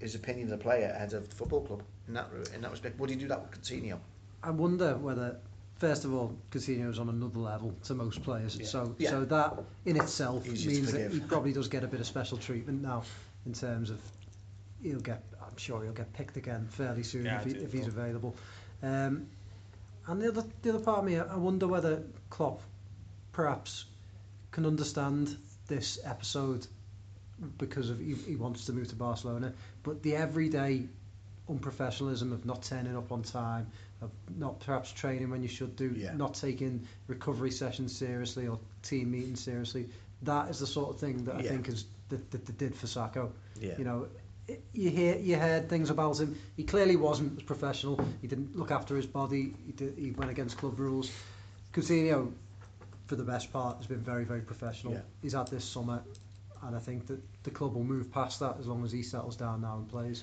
his 0.00 0.14
opinion 0.14 0.52
of 0.52 0.58
the 0.58 0.62
player 0.62 0.92
ahead 0.94 1.12
of 1.14 1.28
the 1.28 1.34
football 1.34 1.62
club 1.62 1.82
in 2.08 2.14
that 2.14 2.28
in 2.54 2.60
that 2.62 2.70
respect. 2.70 2.98
Would 2.98 3.10
he 3.10 3.16
do 3.16 3.28
that 3.28 3.42
with 3.42 3.60
Coutinho? 3.60 3.98
I 4.42 4.50
wonder 4.50 4.96
whether, 4.96 5.38
first 5.82 6.04
of 6.04 6.14
all, 6.14 6.32
Coutinho's 6.52 7.00
on 7.00 7.08
another 7.08 7.40
level 7.40 7.74
to 7.82 7.94
most 7.94 8.22
players. 8.22 8.56
Yeah. 8.56 8.66
So, 8.66 8.94
Yeah. 8.98 9.10
so 9.10 9.24
that 9.24 9.64
in 9.84 9.96
itself 9.96 10.46
Easier 10.46 10.70
to 10.70 10.76
means 10.76 10.92
that 10.92 11.10
he 11.10 11.18
probably 11.18 11.52
does 11.52 11.66
get 11.66 11.82
a 11.82 11.88
bit 11.88 11.98
of 11.98 12.06
special 12.06 12.38
treatment 12.38 12.82
now, 12.82 13.02
in 13.46 13.52
terms 13.52 13.90
of 13.90 14.00
he'll 14.80 15.00
get. 15.00 15.24
I'm 15.44 15.56
sure 15.56 15.82
he'll 15.82 15.92
get 15.92 16.12
picked 16.12 16.36
again 16.36 16.68
fairly 16.68 17.02
soon 17.02 17.24
Yeah, 17.24 17.40
if, 17.40 17.46
he, 17.46 17.52
do 17.54 17.60
if 17.62 17.72
he's 17.72 17.84
hope. 17.86 17.96
available. 17.96 18.36
Um, 18.80 19.26
and 20.06 20.22
the 20.22 20.28
other, 20.28 20.44
the 20.62 20.70
other 20.70 20.78
part 20.84 21.00
of 21.00 21.04
me, 21.04 21.18
I 21.18 21.36
wonder 21.36 21.66
whether 21.66 22.04
Klopp 22.30 22.60
perhaps 23.32 23.84
can 24.52 24.64
understand 24.64 25.36
this 25.66 25.98
episode 26.04 26.64
because 27.58 27.90
of 27.90 27.98
he, 27.98 28.14
he 28.14 28.36
wants 28.36 28.66
to 28.66 28.72
move 28.72 28.88
to 28.88 28.94
Barcelona, 28.96 29.52
but 29.82 30.00
the 30.04 30.14
everyday 30.14 30.86
unprofessionalism 31.50 32.32
of 32.32 32.46
not 32.46 32.62
turning 32.62 32.96
up 32.96 33.10
on 33.10 33.22
time, 33.24 33.66
of 34.02 34.10
not 34.36 34.60
perhaps 34.60 34.92
training 34.92 35.30
when 35.30 35.42
you 35.42 35.48
should 35.48 35.76
do, 35.76 35.92
Yeah. 35.96 36.14
not 36.14 36.34
taking 36.34 36.86
recovery 37.06 37.50
sessions 37.50 37.94
seriously 37.96 38.46
or 38.48 38.58
team 38.82 39.10
meetings 39.10 39.40
seriously. 39.40 39.88
That 40.22 40.50
is 40.50 40.58
the 40.58 40.66
sort 40.66 40.90
of 40.90 41.00
thing 41.00 41.24
that 41.24 41.36
I 41.36 41.40
Yeah. 41.42 41.48
think 41.50 41.68
is 41.68 41.86
that, 42.08 42.30
that 42.30 42.46
they 42.46 42.52
did 42.52 42.74
for 42.74 42.86
Sakho. 42.86 43.30
Yeah. 43.60 43.76
You 43.78 43.84
know, 43.84 44.08
it- 44.48 44.62
you 44.72 44.90
hear 44.90 45.16
you 45.16 45.36
heard 45.36 45.68
things 45.68 45.90
about 45.90 46.18
him. 46.20 46.36
He 46.56 46.64
clearly 46.64 46.96
wasn't 46.96 47.38
as 47.38 47.42
professional. 47.44 48.04
He 48.20 48.26
didn't 48.28 48.56
look 48.56 48.70
after 48.70 48.96
his 48.96 49.06
body. 49.06 49.54
He 49.66 49.72
did, 49.72 49.96
he 49.96 50.10
went 50.10 50.30
against 50.30 50.56
club 50.58 50.78
rules. 50.78 51.10
Coutinho, 51.72 52.32
for 53.06 53.16
the 53.16 53.24
best 53.24 53.52
part, 53.52 53.78
has 53.78 53.86
been 53.86 54.00
very 54.00 54.24
very 54.24 54.40
professional. 54.42 54.94
Yeah. 54.94 55.00
He's 55.22 55.32
had 55.32 55.48
this 55.48 55.64
summer, 55.64 56.02
and 56.62 56.76
I 56.76 56.80
think 56.80 57.06
that 57.06 57.20
the 57.44 57.50
club 57.50 57.74
will 57.74 57.84
move 57.84 58.10
past 58.12 58.40
that 58.40 58.58
as 58.58 58.66
long 58.66 58.84
as 58.84 58.92
he 58.92 59.02
settles 59.02 59.36
down 59.36 59.60
now 59.62 59.76
and 59.78 59.88
plays. 59.88 60.22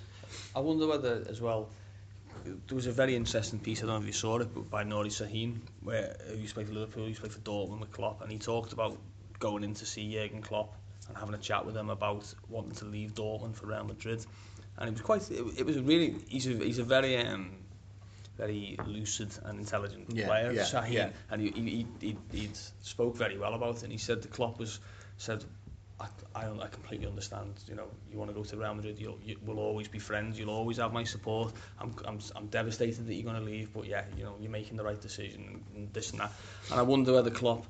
I 0.55 0.59
wonder 0.59 0.87
whether, 0.87 1.25
as 1.29 1.41
well, 1.41 1.69
there 2.43 2.75
was 2.75 2.87
a 2.87 2.91
very 2.91 3.15
interesting 3.15 3.59
piece, 3.59 3.79
I 3.79 3.87
don't 3.87 3.95
know 3.95 4.01
if 4.01 4.07
you 4.07 4.13
saw 4.13 4.37
it, 4.39 4.53
but 4.53 4.69
by 4.69 4.83
Nori 4.83 5.07
Sahin, 5.07 5.59
where 5.83 6.15
he 6.31 6.37
used 6.37 6.49
to 6.49 6.55
play 6.55 6.63
for 6.63 6.73
Liverpool, 6.73 7.03
he 7.03 7.09
used 7.09 7.21
to 7.21 7.27
play 7.27 7.35
for 7.35 7.41
Dortmund 7.41 7.81
with 7.81 7.91
Klopp, 7.91 8.21
and 8.21 8.31
he 8.31 8.37
talked 8.37 8.73
about 8.73 8.97
going 9.39 9.63
in 9.63 9.73
to 9.75 9.85
see 9.85 10.13
Jurgen 10.13 10.41
Klopp 10.41 10.75
and 11.07 11.17
having 11.17 11.35
a 11.35 11.39
chat 11.39 11.65
with 11.65 11.75
him 11.75 11.89
about 11.89 12.31
wanting 12.49 12.73
to 12.73 12.85
leave 12.85 13.13
Dortmund 13.13 13.55
for 13.55 13.67
Real 13.67 13.83
Madrid. 13.83 14.25
And 14.77 14.89
it 14.89 14.91
was 14.93 15.01
quite, 15.01 15.29
it, 15.31 15.43
it 15.59 15.65
was 15.65 15.77
a 15.77 15.81
really, 15.81 16.15
he's 16.27 16.47
a, 16.47 16.51
he's 16.51 16.79
a 16.79 16.83
very, 16.83 17.17
um, 17.17 17.51
very 18.37 18.77
lucid 18.85 19.29
and 19.43 19.59
intelligent 19.59 20.05
yeah, 20.09 20.27
player, 20.27 20.51
yeah, 20.51 20.61
Sahin, 20.63 20.91
yeah. 20.91 21.09
and 21.31 21.41
he, 21.41 21.49
he, 21.49 21.87
he, 21.99 22.17
he, 22.31 22.39
he 22.39 22.49
spoke 22.81 23.17
very 23.17 23.37
well 23.37 23.53
about 23.53 23.77
it, 23.77 23.83
and 23.83 23.91
he 23.91 23.97
said 23.97 24.21
the 24.21 24.27
Klopp 24.27 24.59
was, 24.59 24.79
said, 25.17 25.43
I, 25.99 26.07
I, 26.35 26.49
I 26.49 26.67
completely 26.67 27.07
understand. 27.07 27.53
You 27.67 27.75
know, 27.75 27.87
you 28.11 28.17
want 28.17 28.29
to 28.29 28.35
go 28.35 28.43
to 28.43 28.57
Real 28.57 28.73
Madrid, 28.73 28.97
you'll, 28.99 29.19
you 29.23 29.37
will 29.45 29.59
always 29.59 29.87
be 29.87 29.99
friends. 29.99 30.39
You'll 30.39 30.49
always 30.49 30.77
have 30.77 30.93
my 30.93 31.03
support. 31.03 31.53
I'm, 31.79 31.93
I'm, 32.05 32.19
I'm 32.35 32.47
devastated 32.47 33.05
that 33.07 33.13
you're 33.13 33.29
going 33.31 33.43
to 33.43 33.51
leave, 33.51 33.73
but 33.73 33.85
yeah, 33.85 34.03
you 34.17 34.23
know, 34.23 34.35
you're 34.39 34.51
making 34.51 34.77
the 34.77 34.83
right 34.83 34.99
decision 34.99 35.43
and, 35.47 35.63
and 35.75 35.93
this 35.93 36.11
and 36.11 36.19
that. 36.21 36.31
And 36.71 36.79
I 36.79 36.83
wonder 36.83 37.13
whether 37.13 37.29
Klopp, 37.29 37.65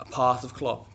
a 0.00 0.04
part 0.04 0.44
of 0.44 0.54
Klopp, 0.54 0.88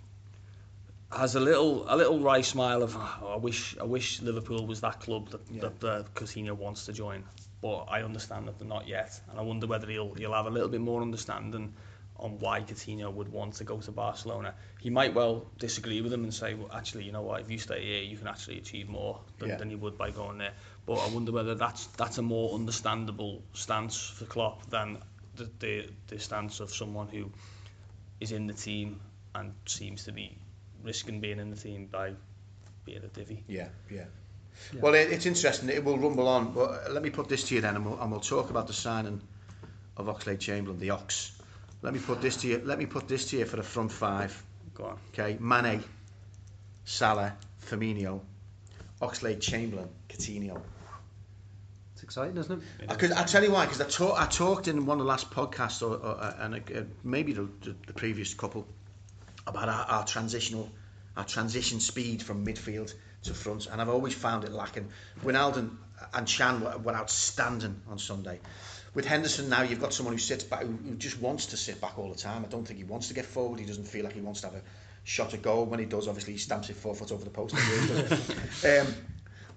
has 1.11 1.35
a 1.35 1.39
little 1.39 1.85
a 1.87 1.95
little 1.95 2.19
wry 2.19 2.41
smile 2.41 2.83
of 2.83 2.93
oh, 2.97 3.31
I 3.33 3.37
wish 3.37 3.77
I 3.79 3.85
wish 3.85 4.21
Liverpool 4.21 4.67
was 4.67 4.81
that 4.81 4.99
club 4.99 5.29
that 5.29 5.39
Yeah. 5.49 5.69
that 5.69 5.83
uh, 5.83 6.03
Coutinho 6.15 6.53
wants 6.53 6.85
to 6.87 6.93
join, 6.93 7.23
but 7.61 7.85
I 7.89 8.03
understand 8.03 8.47
that 8.47 8.59
they're 8.59 8.67
not 8.67 8.87
yet, 8.89 9.21
and 9.29 9.39
I 9.39 9.41
wonder 9.41 9.67
whether 9.67 9.87
he'll 9.89 10.13
he'll 10.15 10.33
have 10.33 10.47
a 10.47 10.49
little 10.49 10.67
bit 10.67 10.81
more 10.81 11.01
understanding 11.01 11.73
on 12.19 12.39
why 12.39 12.61
Coutinho 12.61 13.13
would 13.13 13.31
want 13.31 13.55
to 13.55 13.63
go 13.63 13.77
to 13.79 13.91
Barcelona. 13.91 14.53
He 14.79 14.89
might 14.89 15.13
well 15.13 15.45
disagree 15.59 16.01
with 16.01 16.11
him 16.11 16.23
and 16.23 16.33
say, 16.33 16.55
well, 16.55 16.69
actually, 16.73 17.03
you 17.03 17.11
know 17.11 17.21
what, 17.21 17.41
if 17.41 17.51
you 17.51 17.57
stay 17.57 17.83
here, 17.83 18.01
you 18.01 18.17
can 18.17 18.27
actually 18.27 18.57
achieve 18.57 18.89
more 18.89 19.19
than, 19.39 19.49
Yeah. 19.49 19.57
than 19.57 19.69
you 19.69 19.77
would 19.77 19.97
by 19.97 20.11
going 20.11 20.37
there. 20.39 20.53
But 20.85 20.95
I 20.95 21.09
wonder 21.09 21.31
whether 21.31 21.55
that's 21.55 21.85
that's 21.97 22.17
a 22.17 22.21
more 22.21 22.53
understandable 22.55 23.43
stance 23.53 24.01
for 24.09 24.25
Klopp 24.25 24.69
than 24.69 24.97
the 25.35 25.49
the, 25.59 25.89
the 26.07 26.19
stance 26.19 26.59
of 26.59 26.71
someone 26.71 27.07
who 27.07 27.31
is 28.19 28.31
in 28.31 28.47
the 28.47 28.53
team 28.53 28.99
and 29.35 29.53
seems 29.65 30.05
to 30.05 30.11
be 30.11 30.35
risking 30.83 31.19
being 31.19 31.39
in 31.39 31.49
the 31.51 31.57
team 31.57 31.87
by 31.87 32.13
being 32.85 33.03
a 33.03 33.07
divvy. 33.07 33.43
Yeah, 33.47 33.67
yeah. 33.91 34.05
Yeah. 34.73 34.81
Well, 34.81 34.95
it, 34.95 35.11
it's 35.11 35.27
interesting. 35.27 35.69
It 35.69 35.83
will 35.83 35.99
rumble 35.99 36.27
on. 36.27 36.53
But 36.53 36.87
uh, 36.87 36.91
let 36.91 37.03
me 37.03 37.11
put 37.11 37.29
this 37.29 37.43
to 37.49 37.55
you 37.55 37.61
then, 37.61 37.75
and 37.75 37.85
we'll, 37.85 38.01
and 38.01 38.09
we'll 38.09 38.19
talk 38.21 38.49
about 38.49 38.65
the 38.65 38.73
signing 38.73 39.21
of 39.97 40.07
Oxlade 40.07 40.39
Chamberlain, 40.39 40.79
the 40.79 40.89
Ox. 40.91 41.31
Let 41.81 41.93
me 41.93 41.99
put 41.99 42.21
this 42.21 42.37
to 42.37 42.47
you. 42.47 42.61
Let 42.63 42.79
me 42.79 42.85
put 42.85 43.07
this 43.07 43.29
to 43.29 43.37
you 43.37 43.45
for 43.45 43.57
the 43.57 43.63
front 43.63 43.91
five. 43.91 44.43
Go 44.73 44.85
on. 44.85 44.99
Okay, 45.13 45.37
Mane, 45.39 45.83
Salah, 46.85 47.33
Firmino, 47.65 48.21
Oxlade 49.01 49.41
Chamberlain, 49.41 49.89
Coutinho. 50.09 50.61
It's 51.93 52.03
exciting, 52.03 52.37
isn't 52.37 52.61
it? 52.61 52.91
I 52.91 52.95
could, 52.95 53.11
I 53.11 53.23
tell 53.23 53.43
you 53.43 53.51
why, 53.51 53.65
because 53.65 53.81
I, 53.81 53.85
talk, 53.85 54.19
I 54.21 54.27
talked 54.27 54.67
in 54.67 54.85
one 54.85 54.99
of 54.99 55.05
the 55.05 55.09
last 55.09 55.31
podcasts, 55.31 55.81
or, 55.81 55.95
or 55.95 56.21
uh, 56.21 56.33
and 56.39 56.55
uh, 56.55 56.81
maybe 57.03 57.33
the, 57.33 57.49
the, 57.61 57.75
the 57.87 57.93
previous 57.93 58.33
couple, 58.33 58.67
about 59.47 59.67
our, 59.67 59.85
our 59.85 60.05
transitional, 60.05 60.69
our 61.15 61.25
transition 61.25 61.79
speed 61.79 62.21
from 62.21 62.45
midfield 62.45 62.93
to 63.23 63.33
front, 63.33 63.67
and 63.67 63.81
I've 63.81 63.89
always 63.89 64.13
found 64.13 64.43
it 64.43 64.51
lacking. 64.51 64.89
Wijnaldum 65.23 65.75
and 66.13 66.27
Can 66.27 66.61
were, 66.61 66.77
were 66.77 66.93
outstanding 66.95 67.81
on 67.89 67.97
Sunday. 67.97 68.39
With 68.97 69.05
Henderson 69.05 69.47
now, 69.47 69.61
you've 69.61 69.79
got 69.79 69.93
someone 69.93 70.15
who 70.15 70.17
sits 70.17 70.43
back, 70.43 70.63
who, 70.63 70.95
just 70.95 71.21
wants 71.21 71.45
to 71.47 71.57
sit 71.57 71.79
back 71.79 71.99
all 71.99 72.09
the 72.09 72.17
time. 72.17 72.43
I 72.43 72.47
don't 72.47 72.65
think 72.65 72.79
he 72.79 72.83
wants 72.83 73.09
to 73.09 73.13
get 73.13 73.25
forward. 73.25 73.59
He 73.59 73.65
doesn't 73.67 73.83
feel 73.83 74.03
like 74.03 74.13
he 74.13 74.21
wants 74.21 74.41
to 74.41 74.47
have 74.47 74.55
a 74.55 74.63
shot 75.03 75.35
at 75.35 75.43
goal. 75.43 75.65
When 75.65 75.79
he 75.79 75.85
does, 75.85 76.07
obviously 76.07 76.33
he 76.33 76.39
stamps 76.39 76.71
it 76.71 76.77
four 76.77 76.95
foot 76.95 77.11
over 77.11 77.23
the 77.23 77.29
post. 77.29 77.53
um, 78.65 78.87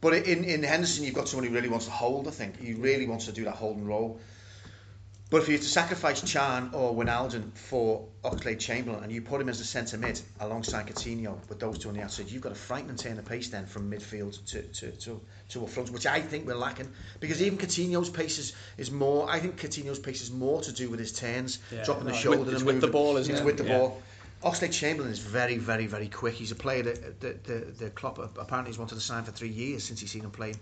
but 0.02 0.12
in, 0.12 0.44
in 0.44 0.62
Henderson, 0.62 1.04
you've 1.04 1.14
got 1.14 1.26
someone 1.26 1.48
who 1.48 1.54
really 1.54 1.70
wants 1.70 1.86
to 1.86 1.90
hold, 1.90 2.28
I 2.28 2.32
think. 2.32 2.60
He 2.60 2.74
really 2.74 3.06
wants 3.06 3.24
to 3.24 3.32
do 3.32 3.44
that 3.44 3.54
hold 3.54 3.78
and 3.78 3.88
roll. 3.88 4.20
But 5.30 5.42
if 5.42 5.48
you 5.48 5.54
have 5.54 5.62
to 5.62 5.70
sacrifice 5.70 6.20
Can 6.30 6.70
or 6.74 6.92
Wijnaldum 6.92 7.54
for 7.54 8.08
Oxlade 8.22 8.58
Chamberlain 8.58 9.04
and 9.04 9.12
you 9.12 9.22
put 9.22 9.40
him 9.40 9.48
as 9.48 9.60
a 9.60 9.64
centre 9.64 9.96
mid 9.96 10.20
alongside 10.40 10.88
Coutinho 10.88 11.38
with 11.48 11.60
those 11.60 11.78
two 11.78 11.88
on 11.88 11.94
the 11.94 12.02
outside, 12.02 12.28
you've 12.28 12.42
got 12.42 12.52
a 12.52 12.56
frightening 12.56 12.96
turn 12.96 13.16
of 13.18 13.24
pace 13.24 13.48
then 13.48 13.64
from 13.64 13.90
midfield 13.90 14.44
to, 14.50 14.62
to, 14.62 14.90
to, 14.90 15.20
to 15.50 15.64
a 15.64 15.66
front, 15.66 15.90
which 15.90 16.06
I 16.06 16.20
think 16.20 16.46
we're 16.46 16.54
lacking. 16.54 16.88
Because 17.20 17.42
even 17.42 17.58
Coutinho's 17.58 18.08
pace 18.10 18.38
is, 18.38 18.52
is 18.78 18.90
more, 18.90 19.28
I 19.30 19.38
think 19.40 19.60
Coutinho's 19.60 19.98
pace 19.98 20.22
is 20.22 20.30
more 20.30 20.60
to 20.62 20.72
do 20.72 20.88
with 20.90 21.00
his 21.00 21.12
turns, 21.12 21.58
Yeah. 21.70 21.84
dropping 21.84 22.04
the 22.06 22.12
Right. 22.12 22.20
shoulder 22.22 22.38
With- 22.40 22.48
and 22.48 22.56
it's 22.56 22.64
with 22.64 22.80
the 22.80 22.88
ball, 22.88 23.16
isn't 23.16 23.32
It's 23.32 23.40
it? 23.42 23.44
with 23.44 23.58
the 23.58 23.64
Yeah. 23.64 23.78
ball. 23.78 24.02
Oxlade 24.42 24.72
Chamberlain 24.72 25.12
is 25.12 25.18
very, 25.18 25.58
very, 25.58 25.86
very 25.86 26.08
quick. 26.08 26.34
He's 26.34 26.50
a 26.50 26.54
player 26.54 26.82
that 26.84 27.20
the, 27.20 27.36
the, 27.44 27.58
the 27.84 27.90
Klopp 27.90 28.18
apparently 28.38 28.70
has 28.70 28.78
wanted 28.78 28.94
to 28.94 29.00
sign 29.00 29.24
for 29.24 29.32
three 29.32 29.50
years 29.50 29.84
since 29.84 30.00
he's 30.00 30.10
seen 30.10 30.22
him 30.24 30.30
playing 30.30 30.56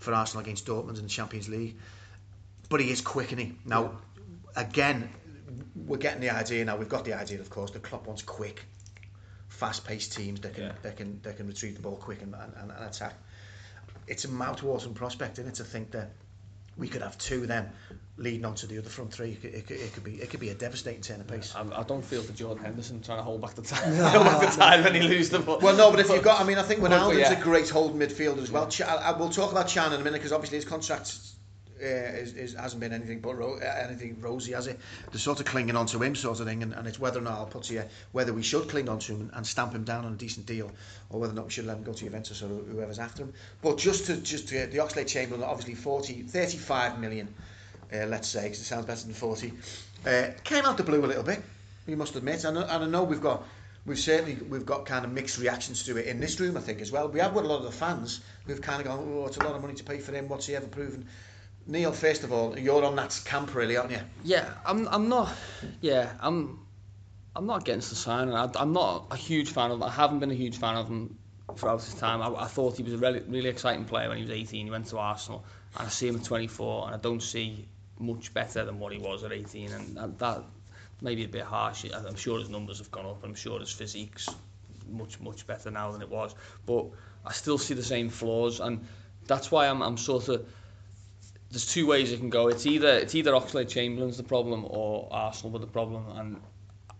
for 0.00 0.12
Arsenal 0.12 0.42
against 0.42 0.66
Dortmund 0.66 0.96
in 0.98 1.02
the 1.04 1.08
Champions 1.08 1.48
League. 1.48 1.76
But 2.68 2.80
he 2.80 2.90
is 2.90 3.00
quick, 3.00 3.28
isn't 3.28 3.38
he? 3.38 3.54
Now, 3.64 3.98
again, 4.54 5.08
we're 5.74 5.96
getting 5.96 6.20
the 6.20 6.30
idea 6.30 6.64
now. 6.64 6.76
We've 6.76 6.88
got 6.88 7.04
the 7.06 7.14
idea, 7.14 7.40
of 7.40 7.48
course. 7.48 7.70
The 7.70 7.78
Klopp 7.78 8.06
wants 8.06 8.22
quick, 8.22 8.62
fast-paced 9.48 10.14
teams 10.16 10.40
that 10.40 10.54
can 10.54 10.64
Yeah. 10.64 10.72
that 10.82 10.96
can 10.96 11.20
that 11.22 11.36
can 11.36 11.46
retrieve 11.46 11.76
the 11.76 11.82
ball 11.82 11.96
quick 11.96 12.20
and, 12.22 12.34
and, 12.34 12.52
and 12.70 12.84
attack. 12.84 13.14
It's 14.06 14.24
a 14.24 14.28
mouth-watering 14.30 14.94
prospect, 14.94 15.38
isn't 15.38 15.52
it, 15.52 15.54
to 15.56 15.64
think 15.64 15.92
that 15.92 16.10
we 16.76 16.88
could 16.88 17.02
have 17.02 17.18
two 17.18 17.42
of 17.42 17.48
them 17.48 17.68
leading 18.16 18.44
on 18.44 18.54
to 18.54 18.66
the 18.66 18.78
other 18.78 18.88
front 18.88 19.12
three. 19.12 19.32
It 19.32 19.40
could, 19.42 19.54
it 19.54 19.66
could, 19.66 19.76
it 19.76 19.92
could 19.94 20.04
be 20.04 20.14
it 20.22 20.30
could 20.30 20.40
be 20.40 20.48
a 20.50 20.54
devastating 20.54 21.00
turn 21.02 21.20
of 21.20 21.28
pace. 21.28 21.54
I, 21.54 21.62
I 21.80 21.82
don't 21.82 22.04
feel 22.04 22.22
for 22.22 22.32
Jordan 22.32 22.64
Henderson 22.64 23.02
trying 23.02 23.18
to 23.18 23.22
hold 23.24 23.40
back 23.42 23.54
the 23.54 23.62
time, 23.74 23.94
hold 23.96 24.24
back 24.26 24.40
the 24.40 24.56
time 24.60 24.82
when 24.84 24.94
he 24.94 25.02
loses 25.02 25.30
the 25.30 25.38
ball. 25.40 25.58
Well, 25.60 25.76
no, 25.76 25.90
but 25.90 26.00
if 26.00 26.08
you've 26.08 26.22
got, 26.22 26.40
I 26.40 26.44
mean, 26.44 26.58
I 26.58 26.62
think 26.62 26.80
But- 26.80 26.90
Wijnaldum's 26.92 27.18
yeah. 27.18 27.38
a 27.38 27.42
great 27.42 27.68
holding 27.68 27.98
midfielder 27.98 28.42
as 28.42 28.50
well. 28.50 28.68
Ch- 28.68 28.82
I, 28.82 28.96
I, 28.96 29.18
we'll 29.18 29.28
talk 29.30 29.52
about 29.52 29.68
Can 29.68 29.92
in 29.92 30.00
a 30.00 30.04
minute 30.04 30.18
because 30.18 30.32
obviously 30.32 30.56
his 30.58 30.64
contract 30.64 31.16
uh, 31.82 31.86
is, 31.86 32.34
is, 32.34 32.54
hasn't 32.54 32.80
been 32.80 32.92
anything 32.92 33.20
but 33.20 33.36
ro- 33.36 33.58
uh, 33.60 33.84
anything 33.86 34.20
rosy, 34.20 34.52
has 34.52 34.66
it? 34.66 34.78
They're 35.10 35.18
sort 35.18 35.40
of 35.40 35.46
clinging 35.46 35.76
on 35.76 35.86
to 35.86 36.02
him, 36.02 36.14
sort 36.14 36.38
of 36.40 36.46
thing, 36.46 36.62
and, 36.62 36.72
and 36.72 36.86
it's 36.86 36.98
whether 36.98 37.18
or 37.18 37.22
not 37.22 37.32
I'll 37.34 37.46
put 37.46 37.64
to 37.64 37.74
you 37.74 37.84
whether 38.12 38.32
we 38.32 38.42
should 38.42 38.68
cling 38.68 38.88
on 38.88 38.98
to 39.00 39.12
him 39.12 39.30
and, 39.34 39.46
stamp 39.46 39.74
him 39.74 39.84
down 39.84 40.04
on 40.04 40.12
a 40.12 40.16
decent 40.16 40.46
deal, 40.46 40.70
or 41.10 41.20
whether 41.20 41.32
or 41.32 41.36
not 41.36 41.46
we 41.46 41.50
should 41.50 41.66
let 41.66 41.76
him 41.76 41.82
go 41.82 41.92
to 41.92 42.04
Juventus 42.04 42.42
or 42.42 42.48
whoever's 42.48 42.98
after 42.98 43.24
him. 43.24 43.32
But 43.60 43.78
just 43.78 44.06
to 44.06 44.16
just 44.16 44.48
to, 44.48 44.66
the 44.66 44.78
Oxlade 44.78 45.08
Chamberlain, 45.08 45.42
obviously 45.44 45.74
40, 45.74 46.22
35 46.22 47.00
million, 47.00 47.28
uh, 47.92 48.06
let's 48.06 48.28
say, 48.28 48.44
because 48.44 48.60
it 48.60 48.64
sounds 48.64 48.86
better 48.86 49.04
than 49.04 49.14
40, 49.14 49.52
uh, 50.06 50.28
came 50.44 50.64
out 50.64 50.76
the 50.76 50.84
blue 50.84 51.04
a 51.04 51.06
little 51.06 51.24
bit. 51.24 51.42
We 51.86 51.94
must 51.96 52.14
admit, 52.14 52.44
and, 52.44 52.56
and 52.56 52.84
I 52.84 52.86
know 52.86 53.02
we've 53.02 53.20
got. 53.20 53.44
We've 53.84 53.98
certainly 53.98 54.36
we've 54.48 54.64
got 54.64 54.86
kind 54.86 55.04
of 55.04 55.10
mixed 55.10 55.40
reactions 55.40 55.82
to 55.86 55.96
it 55.96 56.06
in 56.06 56.20
this 56.20 56.38
room, 56.38 56.56
I 56.56 56.60
think, 56.60 56.80
as 56.80 56.92
well. 56.92 57.08
We 57.08 57.18
have 57.18 57.34
got 57.34 57.42
a 57.44 57.48
lot 57.48 57.58
of 57.58 57.64
the 57.64 57.72
fans 57.72 58.20
who've 58.46 58.62
kind 58.62 58.80
of 58.80 58.86
gone, 58.86 59.00
"Oh, 59.12 59.26
it's 59.26 59.38
a 59.38 59.42
lot 59.42 59.56
of 59.56 59.60
money 59.60 59.74
to 59.74 59.82
pay 59.82 59.98
for 59.98 60.12
him. 60.12 60.28
What's 60.28 60.46
he 60.46 60.54
ever 60.54 60.68
proven?" 60.68 61.08
Neil, 61.66 61.92
first 61.92 62.24
of 62.24 62.32
all, 62.32 62.58
you're 62.58 62.84
on 62.84 62.96
that 62.96 63.20
camp, 63.24 63.54
really, 63.54 63.76
aren't 63.76 63.92
you? 63.92 64.00
Yeah, 64.24 64.48
I'm. 64.66 64.88
I'm 64.88 65.08
not. 65.08 65.32
Yeah, 65.80 66.12
I'm. 66.20 66.66
I'm 67.34 67.46
not 67.46 67.62
against 67.62 67.90
the 67.90 67.96
signing. 67.96 68.34
I, 68.34 68.50
I'm 68.56 68.72
not 68.72 69.06
a 69.10 69.16
huge 69.16 69.50
fan 69.50 69.70
of. 69.70 69.78
him. 69.78 69.82
I 69.84 69.90
haven't 69.90 70.18
been 70.18 70.30
a 70.30 70.34
huge 70.34 70.58
fan 70.58 70.76
of 70.76 70.88
him 70.88 71.18
throughout 71.56 71.82
his 71.82 71.94
time. 71.94 72.20
I, 72.20 72.42
I 72.42 72.46
thought 72.46 72.76
he 72.76 72.82
was 72.82 72.94
a 72.94 72.98
really, 72.98 73.20
really 73.20 73.48
exciting 73.48 73.84
player 73.84 74.08
when 74.08 74.18
he 74.18 74.24
was 74.24 74.32
18. 74.32 74.66
He 74.66 74.70
went 74.70 74.86
to 74.86 74.98
Arsenal, 74.98 75.44
and 75.78 75.86
I 75.86 75.90
see 75.90 76.08
him 76.08 76.16
at 76.16 76.24
24, 76.24 76.86
and 76.86 76.94
I 76.94 76.98
don't 76.98 77.22
see 77.22 77.68
much 77.98 78.34
better 78.34 78.64
than 78.64 78.78
what 78.78 78.92
he 78.92 78.98
was 78.98 79.22
at 79.24 79.32
18. 79.32 79.72
And 79.72 79.96
that, 79.96 80.18
that 80.18 80.42
may 81.00 81.14
be 81.14 81.24
a 81.24 81.28
bit 81.28 81.44
harsh. 81.44 81.86
I'm 81.92 82.16
sure 82.16 82.38
his 82.38 82.48
numbers 82.48 82.78
have 82.78 82.90
gone 82.90 83.06
up. 83.06 83.22
I'm 83.22 83.34
sure 83.34 83.60
his 83.60 83.70
physique's 83.72 84.28
much, 84.88 85.20
much 85.20 85.46
better 85.46 85.70
now 85.70 85.92
than 85.92 86.02
it 86.02 86.08
was. 86.08 86.34
But 86.66 86.86
I 87.24 87.32
still 87.32 87.58
see 87.58 87.74
the 87.74 87.84
same 87.84 88.08
flaws, 88.08 88.60
and 88.60 88.86
that's 89.26 89.50
why 89.50 89.68
I'm, 89.68 89.82
I'm 89.82 89.96
sort 89.96 90.28
of 90.28 90.46
there's 91.52 91.66
two 91.66 91.86
ways 91.86 92.10
it 92.12 92.18
can 92.18 92.30
go. 92.30 92.48
It's 92.48 92.64
either 92.66 92.88
it's 92.88 93.14
either 93.14 93.32
Oxlade 93.32 93.68
Chamberlain's 93.68 94.16
the 94.16 94.22
problem 94.22 94.64
or 94.68 95.06
Arsenal 95.10 95.52
with 95.52 95.60
the 95.60 95.68
problem, 95.68 96.08
and 96.16 96.40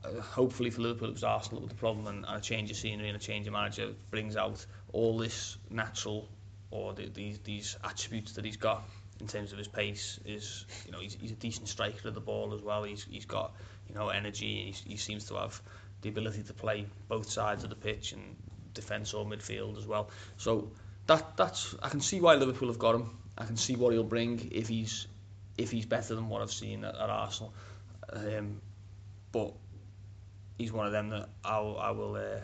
uh, 0.05 0.21
hopefully 0.21 0.69
for 0.69 0.83
Liverpool 0.83 1.09
it 1.09 1.13
was 1.13 1.25
Arsenal 1.25 1.63
with 1.63 1.71
the 1.71 1.77
problem, 1.77 2.07
and, 2.07 2.27
and 2.27 2.37
a 2.37 2.41
change 2.41 2.71
of 2.71 2.77
scenery 2.77 3.09
and 3.09 3.17
a 3.17 3.21
change 3.21 3.47
of 3.47 3.55
manager 3.55 3.95
brings 4.11 4.37
out 4.37 4.65
all 4.93 5.17
this 5.17 5.57
natural 5.71 6.29
or 6.71 6.93
the, 6.93 7.09
these 7.09 7.39
these 7.39 7.77
attributes 7.83 8.33
that 8.33 8.45
he's 8.45 8.59
got 8.59 8.85
in 9.21 9.27
terms 9.27 9.53
of 9.53 9.59
his 9.59 9.69
pace. 9.69 10.21
Is 10.27 10.67
you 10.85 10.93
know 10.93 10.99
he's, 10.99 11.15
he's 11.15 11.33
a 11.33 11.37
decent 11.37 11.69
striker 11.69 12.09
of 12.09 12.15
the 12.15 12.21
ball 12.21 12.53
as 12.53 12.61
well. 12.61 12.85
He's 12.85 13.05
he's 13.05 13.25
got 13.25 13.55
you 13.89 13.95
know 13.95 14.11
energy. 14.11 14.67
He's, 14.67 14.81
he 14.87 14.99
seems 14.99 15.25
to 15.29 15.37
have 15.37 15.59
the 16.03 16.11
ability 16.11 16.43
to 16.43 16.53
play 16.53 16.85
both 17.09 17.31
sides 17.31 17.65
of 17.65 17.71
the 17.71 17.77
pitch 17.77 18.13
and 18.13 18.37
defence 18.75 19.15
or 19.15 19.25
midfield 19.25 19.79
as 19.79 19.87
well. 19.87 20.11
So 20.37 20.71
that 21.07 21.39
that's 21.39 21.75
I 21.83 21.89
can 21.89 22.03
see 22.03 22.21
why 22.21 22.35
Liverpool 22.35 22.69
have 22.69 22.79
got 22.79 22.97
him. 22.97 23.22
I 23.37 23.45
can 23.45 23.57
see 23.57 23.77
what 23.77 23.93
he'll 23.93 24.05
bring 24.05 24.51
if 24.53 24.69
he's 24.69 25.07
if 25.59 25.71
he's 25.71 25.87
better 25.87 26.15
than 26.15 26.29
what 26.29 26.43
I've 26.43 26.53
seen 26.53 26.85
at, 26.85 26.95
at 26.95 27.11
Arsenal. 27.11 27.55
Um, 28.13 28.61
but 29.33 29.55
he's 30.59 30.73
one 30.73 30.87
of 30.87 30.93
them 30.93 31.09
that 31.11 31.29
I'll, 31.45 31.79
I 31.79 31.91
will. 31.91 32.17
Uh, 32.17 32.41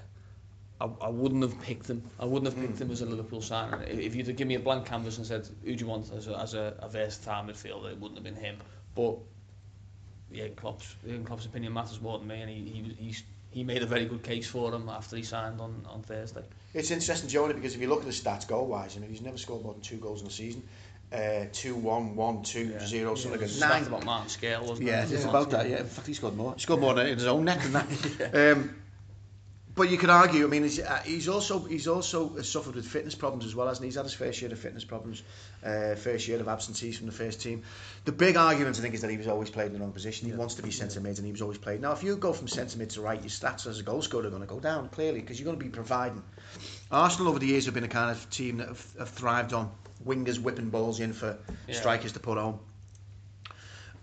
I, 0.81 1.07
I 1.07 1.09
wouldn't 1.09 1.43
have 1.43 1.61
picked 1.61 1.89
him. 1.91 2.03
I 2.21 2.25
wouldn't 2.25 2.53
have 2.53 2.61
picked 2.63 2.81
him 2.81 2.91
as 2.91 3.03
a 3.03 3.07
Liverpool 3.07 3.43
signing. 3.43 3.81
If 3.89 3.99
if 3.99 4.15
you'd 4.15 4.29
have 4.29 4.37
given 4.37 4.49
me 4.49 4.55
a 4.55 4.61
blank 4.61 4.87
canvas 4.87 5.19
and 5.19 5.27
said, 5.27 5.49
"Who 5.65 5.75
do 5.75 5.85
you 5.85 5.91
want 5.91 6.11
as 6.13 6.29
a, 6.29 6.39
as 6.39 6.55
a, 6.55 6.75
a 6.79 6.89
versatile 6.89 7.45
midfielder?" 7.45 7.91
It 7.93 8.01
wouldn't 8.01 8.17
have 8.17 8.25
been 8.25 8.37
him. 8.37 8.59
But 8.95 9.19
yeah, 10.31 10.49
Klopp's, 10.49 10.95
Jurgen 11.05 11.25
Klopp's 11.25 11.47
opinion 11.47 11.73
matters 11.73 12.01
more 12.01 12.19
than 12.19 12.29
me, 12.29 12.41
and 12.41 12.51
he, 12.51 12.57
he 12.57 13.05
he's, 13.05 13.25
he 13.51 13.65
made 13.65 13.83
a 13.83 13.87
very 13.87 14.05
good 14.05 14.23
case 14.23 14.47
for 14.49 14.73
him 14.75 14.89
after 14.89 15.17
he 15.17 15.23
signed 15.23 15.61
on, 15.61 15.85
on 15.89 16.03
Thursday. 16.03 16.43
It's 16.75 16.91
interesting, 16.91 17.29
Johnny, 17.29 17.55
because 17.55 17.75
if 17.75 17.81
you 17.81 17.89
look 17.89 18.01
at 18.01 18.07
the 18.07 18.13
stats 18.13 18.47
goal-wise, 18.47 18.97
I 18.97 19.01
mean, 19.01 19.11
he's 19.11 19.23
never 19.23 19.39
scored 19.39 19.63
more 19.63 19.73
than 19.73 19.83
two 19.83 19.97
goals 19.97 20.21
in 20.23 20.29
a 20.29 20.31
season. 20.31 20.63
Uh, 21.11 21.47
two, 21.53 21.75
one, 21.75 22.15
one, 22.15 22.43
two, 22.43 22.67
Yeah. 22.67 22.85
zero, 22.87 23.15
something 23.15 23.41
It 23.41 23.43
like 23.45 23.49
was 23.49 23.59
that. 23.61 23.69
Nine. 23.71 23.87
about 23.87 24.05
Martin 24.05 24.29
Scale, 24.29 24.61
wasn't 24.67 24.89
Yeah, 24.89 25.05
it? 25.05 25.13
it's 25.13 25.25
about 25.25 25.49
that. 25.51 25.69
Yeah, 25.69 25.79
in 25.81 25.87
fact, 25.87 26.07
he 26.07 26.13
scored 26.13 26.37
more. 26.37 26.53
He 26.55 26.61
scored 26.61 26.81
more 26.81 27.01
in 27.01 27.17
his 27.17 27.27
own 27.27 27.47
net 27.47 27.63
than 27.63 27.73
that. 27.73 28.53
um, 28.57 28.77
But 29.79 29.91
you 29.91 29.97
could 29.97 30.11
argue. 30.11 30.45
I 30.45 30.49
mean, 30.49 30.65
he's, 30.65 30.81
uh, 30.81 31.01
he's 31.05 31.29
also 31.29 31.61
he's 31.61 31.87
also 31.87 32.37
suffered 32.43 32.75
with 32.75 32.85
fitness 32.85 33.15
problems 33.15 33.47
as 33.47 33.55
well, 33.55 33.69
hasn't 33.69 33.85
he? 33.85 33.87
He's 33.87 33.95
had 33.95 34.05
his 34.05 34.13
first 34.13 34.43
year 34.43 34.51
of 34.51 34.59
fitness 34.59 34.85
problems, 34.85 35.23
uh, 35.65 35.95
fair 35.95 36.19
share 36.19 36.41
of 36.41 36.49
absentees 36.49 36.99
from 36.99 37.07
the 37.07 37.13
first 37.13 37.41
team. 37.41 37.63
The 38.05 38.11
big 38.11 38.37
argument 38.37 38.77
I 38.77 38.83
think 38.83 38.95
is 38.95 39.03
that 39.03 39.11
he 39.11 39.17
was 39.17 39.29
always 39.29 39.51
played 39.51 39.69
in 39.69 39.75
the 39.75 39.79
wrong 39.79 39.93
position. 39.93 40.29
He 40.29 40.35
wants 40.35 40.57
to 40.57 40.63
be 40.63 40.73
centre 40.73 41.01
mid, 41.01 41.19
and 41.19 41.27
he 41.27 41.31
was 41.31 41.43
always 41.43 41.59
played. 41.59 41.81
Now, 41.81 41.93
if 41.93 42.03
you 42.03 42.17
go 42.17 42.33
from 42.33 42.49
centre 42.49 42.77
mid 42.77 42.91
to 42.91 43.03
right, 43.03 43.21
your 43.21 43.31
stats 43.31 43.69
as 43.69 43.79
a 43.79 43.85
goal 43.85 44.03
scorer 44.03 44.27
are 44.27 44.31
going 44.31 44.43
to 44.43 44.49
go 44.49 44.59
down 44.59 44.89
clearly 44.89 45.21
because 45.21 45.39
you're 45.39 45.45
going 45.47 45.59
to 45.61 45.65
be 45.65 45.71
providing. 45.71 46.25
Arsenal 46.91 47.29
over 47.29 47.39
the 47.39 47.47
years 47.47 47.67
have 47.67 47.75
been 47.75 47.85
a 47.85 47.89
kind 47.89 48.11
of 48.11 48.29
team 48.31 48.57
that 48.57 48.67
have, 48.67 48.87
have 48.99 49.09
thrived 49.11 49.53
on 49.53 49.71
wingers 50.05 50.41
whipping 50.41 50.71
balls 50.71 50.99
in 50.99 51.13
for 51.13 51.39
Yeah. 51.69 51.75
strikers 51.77 52.13
to 52.15 52.21
put 52.21 52.37
home. 52.37 52.59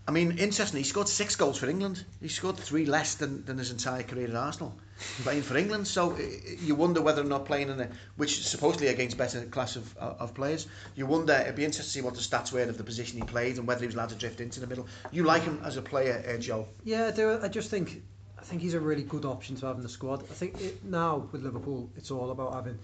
I 0.07 0.11
mean, 0.11 0.37
interestingly, 0.37 0.81
he 0.81 0.87
scored 0.87 1.07
six 1.07 1.35
goals 1.35 1.57
for 1.57 1.67
England. 1.67 2.05
He 2.21 2.27
scored 2.27 2.57
three 2.57 2.85
less 2.85 3.15
than, 3.15 3.43
than 3.45 3.57
his 3.57 3.71
entire 3.71 4.03
career 4.03 4.27
at 4.27 4.35
Arsenal, 4.35 4.77
playing 5.23 5.41
for 5.41 5.57
England. 5.57 5.87
So 5.87 6.11
uh, 6.11 6.17
you 6.59 6.75
wonder 6.75 7.01
whether 7.01 7.21
or 7.21 7.25
not 7.25 7.45
playing 7.45 7.69
in 7.69 7.79
a, 7.79 7.89
which 8.15 8.37
is 8.37 8.45
supposedly 8.45 8.87
against 8.87 9.17
better 9.17 9.41
class 9.45 9.75
of, 9.75 9.97
of 9.97 10.35
players. 10.35 10.67
You 10.95 11.07
wonder, 11.07 11.33
it'd 11.33 11.55
be 11.55 11.65
interesting 11.65 11.85
to 11.85 11.89
see 11.89 12.01
what 12.01 12.13
the 12.13 12.21
stats 12.21 12.51
were 12.51 12.61
of 12.61 12.77
the 12.77 12.83
position 12.83 13.17
he 13.17 13.25
played 13.25 13.57
and 13.57 13.65
whether 13.65 13.79
he 13.79 13.87
was 13.87 13.95
allowed 13.95 14.09
to 14.09 14.15
drift 14.15 14.41
into 14.41 14.59
the 14.59 14.67
middle. 14.67 14.87
You 15.11 15.23
like 15.23 15.41
him 15.41 15.59
as 15.63 15.77
a 15.77 15.81
player, 15.81 16.23
uh, 16.27 16.37
Joe? 16.37 16.67
Yeah, 16.83 17.07
I 17.07 17.11
do. 17.11 17.39
I 17.41 17.47
just 17.47 17.71
think 17.71 18.03
I 18.37 18.43
think 18.43 18.61
he's 18.61 18.75
a 18.75 18.79
really 18.79 19.01
good 19.01 19.25
option 19.25 19.55
to 19.55 19.65
have 19.65 19.77
in 19.77 19.81
the 19.81 19.89
squad. 19.89 20.21
I 20.29 20.33
think 20.35 20.61
it, 20.61 20.85
now 20.85 21.27
with 21.31 21.41
Liverpool, 21.41 21.89
it's 21.97 22.11
all 22.11 22.29
about 22.29 22.53
having 22.53 22.77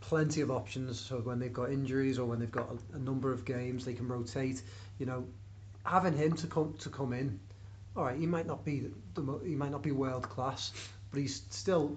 plenty 0.00 0.40
of 0.40 0.50
options. 0.50 0.98
So 0.98 1.18
when 1.18 1.38
they've 1.38 1.52
got 1.52 1.70
injuries 1.70 2.18
or 2.18 2.24
when 2.26 2.40
they've 2.40 2.50
got 2.50 2.68
a, 2.70 2.96
a 2.96 2.98
number 2.98 3.30
of 3.30 3.44
games, 3.44 3.84
they 3.84 3.94
can 3.94 4.08
rotate. 4.08 4.62
You 4.98 5.06
know, 5.06 5.26
having 5.84 6.16
him 6.16 6.32
to 6.34 6.46
come 6.46 6.74
to 6.80 6.88
come 6.88 7.12
in. 7.12 7.40
All 7.96 8.04
right, 8.04 8.18
he 8.18 8.26
might 8.26 8.46
not 8.46 8.64
be 8.64 8.80
the, 8.80 9.22
the 9.22 9.38
he 9.44 9.54
might 9.54 9.70
not 9.70 9.82
be 9.82 9.92
world 9.92 10.28
class, 10.28 10.72
but 11.10 11.20
he's 11.20 11.42
still 11.50 11.96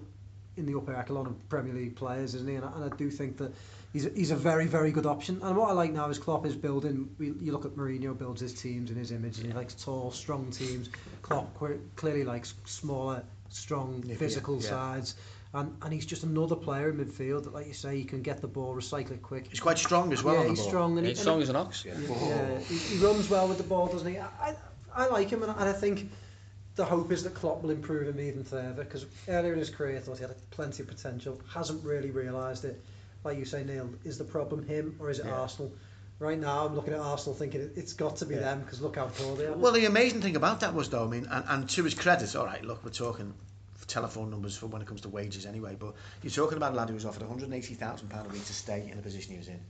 in 0.56 0.66
the 0.66 0.76
upper 0.76 0.94
echelon 0.94 1.26
of 1.26 1.48
Premier 1.48 1.74
League 1.74 1.96
players, 1.96 2.34
isn't 2.34 2.48
he? 2.48 2.54
And 2.56 2.64
I, 2.64 2.72
and 2.72 2.92
I 2.92 2.96
do 2.96 3.10
think 3.10 3.38
that 3.38 3.52
he's 3.92 4.06
a, 4.06 4.10
he's 4.10 4.30
a 4.30 4.36
very 4.36 4.66
very 4.66 4.92
good 4.92 5.06
option. 5.06 5.40
And 5.42 5.56
what 5.56 5.70
I 5.70 5.72
like 5.72 5.92
now 5.92 6.08
is 6.08 6.18
Klopp 6.18 6.46
is 6.46 6.54
building. 6.54 7.08
We, 7.18 7.32
you 7.40 7.52
look 7.52 7.64
at 7.64 7.72
Mourinho 7.72 8.16
builds 8.16 8.40
his 8.40 8.54
teams 8.54 8.90
in 8.90 8.96
his 8.96 9.10
image, 9.10 9.38
and 9.38 9.46
he 9.46 9.52
likes 9.52 9.74
tall, 9.74 10.10
strong 10.12 10.50
teams. 10.50 10.90
Klopp 11.22 11.56
clearly 11.96 12.24
likes 12.24 12.54
smaller, 12.64 13.24
strong, 13.48 14.04
Yeah, 14.06 14.16
physical 14.16 14.56
yeah. 14.56 14.68
sides. 14.68 15.14
And, 15.58 15.76
and 15.82 15.92
he's 15.92 16.06
just 16.06 16.22
another 16.22 16.54
player 16.56 16.90
in 16.90 16.96
midfield 16.98 17.44
that, 17.44 17.52
like 17.54 17.66
you 17.66 17.72
say, 17.74 17.96
he 17.96 18.04
can 18.04 18.22
get 18.22 18.40
the 18.40 18.46
ball, 18.46 18.74
recycle 18.74 19.12
it 19.12 19.22
quick. 19.22 19.46
He's 19.50 19.60
quite 19.60 19.78
strong 19.78 20.12
as 20.12 20.22
well 20.22 20.34
yeah, 20.34 20.40
on 20.40 20.46
the 20.46 20.50
he's 20.52 20.60
ball. 20.60 20.68
strong. 20.68 20.98
And 20.98 21.06
He's 21.06 21.18
and 21.18 21.22
strong 21.22 21.36
he- 21.38 21.42
as 21.44 21.48
an 21.48 21.56
ox. 21.56 21.84
Yeah. 21.84 21.94
yeah, 21.98 22.58
he, 22.60 22.76
he 22.76 23.04
runs 23.04 23.28
well 23.28 23.48
with 23.48 23.58
the 23.58 23.64
ball, 23.64 23.86
doesn't 23.88 24.10
he? 24.10 24.18
I, 24.18 24.26
I, 24.40 24.54
I 24.94 25.06
like 25.08 25.30
him, 25.30 25.42
and, 25.42 25.50
and 25.50 25.68
I 25.68 25.72
think 25.72 26.10
the 26.76 26.84
hope 26.84 27.10
is 27.10 27.24
that 27.24 27.34
Klopp 27.34 27.62
will 27.62 27.70
improve 27.70 28.06
him 28.08 28.20
even 28.20 28.44
further. 28.44 28.84
Because 28.84 29.06
earlier 29.26 29.52
in 29.52 29.58
his 29.58 29.70
career, 29.70 29.96
I 29.96 30.00
thought 30.00 30.18
he 30.18 30.22
had 30.22 30.34
plenty 30.50 30.82
of 30.82 30.88
potential. 30.88 31.40
Hasn't 31.52 31.84
really 31.84 32.10
realised 32.10 32.64
it. 32.64 32.80
Like 33.24 33.36
you 33.38 33.44
say, 33.44 33.64
Neil, 33.64 33.88
is 34.04 34.16
the 34.16 34.24
problem 34.24 34.64
him 34.66 34.94
or 35.00 35.10
is 35.10 35.18
it 35.18 35.26
Yeah. 35.26 35.40
Arsenal? 35.40 35.72
Right 36.20 36.38
now, 36.38 36.66
I'm 36.66 36.74
looking 36.76 36.94
at 36.94 37.00
Arsenal 37.00 37.34
thinking 37.34 37.60
it- 37.62 37.72
it's 37.76 37.92
got 37.94 38.16
to 38.18 38.26
be 38.26 38.34
Yeah. 38.36 38.40
them 38.42 38.60
because 38.60 38.80
look 38.80 38.94
how 38.96 39.06
poor 39.06 39.36
they 39.36 39.46
are. 39.46 39.54
Well, 39.56 39.72
the 39.72 39.86
amazing 39.86 40.20
thing 40.22 40.36
about 40.36 40.60
that 40.60 40.72
was, 40.74 40.88
though, 40.88 41.04
I 41.04 41.08
mean, 41.08 41.26
and, 41.30 41.44
and 41.48 41.68
to 41.70 41.82
his 41.84 41.94
credit, 41.94 42.34
all 42.36 42.46
right, 42.46 42.64
look, 42.64 42.84
we're 42.84 42.90
talking 42.90 43.34
telephone 43.88 44.30
numbers 44.30 44.56
for 44.56 44.66
when 44.66 44.82
it 44.82 44.86
comes 44.86 45.00
to 45.02 45.08
wages 45.08 45.46
anyway, 45.46 45.76
but 45.78 45.94
you're 46.22 46.30
talking 46.30 46.56
about 46.56 46.72
a 46.72 46.76
lad 46.76 46.88
who 46.88 46.94
was 46.94 47.04
offered 47.04 47.22
£180,000 47.22 48.26
a 48.26 48.28
week 48.28 48.44
to 48.44 48.52
stay 48.52 48.88
in 48.90 48.96
the 48.96 49.02
position 49.02 49.32
he 49.32 49.38
was 49.38 49.48
in, 49.48 49.60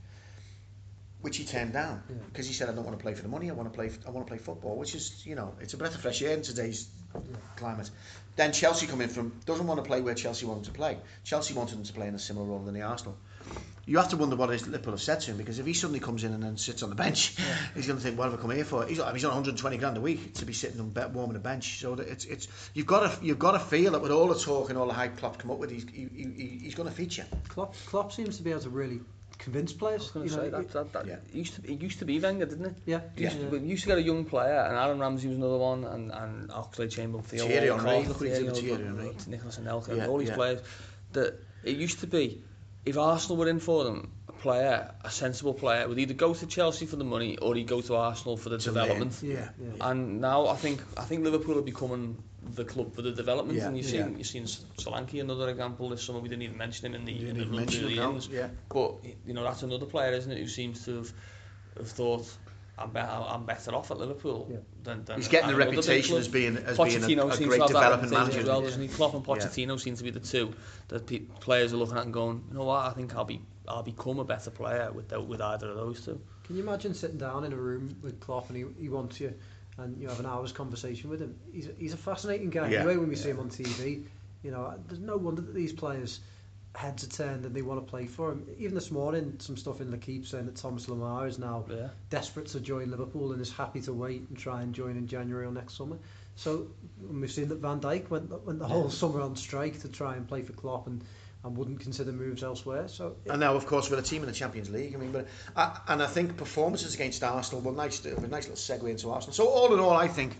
which 1.21 1.37
he 1.37 1.45
turned 1.45 1.73
down 1.73 2.03
Yeah. 2.09 2.15
because 2.27 2.47
he 2.47 2.53
said, 2.53 2.69
I 2.69 2.73
don't 2.73 2.85
want 2.85 2.97
to 2.97 3.01
play 3.01 3.13
for 3.15 3.23
the 3.23 3.29
money, 3.29 3.49
I 3.49 3.53
want 3.53 3.71
to 3.71 3.75
play, 3.75 3.89
I 4.05 4.11
want 4.11 4.27
to 4.27 4.31
play 4.31 4.37
football, 4.39 4.75
which 4.77 4.93
is, 4.93 5.25
you 5.25 5.35
know, 5.35 5.55
it's 5.59 5.73
a 5.73 5.77
breath 5.77 5.95
of 5.95 6.01
fresh 6.01 6.21
air 6.21 6.33
in 6.35 6.41
today's 6.41 6.89
climate. 7.55 7.89
Then 8.35 8.53
Chelsea 8.53 8.85
come 8.87 9.01
in 9.01 9.09
from, 9.09 9.33
doesn't 9.45 9.65
want 9.65 9.79
to 9.83 9.87
play 9.87 10.01
where 10.01 10.15
Chelsea 10.15 10.45
wanted 10.45 10.65
to 10.65 10.71
play. 10.71 10.97
Chelsea 11.23 11.53
wanted 11.53 11.77
him 11.77 11.83
to 11.83 11.93
play 11.93 12.07
in 12.07 12.15
a 12.15 12.19
similar 12.19 12.45
role 12.45 12.59
than 12.59 12.73
the 12.73 12.83
Arsenal. 12.83 13.17
You 13.89 13.97
have 13.97 14.09
to 14.09 14.17
wonder 14.17 14.35
what 14.35 14.49
his 14.49 14.67
Liverpool 14.67 14.93
have 14.93 15.01
said 15.01 15.19
to 15.21 15.31
him 15.31 15.37
because 15.37 15.57
if 15.57 15.65
he 15.65 15.73
suddenly 15.73 15.99
comes 15.99 16.23
in 16.23 16.31
and 16.33 16.43
then 16.43 16.57
sits 16.57 16.83
on 16.83 16.89
the 16.89 16.95
bench, 16.95 17.35
he's 17.75 17.87
going 17.87 17.97
to 17.97 18.03
think, 18.03 18.17
"What 18.19 18.25
have 18.29 18.37
I 18.37 18.41
come 18.41 18.51
here 18.51 18.63
for?" 18.63 18.85
He's, 18.85 18.97
he's 18.97 19.25
on 19.25 19.31
120 19.31 19.77
grand 19.77 19.97
a 19.97 20.01
week 20.01 20.35
to 20.35 20.45
be 20.45 20.53
sitting 20.53 20.79
on 20.79 20.89
be- 20.91 21.01
warming 21.11 21.35
a 21.35 21.39
bench. 21.39 21.79
So 21.79 21.93
it's 21.95 22.25
it's 22.25 22.47
you've 22.75 22.85
got 22.85 23.11
to 23.19 23.25
you've 23.25 23.39
got 23.39 23.53
to 23.53 23.59
feel 23.59 23.93
that 23.93 24.01
with 24.01 24.11
all 24.11 24.27
the 24.27 24.37
talk 24.39 24.69
and 24.69 24.77
all 24.77 24.85
the 24.87 24.93
hype 24.93 25.17
Klopp 25.17 25.39
come 25.39 25.49
up 25.49 25.57
with, 25.57 25.71
he's 25.71 25.85
he, 25.91 26.07
he, 26.15 26.59
he's 26.63 26.75
going 26.75 26.87
to 26.87 26.93
feature. 26.95 27.25
Klopp, 27.47 27.73
Klopp 27.87 28.11
seems 28.13 28.37
to 28.37 28.43
be 28.43 28.51
able 28.51 28.61
to 28.61 28.69
really 28.69 29.01
convince 29.39 29.73
players. 29.73 30.01
I 30.01 30.03
was 30.03 30.11
going 30.11 30.25
you 30.25 30.29
to 30.31 30.35
know, 30.37 30.43
say 30.43 30.49
that, 30.51 30.59
it- 30.61 30.71
that, 30.73 30.93
that 30.93 31.07
Yeah. 31.07 31.13
it 31.13 31.33
used 31.33 31.55
to 31.55 31.71
it 31.71 31.81
used 31.81 31.97
to 31.99 32.05
be 32.05 32.19
Wenger, 32.19 32.45
didn't 32.45 32.65
it? 32.67 32.75
yeah, 32.85 32.99
It 33.15 33.21
used, 33.23 33.39
to, 33.49 33.57
used 33.57 33.83
to 33.83 33.87
get 33.87 33.97
a 33.97 34.03
young 34.03 34.23
player, 34.25 34.59
and 34.67 34.77
Aaron 34.77 34.99
Ramsey 34.99 35.29
was 35.29 35.37
another 35.37 35.57
one, 35.57 35.85
and, 35.85 36.11
and 36.11 36.49
Oxlade 36.51 36.91
Chamberlain, 36.91 37.23
Theo 37.25 37.47
Thierry 37.47 37.67
Henry, 37.69 38.05
look 38.05 38.19
what 38.19 38.29
he 38.29 38.35
did 38.35 38.45
with 38.45 38.57
Thierry 38.59 38.75
Thierry 38.77 38.85
Henry. 38.85 39.15
Nicolas 39.27 39.57
Anelka, 39.57 39.97
Yeah, 39.97 40.07
all 40.07 40.19
these 40.19 40.27
yeah. 40.29 40.35
players. 40.35 40.59
That 41.13 41.39
it 41.63 41.75
used 41.77 42.01
to 42.01 42.07
be, 42.07 42.43
if 42.85 42.97
Arsenal 42.97 43.37
were 43.37 43.49
in 43.49 43.59
for 43.59 43.83
them, 43.83 44.11
a 44.27 44.31
player, 44.31 44.91
a 45.03 45.09
sensible 45.11 45.53
player, 45.53 45.87
would 45.87 45.99
either 45.99 46.13
go 46.13 46.33
to 46.33 46.45
Chelsea 46.47 46.85
for 46.85 46.95
the 46.95 47.03
money 47.03 47.37
or 47.37 47.55
he'd 47.55 47.67
go 47.67 47.81
to 47.81 47.95
Arsenal 47.95 48.37
for 48.37 48.49
the 48.49 48.57
To 48.57 48.65
development. 48.65 49.19
yeah, 49.21 49.49
yeah. 49.61 49.89
And 49.89 50.21
now 50.21 50.47
I 50.47 50.55
think 50.55 50.81
I 50.97 51.03
think 51.03 51.23
Liverpool 51.23 51.57
are 51.57 51.61
becoming 51.63 52.23
the 52.55 52.63
club 52.63 52.95
for 52.95 53.01
the 53.01 53.11
development, 53.11 53.57
Yeah, 53.57 53.67
and 53.67 53.77
you've 53.77 53.89
yeah. 53.89 54.07
you've 54.07 54.25
seen 54.25 54.45
Solanke, 54.45 55.19
another 55.21 55.49
example 55.49 55.89
this 55.89 56.03
summer. 56.03 56.19
We 56.19 56.29
didn't 56.29 56.43
even 56.43 56.57
mention 56.57 56.87
him 56.87 56.95
in 56.95 57.05
the, 57.05 57.29
in 57.29 57.37
the 57.37 57.45
run 57.45 57.67
through 57.67 57.89
him 57.89 57.95
the 57.97 58.01
ends. 58.03 58.27
Yeah. 58.31 58.47
But 58.69 58.95
you 59.25 59.33
know 59.33 59.43
that's 59.43 59.61
another 59.63 59.85
player, 59.85 60.13
isn't 60.13 60.31
it, 60.31 60.37
who 60.39 60.47
seems 60.47 60.85
to 60.85 60.97
have, 60.97 61.13
have 61.77 61.89
thought 61.89 62.25
I'm, 62.79 62.89
be- 62.91 62.99
I'm 62.99 63.45
better 63.45 63.75
off 63.75 63.91
at 63.91 63.97
Liverpool 63.97 64.47
Yeah. 64.49 64.57
than, 64.83 65.03
than 65.05 65.17
He's 65.17 65.27
getting 65.27 65.49
at 65.49 65.53
a 65.53 65.55
another 65.55 65.71
big 65.71 65.77
reputation 65.79 66.17
as 66.17 66.27
being 66.27 66.57
as 66.57 66.77
being 66.77 67.19
a, 67.19 67.25
a 67.27 67.35
seems 67.35 67.39
to 67.39 67.47
great 67.47 67.61
have 67.61 67.67
that 67.67 67.67
development 67.67 68.11
reputation 68.11 68.13
manager. 68.13 68.39
as 68.39 68.45
well, 68.47 68.61
doesn't 68.61 68.81
he? 68.81 68.87
Klopp 68.87 69.13
and 69.13 69.25
Yeah. 69.27 69.33
Pochettino 69.35 69.79
seem 69.79 69.95
to 69.95 70.03
be 70.03 70.11
the 70.11 70.19
two 70.19 70.53
that 70.87 71.05
pe- 71.05 71.19
players 71.41 71.73
are 71.73 71.77
looking 71.77 71.97
at 71.97 72.05
and 72.05 72.13
going, 72.13 72.43
you 72.49 72.57
know 72.57 72.63
what, 72.65 72.85
I 72.85 72.91
think 72.91 73.15
I'll 73.15 73.25
be 73.25 73.41
I'll 73.67 73.83
become 73.83 74.17
a 74.19 74.23
better 74.25 74.49
player 74.49 74.91
with 74.91 75.09
the, 75.09 75.21
with 75.21 75.41
either 75.41 75.69
of 75.69 75.75
those 75.75 76.03
two. 76.03 76.19
Can 76.45 76.55
you 76.55 76.63
imagine 76.63 76.93
sitting 76.95 77.17
down 77.19 77.43
in 77.43 77.53
a 77.53 77.55
room 77.57 77.95
with 78.01 78.19
Klopp 78.19 78.49
and 78.49 78.57
he, 78.57 78.65
he 78.81 78.89
wants 78.89 79.19
you 79.19 79.31
and 79.77 79.95
you 80.01 80.07
have 80.07 80.19
an 80.19 80.25
hour's 80.25 80.51
conversation 80.51 81.09
with 81.09 81.21
him? 81.21 81.35
He's 81.53 81.67
a, 81.67 81.71
he's 81.77 81.93
a 81.93 81.97
fascinating 81.97 82.49
guy 82.49 82.69
Yeah, 82.69 82.79
anyway 82.79 82.97
when 82.97 83.09
we 83.09 83.15
yeah. 83.15 83.21
see 83.21 83.29
him 83.29 83.39
on 83.39 83.49
TV. 83.49 84.05
You 84.41 84.51
know, 84.51 84.73
there's 84.87 84.99
no 85.01 85.17
wonder 85.17 85.41
that 85.41 85.53
these 85.53 85.73
players 85.73 86.21
heads 86.75 87.03
are 87.03 87.07
turned 87.09 87.45
and 87.45 87.55
they 87.55 87.61
want 87.61 87.83
to 87.83 87.89
play 87.89 88.05
for 88.05 88.31
him. 88.31 88.45
Even 88.57 88.75
this 88.75 88.91
morning, 88.91 89.35
some 89.39 89.57
stuff 89.57 89.81
in 89.81 89.89
the 89.91 89.97
keep 89.97 90.25
saying 90.25 90.45
that 90.45 90.55
Thomas 90.55 90.85
Lemar 90.85 91.27
is 91.27 91.39
now 91.39 91.65
Yeah. 91.69 91.89
desperate 92.09 92.47
to 92.47 92.59
join 92.59 92.91
Liverpool 92.91 93.31
and 93.31 93.41
is 93.41 93.51
happy 93.51 93.81
to 93.81 93.93
wait 93.93 94.27
and 94.29 94.37
try 94.37 94.61
and 94.61 94.73
join 94.73 94.91
in 94.91 95.07
January 95.07 95.45
or 95.45 95.51
next 95.51 95.75
summer. 95.75 95.97
So 96.35 96.67
we've 97.01 97.31
seen 97.31 97.49
that 97.49 97.57
Van 97.57 97.79
Dijk 97.81 98.09
went, 98.09 98.29
went 98.45 98.59
the 98.59 98.67
whole 98.67 98.89
summer 98.89 99.19
on 99.21 99.35
strike 99.35 99.81
to 99.81 99.89
try 99.89 100.15
and 100.15 100.27
play 100.27 100.41
for 100.43 100.53
Klopp 100.53 100.87
and, 100.87 101.03
and 101.43 101.57
wouldn't 101.57 101.79
consider 101.81 102.11
moves 102.11 102.43
elsewhere. 102.43 102.87
So 102.87 103.15
And 103.29 103.39
now, 103.39 103.55
of 103.55 103.65
course, 103.65 103.89
with 103.89 103.99
a 103.99 104.03
team 104.03 104.21
in 104.21 104.27
the 104.27 104.33
Champions 104.33 104.69
League. 104.69 104.93
I 104.93 104.97
mean, 104.97 105.11
but 105.11 105.27
I, 105.57 105.77
and 105.87 106.01
I 106.03 106.07
think 106.07 106.37
performances 106.37 106.93
against 106.95 107.23
Arsenal 107.23 107.61
were 107.61 107.71
nice. 107.73 108.05
A 108.05 108.11
nice 108.27 108.47
little 108.47 108.55
segue 108.55 108.89
into 108.89 109.09
Arsenal. 109.09 109.33
So 109.33 109.47
all 109.47 109.73
in 109.73 109.79
all, 109.79 109.91
I 109.91 110.07
think 110.07 110.37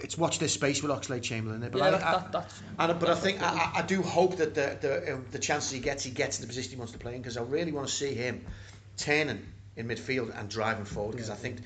it's 0.00 0.16
watch 0.16 0.38
this 0.38 0.52
space 0.52 0.82
with 0.82 0.92
Oxlade 0.92 1.22
Chamberlain. 1.22 1.60
But 1.60 1.76
Yeah, 1.78 1.84
I, 1.86 1.90
that, 1.90 2.04
I, 2.04 2.24
that's 2.30 2.62
and, 2.78 3.00
but 3.00 3.10
I 3.10 3.14
think 3.14 3.42
I, 3.42 3.48
I- 3.48 3.72
I 3.80 3.82
do 3.82 4.02
hope 4.02 4.36
that 4.36 4.54
the 4.54 4.78
the, 4.80 5.14
um, 5.14 5.26
the 5.32 5.38
chances 5.38 5.70
he 5.72 5.80
gets, 5.80 6.04
he 6.04 6.10
gets 6.10 6.38
in 6.38 6.42
the 6.42 6.46
position 6.48 6.70
he 6.72 6.76
wants 6.76 6.92
to 6.92 6.98
play 6.98 7.14
in 7.14 7.20
because 7.22 7.36
I 7.36 7.42
really 7.42 7.72
want 7.72 7.88
to 7.88 7.92
see 7.92 8.14
him 8.14 8.44
turning 8.96 9.44
in 9.76 9.88
midfield 9.88 10.38
and 10.38 10.48
driving 10.48 10.84
forward 10.84 11.12
because 11.12 11.30
I 11.30 11.34
think, 11.36 11.58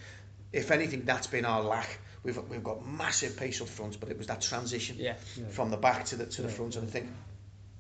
if 0.53 0.71
anything, 0.71 1.05
that's 1.05 1.27
been 1.27 1.45
our 1.45 1.63
lack. 1.63 1.99
We've 2.25 2.39
we've 2.49 2.63
got 2.65 2.87
massive 2.87 3.37
pace 3.37 3.61
up 3.61 3.69
front, 3.69 3.99
but 4.01 4.09
it 4.09 4.17
was 4.19 4.29
that 4.29 4.41
transition 4.43 4.97
yeah. 4.99 5.15
Yeah. 5.37 5.47
from 5.49 5.71
the 5.71 5.77
back 5.77 6.05
to 6.07 6.17
the 6.17 6.27
to 6.27 6.43
the 6.43 6.49
Yeah. 6.49 6.55
front, 6.55 6.77
and 6.77 6.87
I 6.87 6.91
think 6.91 7.09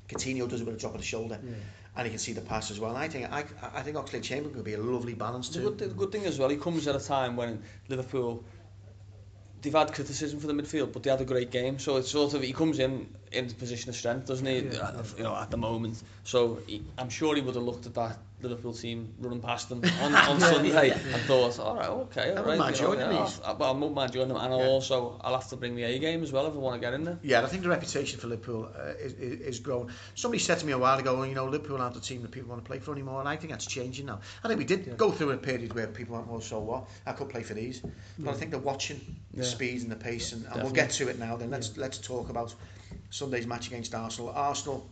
Coutinho 0.08 0.48
does 0.48 0.60
a 0.60 0.64
bit 0.64 0.74
of 0.74 0.80
drop 0.80 0.94
of 0.94 1.00
the 1.00 1.06
shoulder, 1.06 1.38
Yeah. 1.42 1.52
and 1.96 2.06
he 2.06 2.10
can 2.10 2.18
see 2.18 2.32
the 2.32 2.40
pass 2.40 2.70
as 2.70 2.78
well. 2.80 2.90
And 2.90 2.98
I 2.98 3.08
think 3.08 3.32
I, 3.32 3.44
I 3.74 3.82
think 3.82 3.96
Oxlade 3.96 4.22
Chamberlain 4.22 4.54
could 4.54 4.64
be 4.64 4.74
a 4.74 4.78
lovely 4.80 5.14
balance 5.14 5.48
The 5.48 5.60
too. 5.60 5.70
good, 5.70 5.78
the 5.78 5.86
good 5.94 6.12
thing 6.12 6.26
as 6.26 6.38
well, 6.38 6.48
he 6.48 6.56
comes 6.56 6.86
at 6.88 6.96
a 6.96 7.00
time 7.00 7.36
when 7.36 7.62
Liverpool 7.88 8.44
they've 9.62 9.72
had 9.72 9.92
criticism 9.92 10.40
for 10.40 10.48
the 10.48 10.52
midfield, 10.52 10.92
but 10.92 11.02
they 11.02 11.10
had 11.10 11.20
a 11.20 11.24
great 11.24 11.50
game. 11.50 11.78
So 11.78 11.96
it's 11.96 12.10
sort 12.10 12.34
of 12.34 12.42
he 12.42 12.52
comes 12.52 12.78
in 12.78 13.08
in 13.32 13.48
the 13.48 13.54
position 13.54 13.88
of 13.90 13.96
strength, 13.96 14.26
doesn't 14.26 14.46
he? 14.46 14.60
Yeah. 14.60 14.78
Uh, 14.80 15.02
You 15.16 15.24
know, 15.24 15.34
at 15.34 15.50
the 15.50 15.56
moment. 15.56 16.02
So 16.24 16.60
he, 16.66 16.82
I'm 16.98 17.08
sure 17.08 17.34
he 17.34 17.40
would 17.40 17.54
have 17.54 17.64
looked 17.64 17.86
at 17.86 17.94
that 17.94 18.18
Liverpool 18.40 18.72
team 18.72 19.14
running 19.20 19.40
past 19.40 19.68
them 19.68 19.82
on, 20.02 20.14
on 20.14 20.40
Yeah. 20.40 20.46
Sunday 20.50 20.90
and 20.90 21.22
thought, 21.22 21.58
all 21.58 21.76
right, 21.76 21.88
okay, 21.88 22.34
all 22.34 22.44
right. 22.44 22.58
mind 22.58 22.76
you 22.76 22.82
know, 22.82 22.94
joining 22.94 23.10
yeah. 23.12 23.28
I'll, 23.44 23.56
well, 23.56 23.74
I 23.74 23.78
won't 23.78 23.94
mind 23.94 24.12
joining 24.12 24.28
them, 24.28 24.36
and 24.36 24.52
I'll 24.52 24.60
Yeah. 24.60 24.66
also 24.66 25.20
I'll 25.22 25.34
have 25.34 25.48
to 25.50 25.56
bring 25.56 25.74
the 25.76 25.84
A 25.84 25.98
game 25.98 26.22
as 26.22 26.32
well 26.32 26.46
if 26.46 26.54
I 26.54 26.56
want 26.56 26.80
to 26.80 26.84
get 26.86 26.94
in 26.94 27.04
there. 27.04 27.18
Yeah, 27.22 27.42
I 27.42 27.46
think 27.46 27.62
the 27.62 27.68
reputation 27.68 28.18
for 28.18 28.26
Liverpool 28.26 28.68
uh, 28.76 28.94
is, 29.00 29.12
is, 29.14 29.60
growing. 29.60 29.90
Somebody 30.14 30.40
said 30.40 30.58
to 30.58 30.66
me 30.66 30.72
a 30.72 30.78
while 30.78 30.98
ago, 30.98 31.14
well, 31.16 31.26
you 31.26 31.34
know, 31.34 31.46
Liverpool 31.46 31.80
aren't 31.80 31.94
the 31.94 32.00
team 32.00 32.22
that 32.22 32.30
people 32.32 32.50
want 32.50 32.64
to 32.64 32.68
play 32.68 32.78
for 32.80 32.92
anymore, 32.92 33.20
and 33.20 33.28
I 33.28 33.36
think 33.36 33.52
that's 33.52 33.66
changing 33.66 34.06
now. 34.06 34.20
I 34.42 34.48
think 34.48 34.58
we 34.58 34.64
did 34.64 34.86
Yeah. 34.86 34.94
go 34.94 35.10
through 35.10 35.30
a 35.30 35.36
period 35.36 35.72
where 35.74 35.86
people 35.86 36.16
went, 36.16 36.26
well, 36.28 36.40
so 36.40 36.58
what? 36.58 36.88
I 37.06 37.12
could 37.12 37.28
play 37.28 37.42
for 37.44 37.54
these, 37.54 37.80
but 38.18 38.30
I 38.30 38.34
think 38.34 38.50
they're 38.50 38.60
watching 38.60 39.00
the 39.32 39.42
Yeah. 39.44 39.48
speed 39.48 39.82
and 39.82 39.90
the 39.90 39.96
pace, 39.96 40.32
and, 40.32 40.44
and 40.46 40.62
we'll 40.62 40.72
get 40.72 40.90
to 40.90 41.08
it 41.08 41.18
now. 41.18 41.36
Then 41.36 41.50
let's 41.50 41.76
let's 41.76 41.98
talk 41.98 42.28
about 42.28 42.54
Sunday's 43.10 43.46
match 43.46 43.66
against 43.68 43.94
Arsenal. 43.94 44.30
Arsenal. 44.30 44.88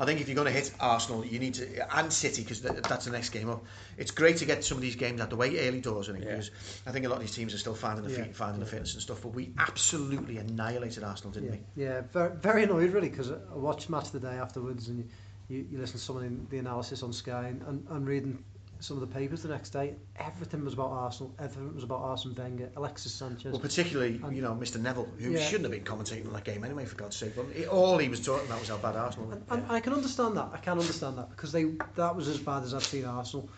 I 0.00 0.04
think 0.04 0.20
if 0.20 0.28
you're 0.28 0.36
going 0.36 0.46
to 0.46 0.52
hit 0.52 0.72
Arsenal, 0.78 1.24
you 1.24 1.40
need 1.40 1.54
to 1.54 1.96
and 1.98 2.12
City 2.12 2.42
because 2.42 2.60
th- 2.60 2.82
that's 2.82 3.06
the 3.06 3.10
next 3.10 3.30
game 3.30 3.50
up. 3.50 3.64
It's 3.96 4.12
great 4.12 4.36
to 4.36 4.44
get 4.44 4.62
some 4.64 4.78
of 4.78 4.82
these 4.82 4.94
games 4.94 5.20
out 5.20 5.28
the 5.30 5.34
way 5.36 5.58
early 5.66 5.80
doors, 5.80 6.08
I 6.08 6.12
think, 6.12 6.24
Yeah. 6.24 6.30
because 6.32 6.50
I 6.86 6.92
think 6.92 7.04
a 7.04 7.08
lot 7.08 7.16
of 7.16 7.22
these 7.22 7.34
teams 7.34 7.52
are 7.52 7.58
still 7.58 7.74
finding 7.74 8.04
the 8.06 8.12
Yeah. 8.12 8.22
feet, 8.26 8.36
finding 8.36 8.60
the 8.60 8.66
fitness 8.66 8.92
and 8.92 9.02
stuff. 9.02 9.22
But 9.22 9.30
we 9.34 9.52
absolutely 9.58 10.36
annihilated 10.38 11.02
Arsenal, 11.02 11.32
didn't 11.32 11.48
Yeah, 11.52 11.58
we? 11.76 11.82
yeah, 11.82 12.00
very, 12.12 12.36
very 12.36 12.62
annoyed 12.62 12.92
really 12.92 13.08
because 13.08 13.32
I 13.32 13.36
watched 13.54 13.90
match 13.90 14.06
of 14.06 14.12
the 14.12 14.20
day 14.20 14.36
afterwards 14.36 14.86
and 14.86 14.98
you, 14.98 15.56
you, 15.56 15.66
you 15.72 15.78
listen 15.78 15.98
to 15.98 16.04
some 16.04 16.16
of 16.16 16.22
the, 16.22 16.30
the 16.50 16.58
analysis 16.58 17.02
on 17.02 17.12
Sky 17.12 17.48
and, 17.48 17.62
and, 17.62 17.86
and 17.90 18.06
reading 18.06 18.44
some 18.80 18.96
of 18.96 19.00
the 19.08 19.12
papers 19.14 19.42
the 19.42 19.48
next 19.48 19.70
day. 19.70 19.96
Everything 20.16 20.64
was 20.64 20.74
about 20.74 20.90
Arsenal. 20.90 21.34
Everything 21.38 21.74
was 21.74 21.84
about 21.84 22.00
Arsene 22.00 22.34
Wenger, 22.34 22.70
Alexis 22.76 23.12
Sanchez. 23.12 23.52
Well, 23.52 23.60
particularly, 23.60 24.20
And- 24.22 24.36
you 24.36 24.42
know, 24.42 24.54
Mr. 24.54 24.80
Neville, 24.80 25.08
who 25.18 25.32
Yeah. 25.32 25.40
shouldn't 25.40 25.64
have 25.64 25.72
been 25.72 25.84
commentating 25.84 26.26
on 26.26 26.32
that 26.34 26.44
game 26.44 26.62
anyway, 26.64 26.84
for 26.84 26.94
God's 26.96 27.16
sake. 27.16 27.34
But 27.34 27.46
he, 27.52 27.66
all 27.66 27.98
he 27.98 28.08
was 28.08 28.24
talking 28.24 28.46
about 28.46 28.60
was 28.60 28.68
how 28.68 28.78
bad 28.78 28.94
Arsenal 28.96 29.28
were. 29.28 29.34
And, 29.34 29.44
and 29.50 29.64
I 29.72 29.80
can 29.80 29.92
understand 29.92 30.36
that. 30.36 30.50
I 30.52 30.58
can 30.58 30.78
understand 30.78 31.18
that 31.18 31.30
because 31.30 31.50
they 31.52 31.64
that 31.96 32.14
was 32.16 32.28
as 32.28 32.38
bad 32.38 32.62
as 32.62 32.74
I've 32.74 32.84
seen 32.84 33.04
Arsenal. 33.04 33.48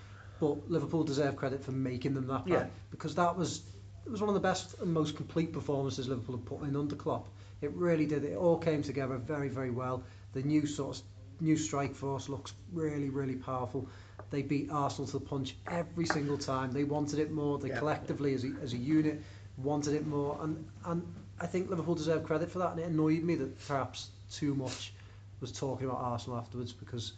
But 0.40 0.70
Liverpool 0.70 1.04
deserve 1.04 1.36
credit 1.36 1.62
for 1.64 1.72
making 1.72 2.14
them 2.14 2.26
that 2.28 2.46
bad 2.46 2.52
Yeah. 2.52 2.66
because 2.90 3.14
that 3.16 3.36
was 3.36 3.62
it 4.06 4.10
was 4.10 4.20
one 4.22 4.28
of 4.30 4.34
the 4.34 4.40
best 4.40 4.74
and 4.80 4.92
most 4.94 5.16
complete 5.16 5.52
performances 5.52 6.08
Liverpool 6.08 6.36
have 6.38 6.46
put 6.46 6.62
in 6.62 6.74
under 6.76 6.96
Klopp. 6.96 7.28
It 7.60 7.72
really 7.74 8.06
did. 8.06 8.24
It 8.24 8.36
all 8.38 8.56
came 8.56 8.82
together 8.82 9.18
very 9.18 9.50
very 9.50 9.70
well. 9.70 10.02
The 10.32 10.42
new 10.42 10.64
sort 10.66 10.96
of 10.96 11.02
new 11.42 11.56
strike 11.58 11.94
force 11.94 12.28
looks 12.30 12.54
really 12.72 13.10
really 13.10 13.36
powerful. 13.36 13.88
They 14.30 14.42
beat 14.42 14.70
Arsenal 14.70 15.06
to 15.08 15.18
the 15.18 15.24
punch 15.24 15.56
every 15.68 16.06
single 16.06 16.38
time. 16.38 16.72
They 16.72 16.84
wanted 16.84 17.18
it 17.18 17.30
more. 17.32 17.58
They 17.58 17.68
Yeah. 17.68 17.78
collectively 17.78 18.34
as 18.34 18.44
a, 18.44 18.52
as 18.62 18.72
a 18.72 18.76
unit 18.76 19.20
wanted 19.56 19.94
it 19.94 20.06
more 20.06 20.38
and 20.42 20.64
and 20.86 21.02
I 21.38 21.46
think 21.46 21.68
Liverpool 21.68 21.94
deserve 21.94 22.24
credit 22.24 22.50
for 22.50 22.60
that 22.60 22.70
and 22.72 22.80
it 22.80 22.86
annoyed 22.86 23.22
me 23.22 23.34
that 23.34 23.66
perhaps 23.66 24.08
too 24.30 24.54
much 24.54 24.92
was 25.40 25.52
talking 25.52 25.86
about 25.86 25.98
Arsenal 26.00 26.38
afterwards 26.38 26.72
because 26.72 27.12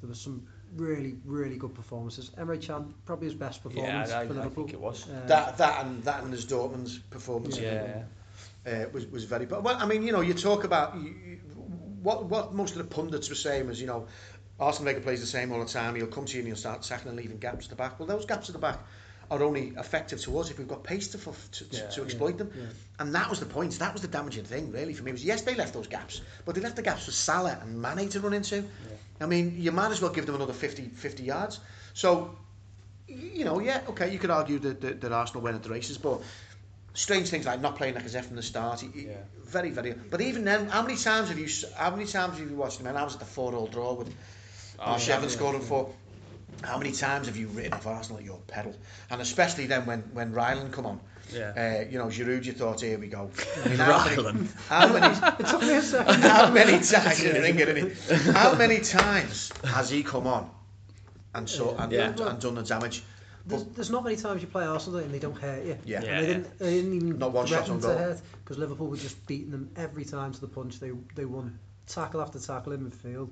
there 0.00 0.08
was 0.08 0.20
some 0.20 0.46
really, 0.76 1.16
really 1.24 1.56
good 1.56 1.74
performances. 1.74 2.30
Emre 2.38 2.60
Can 2.60 2.94
probably 3.06 3.26
his 3.26 3.34
best 3.34 3.62
performance 3.62 4.12
I, 4.12 4.22
I 4.22 4.26
for 4.28 4.34
Liverpool. 4.34 4.64
I 4.64 4.66
think 4.68 4.74
it 4.74 4.80
was. 4.80 5.08
Uh, 5.08 5.26
That 5.26 5.56
that 5.58 5.84
and 5.86 6.02
that 6.04 6.22
and 6.22 6.32
his 6.32 6.44
Dortmund's 6.46 6.98
performance 6.98 7.58
Yeah. 7.58 8.02
uh, 8.66 8.84
was 8.92 9.06
was 9.06 9.24
very. 9.24 9.46
But 9.46 9.62
well, 9.64 9.76
I 9.80 9.86
mean, 9.86 10.02
you 10.02 10.12
know, 10.12 10.20
you 10.20 10.34
talk 10.34 10.64
about 10.64 10.94
you, 10.96 11.02
you- 11.02 11.38
what 12.02 12.26
what 12.26 12.54
most 12.54 12.76
of 12.76 12.78
the 12.78 12.94
pundits 12.94 13.28
were 13.28 13.34
saying 13.34 13.66
was, 13.66 13.80
you 13.80 13.86
know, 13.88 14.06
Arsene 14.60 14.86
Wenger 14.86 15.00
plays 15.00 15.20
the 15.20 15.26
same 15.26 15.52
all 15.52 15.60
the 15.60 15.66
time. 15.70 15.94
He'll 15.94 16.06
come 16.06 16.24
to 16.24 16.32
you 16.34 16.40
and 16.40 16.46
he'll 16.48 16.56
start 16.56 16.84
sacking 16.84 17.08
and 17.08 17.16
leaving 17.16 17.38
gaps 17.38 17.66
at 17.66 17.70
the 17.70 17.76
back. 17.76 17.98
Well, 17.98 18.08
those 18.08 18.26
gaps 18.26 18.48
at 18.48 18.52
the 18.54 18.58
back 18.58 18.78
are 19.30 19.42
only 19.42 19.68
effective 19.76 20.20
to 20.22 20.38
us 20.38 20.50
if 20.50 20.58
we've 20.58 20.66
got 20.66 20.82
pace 20.82 21.08
to 21.08 21.18
to, 21.18 21.64
Yeah. 21.70 21.86
to 21.90 22.02
exploit 22.02 22.38
them. 22.38 22.50
yeah. 22.56 22.64
And 22.98 23.14
that 23.14 23.28
was 23.30 23.40
the 23.40 23.46
point. 23.46 23.78
That 23.78 23.92
was 23.92 24.02
the 24.02 24.08
damaging 24.08 24.44
thing, 24.44 24.72
really, 24.72 24.94
for 24.94 25.04
me. 25.04 25.12
Was 25.12 25.24
yes, 25.24 25.42
they 25.42 25.54
left 25.54 25.74
those 25.74 25.86
gaps, 25.86 26.22
but 26.44 26.54
they 26.54 26.60
left 26.60 26.76
the 26.76 26.82
gaps 26.82 27.04
for 27.04 27.10
Salah 27.12 27.58
and 27.62 27.80
Mane 27.80 28.08
to 28.10 28.20
run 28.20 28.32
into. 28.32 28.64
I 29.20 29.26
mean, 29.26 29.54
you 29.58 29.70
might 29.72 29.90
as 29.90 30.00
well 30.00 30.10
give 30.12 30.26
them 30.26 30.34
another 30.36 30.52
50, 30.54 30.82
50 30.88 31.22
yards. 31.24 31.60
So, 31.92 32.36
you 33.06 33.44
know, 33.44 33.58
yeah, 33.60 33.82
okay, 33.90 34.10
you 34.12 34.18
could 34.18 34.30
argue 34.30 34.58
that, 34.60 34.80
that, 34.80 35.00
that 35.02 35.12
Arsenal 35.12 35.42
went 35.42 35.56
at 35.56 35.62
the 35.62 35.70
races, 35.70 35.98
but 35.98 36.22
strange 36.94 37.28
things 37.28 37.44
like 37.46 37.60
not 37.60 37.76
playing 37.76 37.94
like 37.94 38.04
Lacazette 38.04 38.24
from 38.24 38.36
the 38.36 38.42
start. 38.42 38.80
he- 38.80 39.06
Yeah. 39.06 39.16
Very, 39.44 39.70
very. 39.70 39.92
But 39.92 40.20
even 40.20 40.44
then, 40.44 40.68
how 40.68 40.82
many 40.82 40.96
times 40.96 41.28
have 41.30 41.38
you 41.38 41.48
how 41.76 41.90
many 41.90 42.04
times 42.06 42.38
have 42.38 42.50
you 42.50 42.56
watched 42.56 42.80
him? 42.80 42.86
And 42.86 42.96
I 42.98 43.02
was 43.04 43.14
at 43.14 43.20
the 43.20 43.24
four-all 43.26 43.66
draw 43.66 43.94
with 43.94 44.08
Oh, 44.78 44.92
Arshavin 44.94 45.22
yeah. 45.22 45.28
scored 45.28 45.54
him 45.56 45.62
for. 45.62 45.90
How 46.62 46.76
many 46.78 46.90
times 46.92 47.26
have 47.28 47.36
you 47.36 47.46
written 47.48 47.72
off 47.74 47.86
Arsenal 47.86 48.18
at 48.18 48.24
your 48.24 48.38
pedal? 48.48 48.74
And 49.10 49.20
especially 49.20 49.66
then 49.66 49.86
when 49.86 50.00
when 50.12 50.32
Ryland 50.32 50.72
come 50.72 50.86
on. 50.86 51.00
Yeah. 51.32 51.52
Uh, 51.84 51.90
you 51.90 51.98
know, 51.98 52.06
Giroud, 52.06 52.44
you 52.46 52.52
thought, 52.52 52.80
here 52.80 52.98
we 52.98 53.06
go. 53.08 53.30
I 53.64 53.68
mean, 53.68 53.76
how 53.78 54.02
many, 54.04 54.16
Ryland. 54.16 54.48
how 54.68 54.90
many, 54.92 55.14
It 55.38 55.46
took 55.46 55.60
me 55.60 55.74
a 55.76 55.82
second. 55.82 56.22
how 56.22 56.50
many 56.50 56.72
times 56.80 57.20
did 57.20 57.42
ring 57.42 57.58
it? 57.58 57.98
How 58.34 58.54
many 58.54 58.80
times 58.80 59.52
has 59.62 59.90
he 59.90 60.02
come 60.02 60.26
on 60.26 60.50
and 61.34 61.46
so 61.48 61.76
and, 61.78 61.92
Yeah. 61.92 62.08
and, 62.08 62.20
and 62.20 62.40
done 62.40 62.54
the 62.54 62.62
damage? 62.62 63.02
There's, 63.44 63.64
there's 63.64 63.90
not 63.90 64.04
many 64.04 64.16
times 64.16 64.40
you 64.40 64.48
play 64.48 64.64
Arsenal 64.64 65.00
and 65.00 65.12
they 65.12 65.18
don't 65.18 65.36
hurt 65.38 65.64
you. 65.66 65.76
Yeah. 65.84 65.98
And 65.98 66.06
Yeah, 66.06 66.20
they, 66.22 66.26
didn't, 66.28 66.58
they 66.58 66.70
didn't 66.76 66.94
even 66.94 67.18
Not 67.18 67.32
one 67.32 67.46
shot 67.46 67.66
threaten 67.66 67.74
on 67.74 67.80
to 67.82 67.86
goal. 67.88 67.98
hurt 67.98 68.20
because 68.42 68.56
Liverpool 68.58 68.86
were 68.86 68.96
just 68.96 69.26
beating 69.26 69.50
them 69.50 69.70
every 69.76 70.06
time 70.06 70.32
to 70.32 70.40
the 70.40 70.48
punch. 70.48 70.80
They 70.80 70.92
they 71.14 71.26
won 71.26 71.58
tackle 71.86 72.22
after 72.22 72.38
tackle 72.38 72.72
in 72.72 72.90
midfield, 72.90 73.28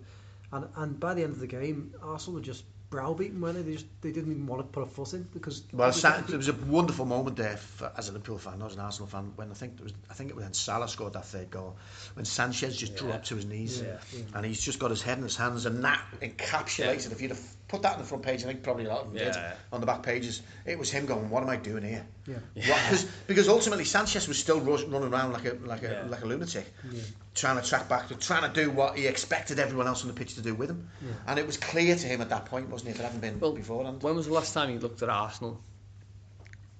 and 0.56 0.68
and 0.76 1.00
by 1.00 1.14
the 1.14 1.22
end 1.22 1.32
of 1.32 1.40
the 1.40 1.46
game, 1.46 1.94
Arsenal 2.02 2.34
were 2.40 2.44
just 2.44 2.64
browbeaten. 2.90 3.40
When 3.40 3.54
they? 3.54 3.62
they 3.62 3.72
just 3.72 3.86
they 4.00 4.12
didn't 4.12 4.30
even 4.32 4.46
want 4.46 4.62
to 4.62 4.68
put 4.68 4.82
a 4.82 4.86
foot 4.86 5.12
in 5.14 5.22
because 5.34 5.62
Well, 5.72 5.88
it 5.88 5.92
Sa- 5.94 6.16
got 6.20 6.28
there 6.28 6.38
was 6.38 6.48
a 6.48 6.52
wonderful 6.54 7.04
moment 7.04 7.36
there 7.36 7.56
for, 7.56 7.90
as 7.96 8.08
a 8.08 8.12
Liverpool 8.12 8.38
fan, 8.38 8.58
not 8.60 8.70
as 8.70 8.74
an 8.76 8.80
Arsenal 8.82 9.08
fan, 9.08 9.32
when 9.36 9.50
I 9.50 9.54
think 9.54 9.74
it 9.78 9.82
was 9.82 9.92
I 10.10 10.14
think 10.14 10.30
it 10.30 10.36
was 10.36 10.44
when 10.44 10.54
Salah 10.54 10.88
scored 10.88 11.14
that 11.14 11.26
third 11.26 11.50
goal, 11.50 11.76
when 12.14 12.24
Sanchez 12.24 12.76
just 12.76 12.92
Yeah. 12.92 12.98
dropped 12.98 13.26
to 13.26 13.36
his 13.36 13.44
knees, 13.44 13.80
Yeah, 13.82 13.98
yeah. 14.12 14.20
and 14.34 14.46
he's 14.46 14.60
just 14.60 14.78
got 14.78 14.90
his 14.90 15.02
head 15.02 15.18
in 15.18 15.24
his 15.24 15.36
hands, 15.36 15.66
and 15.66 15.82
that 15.84 16.00
encapsulated. 16.20 17.12
If 17.12 17.20
you'd 17.20 17.30
have 17.32 17.55
put 17.68 17.82
that 17.82 17.94
on 17.94 17.98
the 17.98 18.04
front 18.04 18.22
page, 18.24 18.44
I 18.44 18.46
think 18.46 18.62
probably 18.62 18.84
a 18.84 18.88
lot 18.88 19.00
of 19.06 19.12
them 19.12 19.22
did 19.24 19.34
on 19.72 19.80
the 19.80 19.86
back 19.86 20.02
pages. 20.02 20.42
It 20.64 20.78
was 20.78 20.90
him 20.90 21.04
going, 21.06 21.28
"What 21.30 21.42
am 21.42 21.48
I 21.48 21.56
doing 21.56 21.82
here?" 21.82 22.06
Yeah. 22.26 22.36
What- 22.54 22.78
'cause- 22.88 23.06
because 23.26 23.48
ultimately 23.48 23.84
Sanchez 23.84 24.28
was 24.28 24.38
still 24.38 24.60
rush, 24.60 24.82
running 24.84 25.12
around 25.12 25.32
like 25.32 25.44
a 25.46 25.54
like 25.64 25.82
a 25.82 25.90
Yeah. 25.90 26.08
like 26.08 26.22
a 26.22 26.26
lunatic, 26.26 26.72
Yeah. 26.90 27.00
trying 27.34 27.60
to 27.60 27.68
track 27.68 27.88
back, 27.88 28.08
trying 28.20 28.50
to 28.52 28.60
do 28.64 28.70
what 28.70 28.96
he 28.96 29.06
expected 29.06 29.58
everyone 29.58 29.86
else 29.88 30.02
on 30.02 30.08
the 30.08 30.14
pitch 30.14 30.34
to 30.36 30.42
do 30.42 30.54
with 30.54 30.70
him, 30.70 30.88
Yeah. 31.02 31.12
and 31.26 31.38
it 31.38 31.46
was 31.46 31.56
clear 31.56 31.96
to 31.96 32.06
him 32.06 32.20
at 32.20 32.28
that 32.30 32.46
point, 32.46 32.68
wasn't 32.68 32.90
it? 32.90 32.92
If 32.94 33.00
it 33.00 33.02
hadn't 33.04 33.20
been 33.20 33.40
Well, 33.40 33.52
beforehand. 33.52 34.02
When 34.02 34.14
was 34.14 34.26
the 34.26 34.32
last 34.32 34.54
time 34.54 34.70
you 34.70 34.78
looked 34.78 35.02
at 35.02 35.08
Arsenal 35.08 35.60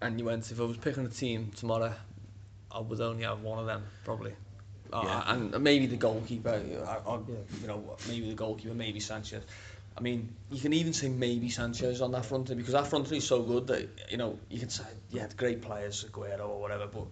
and 0.00 0.18
you 0.18 0.24
went, 0.26 0.50
if 0.50 0.60
I 0.60 0.64
was 0.64 0.76
picking 0.76 1.04
a 1.06 1.08
team 1.08 1.50
tomorrow, 1.56 1.94
I 2.70 2.80
would 2.80 3.00
only 3.00 3.24
have 3.24 3.40
one 3.42 3.58
of 3.58 3.66
them, 3.66 3.84
probably. 4.04 4.34
Uh, 4.92 5.02
Yeah. 5.04 5.32
and 5.32 5.58
maybe 5.64 5.86
the 5.86 5.96
goalkeeper, 5.96 6.50
uh, 6.86 7.00
or, 7.10 7.24
Yeah. 7.28 7.34
you 7.60 7.66
know, 7.66 7.96
maybe 8.06 8.28
the 8.28 8.36
goalkeeper, 8.36 8.72
maybe 8.74 9.00
Sanchez. 9.00 9.42
I 9.96 10.02
mean, 10.02 10.34
you 10.50 10.60
can 10.60 10.72
even 10.74 10.92
say 10.92 11.08
maybe 11.08 11.48
Sanchez 11.48 12.02
on 12.02 12.12
that 12.12 12.26
front 12.26 12.54
because 12.54 12.72
that 12.72 12.86
front 12.86 13.08
three 13.08 13.18
is 13.18 13.26
so 13.26 13.42
good 13.42 13.68
that 13.68 13.88
you 14.10 14.18
know 14.18 14.38
you 14.50 14.60
can 14.60 14.68
say 14.68 14.84
yeah, 15.10 15.26
great 15.36 15.62
players, 15.62 16.04
Aguero 16.04 16.48
or 16.48 16.60
whatever, 16.60 16.86
but 16.86 17.06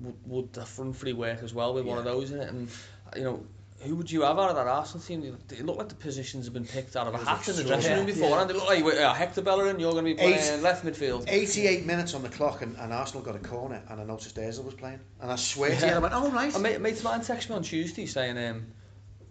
would, 0.00 0.14
would 0.26 0.52
the 0.52 0.64
front 0.64 0.96
three 0.96 1.12
work 1.12 1.42
as 1.42 1.52
well 1.52 1.74
with 1.74 1.84
one 1.84 1.98
of 1.98 2.04
those 2.04 2.32
in 2.32 2.40
it? 2.40 2.48
And 2.48 2.68
you 3.14 3.24
know, 3.24 3.44
who 3.80 3.96
would 3.96 4.10
you 4.10 4.22
have 4.22 4.38
out 4.38 4.48
of 4.48 4.56
that 4.56 4.66
Arsenal 4.66 5.04
team? 5.04 5.36
It 5.50 5.66
looked 5.66 5.78
like 5.78 5.88
the 5.88 5.94
positions 5.96 6.46
have 6.46 6.54
been 6.54 6.64
picked 6.64 6.96
out 6.96 7.08
of 7.08 7.14
a 7.14 7.18
hat 7.18 7.46
in 7.48 7.56
the 7.56 7.64
dressing 7.64 7.96
room 7.96 8.06
before, 8.06 8.30
yeah. 8.30 8.40
and 8.40 8.50
they 8.50 8.54
look 8.54 8.68
like 8.68 8.84
uh, 8.84 9.12
Hector 9.12 9.42
Bellerin, 9.42 9.78
you're 9.78 9.92
going 9.92 10.04
to 10.04 10.10
be 10.10 10.14
playing 10.14 10.38
Eight- 10.38 10.62
left 10.62 10.84
midfield. 10.84 11.24
88 11.28 11.84
minutes 11.84 12.14
on 12.14 12.22
the 12.22 12.28
clock 12.28 12.62
and, 12.62 12.76
and 12.78 12.92
Arsenal 12.92 13.22
got 13.22 13.36
a 13.36 13.40
corner 13.40 13.82
and 13.90 14.00
I 14.00 14.04
noticed 14.04 14.36
Ozil 14.36 14.64
was 14.64 14.74
playing 14.74 15.00
and 15.20 15.30
I 15.30 15.36
swear 15.36 15.76
to 15.76 15.86
you 15.86 15.92
I 15.92 15.98
went 15.98 16.14
oh 16.14 16.30
right 16.30 16.54
A 16.54 16.58
mate, 16.58 16.76
a 16.76 16.78
mate 16.78 16.98
of 16.98 17.04
mine 17.04 17.20
texted 17.20 17.50
me 17.50 17.56
on 17.56 17.62
Tuesday 17.62 18.06
saying, 18.06 18.38
um, 18.38 18.66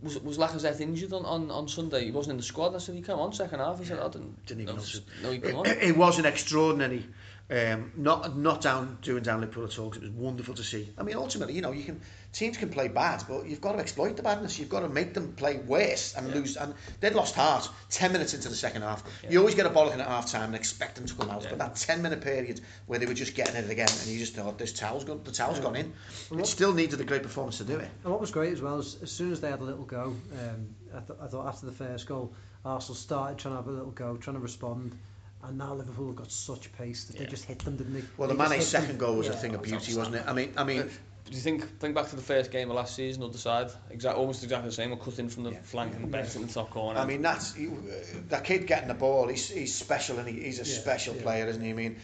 was, 0.01 0.19
was 0.19 0.37
Lacazette 0.37 0.79
injured 0.79 1.13
on, 1.13 1.25
on, 1.25 1.51
on 1.51 1.67
Sunday? 1.67 2.05
He 2.05 2.11
wasn't 2.11 2.31
in 2.31 2.37
the 2.37 2.43
squad. 2.43 2.67
And 2.67 2.75
I 2.77 2.79
said, 2.79 2.95
he 2.95 3.01
come 3.01 3.19
on 3.19 3.33
second 3.33 3.59
half. 3.59 3.79
He 3.79 3.85
said, 3.85 3.99
I 3.99 4.09
didn't, 4.09 4.45
didn't 4.45 4.61
even 4.61 4.75
notice. 4.75 5.01
No, 5.21 5.31
he 5.31 5.39
come 5.39 5.57
on. 5.57 5.65
It, 5.67 5.77
it 5.81 5.97
was 5.97 6.19
an 6.19 6.25
extraordinary 6.25 7.05
um, 7.51 7.91
not 7.97 8.37
not 8.37 8.61
down 8.61 8.97
doing 9.01 9.23
down 9.23 9.41
Liverpool 9.41 9.65
at 9.65 9.77
all 9.77 9.89
because 9.89 10.03
it 10.03 10.11
was 10.13 10.15
wonderful 10.15 10.53
to 10.55 10.63
see 10.63 10.89
I 10.97 11.03
mean 11.03 11.17
ultimately 11.17 11.53
you 11.53 11.61
know 11.61 11.71
you 11.73 11.83
can 11.83 11.99
teams 12.31 12.55
can 12.55 12.69
play 12.69 12.87
bad 12.87 13.25
but 13.27 13.45
you've 13.45 13.59
got 13.59 13.73
to 13.73 13.79
exploit 13.79 14.15
the 14.15 14.23
badness 14.23 14.57
you've 14.57 14.69
got 14.69 14.79
to 14.81 14.89
make 14.89 15.13
them 15.13 15.33
play 15.33 15.57
worse 15.57 16.15
and 16.15 16.29
Yeah. 16.29 16.35
lose 16.35 16.55
and 16.55 16.73
they'd 17.01 17.13
lost 17.13 17.35
heart 17.35 17.67
10 17.89 18.13
minutes 18.13 18.33
into 18.33 18.47
the 18.47 18.55
second 18.55 18.83
half 18.83 19.03
Yeah. 19.23 19.31
you 19.31 19.39
always 19.39 19.55
get 19.55 19.65
a 19.65 19.69
bollocking 19.69 19.99
at 19.99 20.07
half 20.07 20.31
time 20.31 20.45
and 20.45 20.55
expect 20.55 20.95
them 20.95 21.05
to 21.07 21.13
come 21.13 21.29
out 21.29 21.43
Yeah. 21.43 21.49
but 21.49 21.59
that 21.59 21.75
10 21.75 22.01
minute 22.01 22.21
period 22.21 22.61
where 22.85 22.99
they 22.99 23.05
were 23.05 23.13
just 23.13 23.35
getting 23.35 23.55
it 23.55 23.69
again 23.69 23.89
and 23.89 24.07
you 24.07 24.17
just 24.17 24.33
thought 24.35 24.57
this 24.57 24.71
towel's 24.71 25.03
gone 25.03 25.21
the 25.25 25.31
towel's 25.33 25.57
Yeah. 25.57 25.63
gone 25.63 25.75
in 25.75 25.93
And 26.31 26.39
it 26.39 26.47
still 26.47 26.73
needed 26.73 27.01
a 27.01 27.03
great 27.03 27.23
performance 27.23 27.57
to 27.57 27.65
do 27.65 27.75
it 27.77 27.89
And 28.05 28.11
what 28.13 28.21
was 28.21 28.31
great 28.31 28.53
as 28.53 28.61
well 28.61 28.79
is 28.79 28.95
as 29.03 29.11
soon 29.11 29.33
as 29.33 29.41
they 29.41 29.49
had 29.49 29.59
a 29.59 29.63
little 29.65 29.83
go, 29.85 30.15
um, 30.39 30.75
I, 30.95 30.99
th- 30.99 31.19
I 31.21 31.27
thought 31.27 31.47
after 31.47 31.65
the 31.65 31.71
first 31.73 32.05
goal, 32.07 32.33
Arsenal 32.63 32.95
started 32.95 33.37
trying 33.39 33.53
to 33.53 33.57
have 33.57 33.67
a 33.67 33.71
little 33.71 33.91
go, 33.91 34.15
trying 34.17 34.35
to 34.37 34.41
respond, 34.41 34.97
and 35.43 35.57
now 35.57 35.73
Liverpool 35.73 36.07
have 36.07 36.15
got 36.15 36.31
such 36.31 36.71
pace 36.73 37.05
that 37.05 37.17
they 37.17 37.25
just 37.25 37.45
hit 37.45 37.59
them, 37.59 37.77
didn't 37.77 37.93
they? 37.93 38.03
well 38.17 38.27
the 38.27 38.33
They 38.35 38.39
just 38.39 38.49
Mane's 38.51 38.63
hit 38.65 38.71
them. 38.71 38.81
second 38.83 38.99
goal 38.99 39.15
was 39.17 39.27
a 39.27 39.33
thing 39.33 39.55
of 39.55 39.61
beauty 39.63 39.95
wasn't 39.95 40.17
it 40.17 40.23
I 40.27 40.33
mean 40.33 40.53
I 40.57 40.63
mean 40.63 40.89
Do 41.25 41.31
you 41.37 41.39
think 41.39 41.79
think 41.79 41.95
back 41.95 42.09
to 42.09 42.15
the 42.15 42.21
first 42.21 42.51
game 42.51 42.69
of 42.71 42.75
last 42.75 42.95
season, 42.95 43.23
other 43.23 43.37
side, 43.37 43.69
exact, 43.89 44.17
almost 44.17 44.43
exactly 44.43 44.69
the 44.69 44.75
same, 44.75 44.91
or 44.91 44.97
cut 44.97 45.17
in 45.19 45.29
from 45.29 45.43
the 45.43 45.51
Yeah. 45.51 45.61
flank 45.63 45.95
and 45.95 46.11
bent 46.11 46.27
it 46.27 46.35
in 46.35 46.47
the 46.47 46.53
top 46.53 46.71
corner? 46.71 46.99
I 46.99 47.05
mean, 47.05 47.21
that's 47.21 47.55
you- 47.55 47.83
that 48.29 48.43
kid 48.43 48.65
getting 48.67 48.87
the 48.87 48.95
ball. 48.95 49.27
He's 49.27 49.47
he's 49.49 49.73
special 49.73 50.17
and 50.17 50.27
he, 50.27 50.41
he's 50.41 50.59
a 50.59 50.63
Yeah, 50.63 50.79
special 50.79 51.15
yeah. 51.15 51.21
player, 51.21 51.47
isn't 51.47 51.61
he? 51.63 51.69
I 51.69 51.73
mean, 51.73 51.97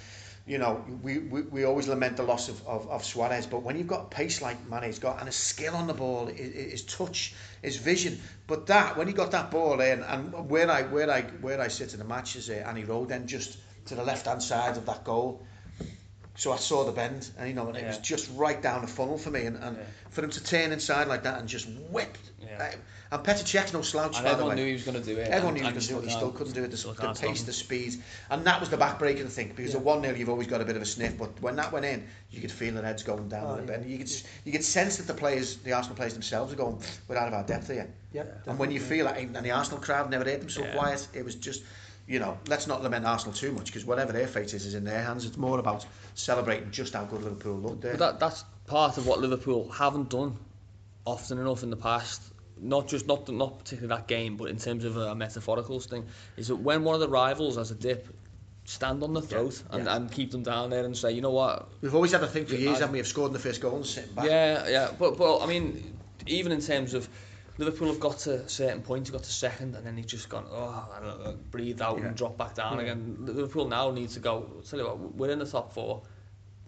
you 0.47 0.57
know, 0.57 0.83
we, 1.03 1.17
we, 1.19 1.41
we 1.41 1.63
always 1.65 1.87
lament 1.89 2.15
the 2.15 2.23
loss 2.23 2.47
of, 2.47 2.65
of, 2.65 2.89
of 2.89 3.03
Suarez, 3.03 3.45
but 3.45 3.63
when 3.63 3.77
you've 3.77 3.87
got 3.87 4.09
pace 4.09 4.41
like 4.41 4.57
Mane's 4.69 4.97
got 4.97 5.17
and 5.17 5.25
his 5.25 5.35
skill 5.35 5.75
on 5.75 5.87
the 5.87 5.93
ball, 5.93 6.27
his, 6.27 6.71
his 6.71 6.83
touch, 6.83 7.35
his 7.61 7.75
vision, 7.75 8.19
but 8.47 8.67
that 8.67 8.97
when 8.97 9.07
he 9.07 9.13
got 9.13 9.31
that 9.31 9.51
ball 9.51 9.81
in, 9.81 10.01
and 10.03 10.49
where 10.49 10.71
I 10.71 10.83
where 10.83 11.11
I 11.11 11.23
where 11.41 11.59
I 11.59 11.67
sit 11.67 11.91
in 11.93 11.99
the 11.99 12.05
match 12.05 12.37
is 12.37 12.49
uh, 12.49 12.53
Annie 12.65 12.85
Road, 12.85 13.09
then 13.09 13.27
just 13.27 13.57
to 13.87 13.95
the 13.95 14.03
left 14.03 14.25
hand 14.25 14.41
side 14.41 14.77
of 14.77 14.85
that 14.85 15.03
goal. 15.03 15.45
So 16.35 16.53
I 16.53 16.57
saw 16.57 16.85
the 16.85 16.91
bend, 16.91 17.29
and 17.37 17.49
you 17.49 17.53
know, 17.55 17.67
and 17.67 17.75
it 17.75 17.85
was 17.85 17.97
just 17.97 18.29
right 18.35 18.61
down 18.61 18.81
the 18.81 18.87
funnel 18.87 19.17
for 19.17 19.31
me, 19.31 19.45
and, 19.47 19.57
and 19.57 19.75
Yeah. 19.75 19.83
for 20.11 20.23
him 20.23 20.29
to 20.29 20.43
turn 20.43 20.71
inside 20.71 21.07
like 21.07 21.23
that 21.23 21.39
and 21.39 21.49
just 21.49 21.67
whip 21.91 22.17
Yeah. 22.39 22.47
Yeah. 22.57 22.63
Uh, 22.63 22.75
and 23.11 23.23
Petr 23.23 23.43
Cech's 23.43 23.73
no 23.73 23.81
slouch, 23.81 24.15
And 24.17 24.23
by 24.23 24.23
the 24.23 24.29
everyone 24.31 24.49
way. 24.57 24.61
knew 24.63 24.67
he 24.67 24.73
was 24.73 24.83
going 24.83 24.99
to 24.99 25.03
do 25.03 25.17
it. 25.17 25.27
Everyone 25.29 25.47
and, 25.47 25.53
knew 25.55 25.61
he 25.61 25.67
and 25.67 25.75
was 25.75 25.87
going 25.87 26.01
to 26.01 26.07
do 26.07 26.09
it, 26.09 26.11
he 26.11 26.17
still 26.17 26.31
couldn't 26.31 26.53
do 26.53 26.63
it. 26.63 26.71
The, 26.71 26.77
Still 26.77 26.93
the 26.93 27.01
can't 27.01 27.19
pace, 27.19 27.43
the 27.43 27.53
speed. 27.53 27.95
And 28.29 28.45
that 28.45 28.59
was 28.59 28.69
the 28.69 28.77
backbreaker, 28.77 29.25
I 29.25 29.29
think, 29.29 29.55
because 29.55 29.71
Yeah. 29.73 29.79
at 29.79 29.85
1 29.85 30.01
0, 30.03 30.15
you've 30.15 30.29
always 30.29 30.47
got 30.47 30.61
a 30.61 30.65
bit 30.65 30.75
of 30.75 30.81
a 30.81 30.85
sniff. 30.85 31.17
But 31.17 31.41
when 31.41 31.55
that 31.55 31.71
went 31.71 31.85
in, 31.85 32.05
you 32.31 32.41
could 32.41 32.51
feel 32.51 32.73
the 32.73 32.81
heads 32.81 33.03
going 33.03 33.29
down 33.29 33.43
Oh, 33.45 33.47
a 33.47 33.51
little 33.51 33.65
yeah. 33.65 33.77
bit. 33.77 33.81
And 33.81 33.91
you 33.91 33.97
could, 33.97 34.11
you 34.45 34.51
could 34.51 34.63
sense 34.63 34.97
that 34.97 35.07
the 35.07 35.13
players, 35.13 35.57
the 35.57 35.73
Arsenal 35.73 35.95
players 35.95 36.13
themselves, 36.13 36.51
are 36.51 36.57
going, 36.57 36.81
we're 37.07 37.17
out 37.17 37.27
of 37.27 37.33
our 37.33 37.43
depth 37.43 37.67
here. 37.67 37.89
Yeah, 38.13 38.23
And 38.45 38.57
when 38.59 38.71
you 38.71 38.79
feel 38.79 39.05
that, 39.05 39.17
and 39.17 39.35
the 39.35 39.51
Arsenal 39.51 39.79
crowd 39.79 40.09
never 40.09 40.23
heard 40.25 40.41
them 40.41 40.49
so 40.49 40.63
Yeah. 40.63 40.73
quiet, 40.73 41.07
it 41.13 41.23
was 41.23 41.35
just, 41.35 41.63
you 42.07 42.19
know, 42.19 42.37
let's 42.47 42.67
not 42.67 42.81
lament 42.83 43.05
Arsenal 43.05 43.33
too 43.33 43.51
much 43.51 43.65
because 43.65 43.85
whatever 43.85 44.11
their 44.13 44.27
fate 44.27 44.53
is, 44.53 44.65
is 44.65 44.75
in 44.75 44.83
their 44.85 45.03
hands. 45.03 45.25
It's 45.25 45.37
more 45.37 45.59
about 45.59 45.85
celebrating 46.15 46.71
just 46.71 46.93
how 46.93 47.03
good 47.05 47.21
Liverpool 47.23 47.57
looked 47.57 47.81
there. 47.81 47.97
But 47.97 47.99
that, 47.99 48.19
that's 48.19 48.43
part 48.65 48.97
of 48.97 49.07
what 49.07 49.19
Liverpool 49.19 49.69
haven't 49.69 50.09
done 50.09 50.37
often 51.05 51.37
enough 51.37 51.63
in 51.63 51.69
the 51.69 51.75
past. 51.77 52.21
Not 52.59 52.87
just 52.87 53.07
not 53.07 53.27
not 53.29 53.59
particularly 53.59 53.95
that 53.99 54.07
game, 54.07 54.37
but 54.37 54.45
in 54.49 54.57
terms 54.57 54.83
of 54.85 54.97
a 54.97 55.13
metaphorical 55.15 55.79
thing, 55.79 56.05
is 56.37 56.47
that 56.47 56.55
when 56.55 56.83
one 56.83 56.95
of 56.95 57.01
the 57.01 57.09
rivals 57.09 57.57
has 57.57 57.71
a 57.71 57.75
dip, 57.75 58.07
stand 58.65 59.01
on 59.03 59.13
the 59.13 59.21
throat 59.21 59.61
and, 59.71 59.85
yeah. 59.85 59.95
and 59.95 60.11
keep 60.11 60.31
them 60.31 60.43
down 60.43 60.69
there 60.69 60.83
and 60.83 60.95
say, 60.97 61.11
you 61.11 61.21
know 61.21 61.31
what, 61.31 61.69
We've 61.81 61.95
always 61.95 62.11
had 62.11 62.21
a 62.23 62.27
thing 62.27 62.45
for 62.45 62.55
Yeah, 62.55 62.59
years, 62.59 62.77
I- 62.77 62.79
haven't 62.81 62.93
we, 62.93 62.99
of 62.99 63.07
scoring 63.07 63.31
the 63.33 63.39
first 63.39 63.61
goal 63.61 63.75
and 63.77 63.85
sitting 63.85 64.13
back. 64.13 64.25
Yeah, 64.25 64.67
yeah, 64.67 64.91
but 64.97 65.17
but 65.17 65.39
I 65.39 65.45
mean, 65.45 65.97
even 66.25 66.51
in 66.51 66.61
terms 66.61 66.93
of 66.93 67.07
Liverpool 67.59 67.87
have 67.87 67.99
got 67.99 68.19
to 68.19 68.33
a 68.43 68.49
certain 68.49 68.81
point, 68.81 69.07
have 69.07 69.13
got 69.13 69.23
to 69.23 69.31
second, 69.31 69.75
and 69.75 69.85
then 69.85 69.95
they've 69.95 70.05
just 70.05 70.29
gone, 70.29 70.45
oh, 70.51 70.89
I 70.95 70.99
don't 70.99 71.23
know, 71.23 71.35
breathe 71.49 71.81
out 71.81 71.97
Yeah. 71.99 72.07
and 72.07 72.15
drop 72.15 72.37
back 72.37 72.55
down 72.55 72.75
Yeah. 72.77 72.83
again. 72.83 73.17
Liverpool 73.19 73.67
now 73.67 73.89
need 73.91 74.09
to 74.09 74.19
go. 74.19 74.45
Tell 74.69 74.79
you 74.79 74.85
what, 74.85 75.15
we're 75.15 75.31
in 75.31 75.39
the 75.39 75.45
top 75.45 75.73
four. 75.73 76.03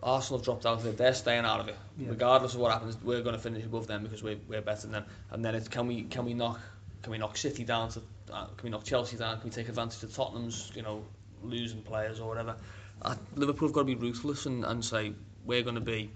Arsenal 0.02 0.40
have 0.40 0.46
dropped 0.46 0.66
out 0.66 0.80
of 0.80 0.86
it. 0.86 0.98
They're 0.98 1.14
staying 1.14 1.46
out 1.46 1.60
of 1.60 1.68
it, 1.68 1.76
Yeah. 1.98 2.10
regardless 2.10 2.54
of 2.54 2.60
what 2.62 2.72
happens. 2.72 2.98
We're 3.04 3.22
going 3.22 3.36
to 3.36 3.42
finish 3.42 3.66
above 3.66 3.88
them 3.88 4.04
because 4.04 4.24
we're, 4.24 4.38
we're 4.48 4.62
better 4.62 4.82
than 4.82 4.92
them. 4.92 5.06
And 5.32 5.44
then 5.44 5.56
it's 5.56 5.68
can 5.68 5.88
we 5.88 6.04
can 6.04 6.26
we 6.26 6.34
knock 6.34 6.60
can 7.02 7.12
we 7.12 7.18
knock 7.18 7.38
City 7.38 7.64
down 7.64 7.90
to 7.90 8.02
uh, 8.32 8.46
can 8.46 8.64
we 8.64 8.70
knock 8.70 8.84
Chelsea 8.84 9.18
down? 9.18 9.40
Can 9.40 9.50
we 9.50 9.56
take 9.56 9.70
advantage 9.70 10.02
of 10.04 10.14
Tottenham's 10.16 10.72
you 10.76 10.82
know 10.84 11.04
losing 11.44 11.82
players 11.82 12.20
or 12.20 12.28
whatever? 12.30 12.56
Uh, 13.02 13.16
Liverpool 13.36 13.68
have 13.70 13.74
got 13.76 13.82
to 13.82 13.86
be 13.86 13.96
ruthless 13.96 14.46
and, 14.46 14.66
and 14.66 14.84
say 14.84 15.14
we're 15.46 15.64
going 15.64 15.76
to 15.76 15.82
be 15.82 16.12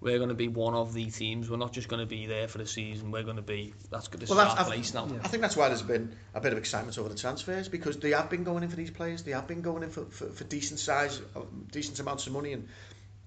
we're 0.00 0.16
going 0.18 0.30
to 0.30 0.34
be 0.34 0.48
one 0.48 0.74
of 0.74 0.94
the 0.94 1.10
teams. 1.10 1.48
We're 1.48 1.58
not 1.58 1.72
just 1.72 1.86
going 1.88 2.00
to 2.00 2.06
be 2.06 2.26
there 2.26 2.48
for 2.48 2.58
the 2.58 2.66
season. 2.66 3.12
We're 3.12 3.22
going 3.22 3.36
to 3.36 3.42
be 3.42 3.72
that's 3.90 4.08
good. 4.08 4.20
This 4.20 4.28
Well, 4.30 4.38
that's- 4.38 4.56
our 4.56 4.62
I've- 4.64 4.70
place 4.72 4.92
now. 4.94 5.06
Yeah. 5.06 5.20
I 5.22 5.28
think 5.28 5.42
that's 5.42 5.56
why 5.56 5.68
there's 5.68 5.82
been 5.82 6.16
a 6.34 6.40
bit 6.40 6.52
of 6.52 6.58
excitement 6.58 6.98
over 6.98 7.08
the 7.08 7.14
transfers 7.14 7.68
because 7.68 7.98
they 7.98 8.10
have 8.10 8.28
been 8.28 8.42
going 8.44 8.64
in 8.64 8.68
for 8.68 8.74
these 8.76 8.90
players. 8.90 9.22
They 9.22 9.30
have 9.30 9.46
been 9.46 9.62
going 9.62 9.84
in 9.84 9.90
for, 9.90 10.04
for, 10.06 10.26
for 10.26 10.42
decent 10.44 10.80
size, 10.80 11.20
uh, 11.36 11.40
decent 11.70 12.00
amounts 12.00 12.26
of 12.26 12.32
money 12.32 12.52
and 12.52 12.66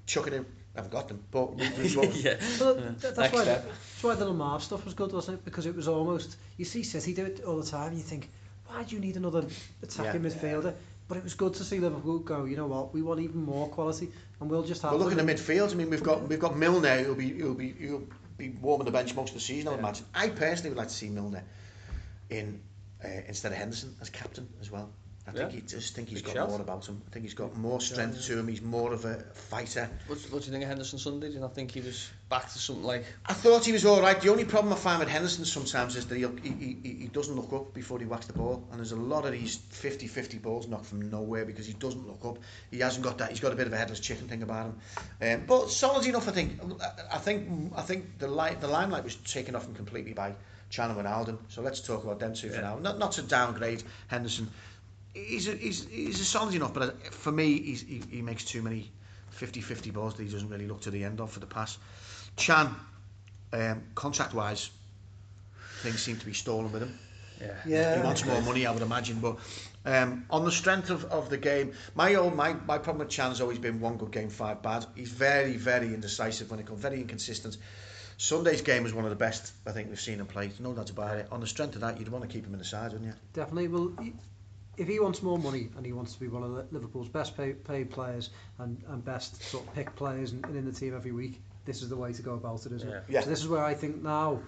chucking 0.06 0.34
in. 0.34 0.46
I 0.76 0.80
haven't 0.80 0.92
got 0.92 1.08
them, 1.08 1.24
but 1.32 1.56
we, 1.56 1.70
we, 1.70 1.84
we, 1.98 2.08
yeah. 2.20 2.36
Well, 2.60 2.78
Yeah. 2.78 2.92
th- 3.02 3.14
that's 3.16 3.34
why 3.34 3.46
the, 3.46 3.46
that's 3.46 4.04
why 4.04 4.16
the 4.16 4.26
Lemar 4.26 4.60
stuff 4.62 4.84
was 4.84 4.94
good, 4.94 5.14
wasn't 5.14 5.40
it? 5.40 5.46
Because 5.46 5.66
it 5.66 5.76
was 5.76 5.88
almost 5.88 6.36
you 6.58 6.66
see 6.66 6.84
City 6.84 7.14
do 7.14 7.26
it 7.26 7.44
all 7.46 7.58
the 7.62 7.66
time. 7.66 7.90
And 7.90 7.98
you 7.98 8.04
think, 8.04 8.30
why 8.68 8.84
do 8.84 8.94
you 8.96 9.02
need 9.02 9.16
another 9.16 9.46
attacking 9.82 10.24
Yeah. 10.24 10.30
midfielder? 10.30 10.74
But 11.08 11.18
it 11.18 11.24
was 11.24 11.36
good 11.36 11.54
to 11.54 11.64
see 11.64 11.80
Liverpool 11.80 12.20
go. 12.20 12.46
You 12.46 12.58
know 12.58 12.66
what? 12.66 12.94
We 12.94 13.04
want 13.04 13.20
even 13.22 13.44
more 13.46 13.70
quality, 13.70 14.12
and 14.42 14.50
we'll 14.50 14.64
just 14.64 14.82
have. 14.82 14.92
Well, 14.92 15.00
look 15.00 15.12
at 15.12 15.18
the 15.18 15.34
midfield. 15.34 15.72
I 15.72 15.76
mean, 15.76 15.90
we've 15.90 16.04
got 16.04 16.28
we've 16.28 16.40
got 16.40 16.58
Milner 16.58 17.04
who'll 17.04 17.16
be 17.16 17.30
who'll 17.30 17.54
be 17.54 17.70
who'll 17.70 18.08
be 18.38 18.50
warming 18.50 18.86
the 18.86 18.92
bench 18.92 19.16
most 19.16 19.30
of 19.30 19.36
the 19.36 19.40
season. 19.42 19.68
I 19.68 19.72
would 19.72 19.80
imagine. 19.80 20.06
I 20.14 20.30
personally 20.30 20.72
would 20.72 20.78
like 20.80 20.88
to 20.90 20.94
see 20.94 21.10
Milner 21.10 21.44
in 22.30 22.60
uh, 23.04 23.08
instead 23.28 23.52
of 23.52 23.58
Henderson 23.60 23.96
as 24.02 24.10
captain 24.10 24.50
as 24.62 24.70
well. 24.72 24.90
I 25.28 25.32
think 25.32 25.50
Yeah. 25.52 25.56
he 25.56 25.62
just 25.62 25.96
think 25.96 26.08
he's 26.10 26.20
Big 26.22 26.26
got 26.28 26.36
shout. 26.36 26.50
more 26.50 26.62
about 26.62 26.86
him. 26.88 27.02
I 27.08 27.12
think 27.12 27.26
he's 27.26 27.34
got 27.34 27.58
more 27.58 27.82
strength 27.82 28.24
to 28.28 28.38
him. 28.38 28.48
He's 28.48 28.62
more 28.62 28.94
of 28.94 29.06
a 29.06 29.16
fighter. 29.34 29.90
What, 30.06 30.20
what 30.30 30.42
do 30.42 30.46
you 30.46 30.52
think 30.52 30.64
of 30.64 30.70
Henderson 30.70 31.00
Sunday? 31.00 31.30
Do 31.30 31.34
you 31.34 31.40
not 31.40 31.56
think 31.56 31.72
he 31.72 31.82
was 31.82 32.12
back 32.30 32.44
to 32.54 32.60
something 32.60 32.84
like? 32.84 33.06
I 33.26 33.34
thought 33.34 33.66
he 33.66 33.72
was 33.72 33.86
all 33.86 34.02
right. 34.02 34.22
The 34.22 34.30
only 34.30 34.46
problem 34.46 34.72
I 34.72 34.76
find 34.76 35.00
with 35.00 35.10
Henderson 35.10 35.44
sometimes 35.46 35.96
is 35.96 36.06
that 36.06 36.16
he, 36.16 36.28
he, 36.44 36.78
he, 36.84 36.94
he 37.02 37.08
doesn't 37.08 37.36
look 37.36 37.52
up 37.54 37.74
before 37.74 37.98
he 37.98 38.06
whacks 38.06 38.28
the 38.28 38.34
ball. 38.34 38.68
And 38.70 38.80
there's 38.80 38.92
a 38.92 38.96
lot 38.96 39.26
of 39.26 39.32
these 39.32 39.58
50-50 39.58 40.40
balls 40.44 40.68
knocked 40.68 40.86
from 40.86 41.10
nowhere 41.10 41.44
because 41.44 41.66
he 41.66 41.74
doesn't 41.74 42.06
look 42.06 42.24
up. 42.24 42.38
He 42.70 42.80
hasn't 42.80 43.04
got 43.04 43.18
that. 43.18 43.32
He's 43.32 43.40
got 43.40 43.52
a 43.52 43.56
bit 43.56 43.66
of 43.66 43.74
a 43.74 43.78
headless 43.78 44.00
chicken 44.00 44.28
thing 44.28 44.44
about 44.44 44.68
him. 44.68 45.40
Um, 45.40 45.46
but 45.48 45.72
solid 45.72 46.06
enough, 46.06 46.28
I 46.28 46.32
think. 46.34 46.60
I, 46.82 47.16
I 47.16 47.18
think 47.18 47.74
I 47.76 47.82
think 47.82 48.20
the 48.20 48.28
light 48.28 48.62
the 48.62 48.68
limelight 48.68 49.04
was 49.04 49.16
taken 49.16 49.56
off 49.56 49.66
him 49.66 49.74
completely 49.74 50.14
by 50.14 50.36
Can 50.70 50.92
and 50.92 51.00
Wijnaldum. 51.00 51.40
So 51.48 51.64
let's 51.64 51.82
talk 51.82 52.04
about 52.04 52.20
them 52.20 52.36
two 52.36 52.50
for 52.52 52.62
now. 52.62 52.78
Not 52.78 53.00
not 53.00 53.14
to 53.14 53.24
downgrade 53.24 53.82
Henderson. 54.08 54.52
He's 55.16 55.48
a, 55.48 55.54
he's 55.56 55.88
he's 55.88 56.20
a 56.20 56.26
solid 56.26 56.54
enough, 56.54 56.74
but 56.74 56.84
uh, 56.84 56.92
for 57.12 57.32
me, 57.32 57.60
he's, 57.62 57.82
he, 57.82 58.02
he 58.12 58.22
makes 58.22 58.44
too 58.44 58.62
many 58.62 58.92
50-50 59.40 59.94
balls 59.94 60.16
that 60.16 60.24
he 60.24 60.30
doesn't 60.30 60.50
really 60.50 60.68
look 60.68 60.82
to 60.82 60.92
the 60.92 61.04
end 61.06 61.22
of 61.22 61.32
for 61.32 61.40
the 61.40 61.46
pass. 61.46 61.78
Can, 62.36 62.76
um, 63.54 63.84
contract-wise, 63.96 64.70
things 65.82 66.02
seem 66.02 66.18
to 66.18 66.26
be 66.26 66.34
stolen 66.34 66.72
with 66.72 66.82
him. 66.84 67.00
Yeah. 67.42 67.54
Yeah. 67.66 67.98
He 67.98 68.04
wants 68.04 68.26
more 68.26 68.42
money, 68.42 68.66
I 68.66 68.72
would 68.72 68.82
imagine. 68.82 69.20
But 69.20 69.38
um, 69.86 70.26
on 70.30 70.44
the 70.46 70.52
strength 70.52 70.90
of, 70.90 71.06
of 71.06 71.30
the 71.30 71.38
game, 71.38 71.74
my 71.96 72.16
own 72.16 72.36
my, 72.36 72.54
my 72.54 72.78
problem 72.78 73.06
with 73.06 73.16
Can 73.16 73.30
has 73.30 73.42
always 73.42 73.60
been 73.60 73.80
one 73.80 73.98
good 73.98 74.12
game, 74.12 74.30
five 74.30 74.62
bad. 74.62 74.86
He's 74.96 75.12
very, 75.12 75.58
very 75.58 75.94
indecisive 75.94 76.50
when 76.52 76.60
it 76.60 76.66
comes, 76.66 76.80
very 76.80 77.00
inconsistent. 77.00 77.58
Sunday's 78.18 78.62
game 78.62 78.84
was 78.84 78.94
one 78.94 79.04
of 79.04 79.10
the 79.10 79.18
best 79.18 79.52
I 79.66 79.72
think 79.72 79.90
we've 79.90 80.00
seen 80.00 80.20
him 80.20 80.26
play. 80.28 80.52
No 80.60 80.74
doubt 80.74 80.90
about 80.90 81.18
it. 81.18 81.28
On 81.32 81.42
the 81.42 81.48
strength 81.48 81.76
of 81.76 81.82
that, 81.82 82.00
you'd 82.00 82.08
want 82.10 82.24
to 82.24 82.30
keep 82.30 82.46
him 82.46 82.54
in 82.54 82.60
the 82.60 82.66
side, 82.66 82.94
wouldn't 82.94 83.10
you? 83.10 83.14
Definitely. 83.34 83.68
Well, 83.68 83.92
he- 84.02 84.14
if 84.78 84.88
he 84.88 85.00
wants 85.00 85.22
more 85.22 85.38
money 85.38 85.70
and 85.78 85.86
he 85.86 85.94
wants 85.94 86.14
to 86.14 86.20
be 86.20 86.28
one 86.28 86.44
of 86.44 86.72
Liverpool's 86.72 87.08
best 87.08 87.36
paid, 87.38 87.64
paid 87.64 87.90
players 87.90 88.30
and, 88.60 88.82
and 88.90 89.04
best 89.04 89.42
sort 89.44 89.66
of 89.68 89.74
pick 89.74 89.96
players 89.96 90.32
and, 90.32 90.46
and 90.46 90.56
in 90.56 90.66
the 90.66 90.72
team 90.72 90.96
every 90.96 91.12
week, 91.12 91.40
this 91.66 91.82
is 91.82 91.90
the 91.90 91.96
way 91.96 92.14
to 92.14 92.22
go 92.22 92.34
about 92.34 92.66
it, 92.66 92.72
isn't 92.72 92.90
Yeah. 92.90 92.98
it? 92.98 93.04
Yeah. 93.10 93.22
So 93.22 93.30
this 93.30 93.40
is 93.40 93.48
where 93.48 93.64
I 93.64 93.74
think 93.74 94.04
now 94.04 94.40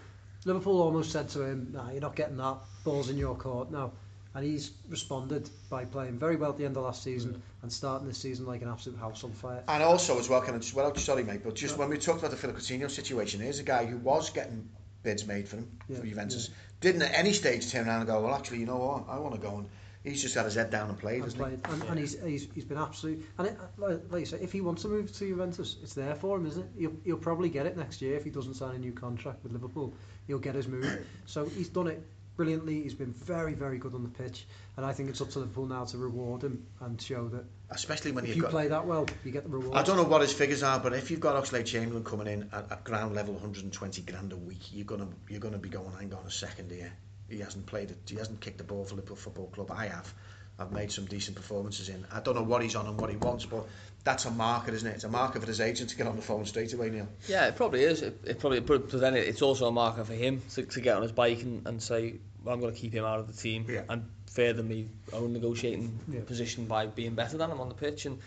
Liverpool 0.46 0.82
almost 0.82 1.12
said 1.12 1.30
to 1.30 1.44
him, 1.44 1.70
"Nah, 1.74 1.92
you're 1.92 2.02
not 2.02 2.16
getting 2.16 2.38
that. 2.38 2.58
Ball's 2.84 3.10
in 3.10 3.18
your 3.18 3.36
court 3.36 3.72
now." 3.72 3.92
And 4.36 4.46
he's 4.46 4.72
responded 4.88 5.50
by 5.70 5.86
playing 5.86 6.20
very 6.20 6.36
well 6.36 6.52
at 6.52 6.58
the 6.60 6.66
end 6.66 6.78
of 6.78 6.84
last 6.84 7.02
season 7.02 7.34
mm. 7.34 7.64
and 7.64 7.74
starting 7.74 8.08
this 8.08 8.20
season 8.20 8.46
like 8.46 8.62
an 8.62 8.70
absolute 8.70 9.00
house 9.00 9.24
on 9.24 9.32
fire. 9.32 9.64
And 9.68 9.82
also 9.82 10.20
as 10.20 10.30
well, 10.30 10.42
can 10.42 10.54
I 10.54 10.60
just 10.60 10.76
well, 10.76 10.94
sorry 10.96 11.24
mate, 11.24 11.42
but 11.44 11.56
just 11.56 11.78
when 11.78 11.90
we 11.90 11.98
talked 11.98 12.20
about 12.20 12.30
the 12.32 12.38
Philip 12.38 12.58
Coutinho 12.58 12.92
situation, 12.92 13.42
here's 13.42 13.60
a 13.60 13.64
guy 13.64 13.86
who 13.86 13.98
was 13.98 14.30
getting 14.30 14.70
bids 15.02 15.26
made 15.26 15.48
for 15.48 15.58
him 15.58 15.72
Yeah, 15.88 16.00
for 16.00 16.06
Juventus, 16.06 16.50
didn't 16.82 17.02
at 17.02 17.14
any 17.16 17.34
stage 17.34 17.72
turn 17.72 17.88
around 17.88 18.02
and 18.02 18.08
go, 18.08 18.22
well, 18.22 18.36
actually, 18.36 18.60
you 18.60 18.68
know 18.68 18.78
what, 18.78 19.06
I 19.10 19.18
want 19.18 19.34
to 19.34 19.42
go 19.42 19.58
and 19.58 19.70
he's 20.08 20.22
just 20.22 20.36
had 20.36 20.46
his 20.46 20.56
head 20.56 20.70
down 20.70 20.90
and 20.90 20.98
played, 21.00 21.24
and 21.24 21.36
played, 21.36 21.60
and, 21.66 21.84
and 21.84 22.00
he's, 22.00 22.20
he's 22.22 22.48
he's 22.54 22.66
been 22.66 22.78
absolute. 22.78 23.26
And 23.38 23.48
it, 23.48 23.58
like, 23.78 24.20
you 24.20 24.26
say, 24.26 24.38
if 24.42 24.52
he 24.52 24.62
wants 24.62 24.82
to 24.84 24.88
move 24.88 25.12
to 25.12 25.28
Juventus, 25.28 25.78
it's 25.84 25.94
there 25.94 26.16
for 26.16 26.38
him, 26.38 26.46
isn't 26.48 26.64
it? 26.64 26.70
He'll, 26.78 26.96
he'll 27.04 27.18
probably 27.18 27.50
get 27.50 27.66
it 27.66 27.78
next 27.78 28.02
year 28.02 28.16
if 28.16 28.24
he 28.24 28.30
doesn't 28.30 28.56
sign 28.56 28.76
a 28.76 28.80
new 28.80 28.92
contract 28.94 29.44
with 29.44 29.52
Liverpool. 29.52 29.94
He'll 30.28 30.40
get 30.40 30.56
his 30.56 30.68
move. 30.68 30.86
So 31.26 31.46
he's 31.46 31.70
done 31.70 31.88
it 31.88 32.02
brilliantly. 32.38 32.84
He's 32.84 32.94
been 32.94 33.12
very 33.12 33.54
very 33.54 33.78
good 33.78 33.94
on 33.94 34.04
the 34.04 34.10
pitch, 34.10 34.48
and 34.78 34.86
I 34.86 34.94
think 34.94 35.10
it's 35.10 35.20
up 35.22 35.30
to 35.32 35.40
Liverpool 35.40 35.66
now 35.66 35.84
to 35.86 35.98
reward 35.98 36.44
him 36.44 36.66
and 36.82 37.02
show 37.02 37.28
that 37.30 37.46
Especially 37.70 38.12
when 38.12 38.26
if 38.26 38.36
you 38.36 38.44
got. 38.44 38.52
play 38.52 38.68
that 38.70 38.86
well, 38.86 39.06
you 39.26 39.32
get 39.32 39.44
the 39.44 39.50
reward. 39.50 39.76
I 39.76 39.84
don't 39.84 39.98
know 39.98 40.04
what 40.04 40.22
his 40.22 40.32
figures 40.32 40.64
are, 40.64 40.80
but 40.80 40.94
if 40.94 41.12
you've 41.12 41.20
got 41.20 41.42
Oxlade 41.44 41.66
Chamberlain 41.66 42.04
coming 42.06 42.28
in 42.28 42.50
at, 42.54 42.72
at 42.72 42.84
ground 42.86 43.14
level, 43.14 43.34
120 43.34 44.02
grand 44.04 44.32
a 44.32 44.38
week, 44.38 44.72
you're 44.72 44.86
gonna 44.86 45.08
you're 45.28 45.42
gonna 45.42 45.58
be 45.58 45.70
going. 45.70 45.92
Hang 46.00 46.14
on 46.14 46.26
a 46.26 46.32
second 46.32 46.72
here. 46.72 46.94
He 47.30 47.40
hasn't 47.40 47.66
played 47.66 47.92
it. 47.92 47.98
He 48.08 48.16
hasn't 48.16 48.40
kicked 48.42 48.58
the 48.58 48.64
ball 48.64 48.86
for 48.86 48.96
Liverpool 48.96 49.16
Football 49.18 49.48
Club. 49.48 49.72
I 49.72 49.88
have. 49.88 50.14
I've 50.60 50.72
made 50.72 50.92
some 50.92 51.06
decent 51.06 51.36
performances 51.36 51.88
in. 51.90 52.06
I 52.12 52.20
don't 52.20 52.34
know 52.36 52.42
what 52.44 52.64
he's 52.64 52.76
on 52.76 52.88
and 52.88 53.00
what 53.00 53.12
he 53.12 53.16
wants, 53.18 53.46
but 53.46 53.68
that's 54.04 54.26
a 54.26 54.32
marker, 54.32 54.72
isn't 54.74 54.88
it? 54.90 54.96
It's 54.96 55.04
a 55.04 55.10
marker 55.10 55.40
for 55.40 55.46
his 55.46 55.62
agent 55.62 55.92
to 55.92 55.96
get 55.98 56.08
on 56.08 56.16
the 56.16 56.22
phone 56.24 56.46
straight 56.46 56.74
away, 56.74 56.90
Neil. 56.90 57.08
Yeah, 57.28 57.46
it 57.48 57.56
probably 57.56 57.84
is. 57.84 58.02
It, 58.02 58.20
it 58.26 58.40
probably, 58.40 58.62
but 58.62 58.90
but 58.90 59.00
then 59.00 59.16
it, 59.16 59.28
it's 59.28 59.44
also 59.44 59.68
a 59.68 59.72
marker 59.72 60.04
for 60.04 60.14
him 60.14 60.42
to, 60.56 60.64
to 60.64 60.82
get 60.82 60.96
on 60.96 61.04
his 61.04 61.12
bike 61.12 61.44
and, 61.44 61.68
and 61.68 61.84
say, 61.84 62.16
well, 62.44 62.56
I'm 62.56 62.62
going 62.62 62.74
to 62.74 62.80
keep 62.80 62.92
him 62.94 63.06
out 63.06 63.20
of 63.20 63.28
the 63.28 63.34
team 63.40 63.66
Yeah. 63.70 63.82
and 63.90 64.10
further 64.32 64.64
me 64.64 64.90
own 65.14 65.34
negotiating 65.34 66.00
Yeah. 66.12 66.22
position 66.22 66.66
by 66.66 66.88
being 66.88 67.14
better 67.14 67.38
than 67.38 67.52
him 67.52 67.62
on 67.62 67.70
the 67.70 67.76
pitch. 67.76 68.08
And 68.08 68.18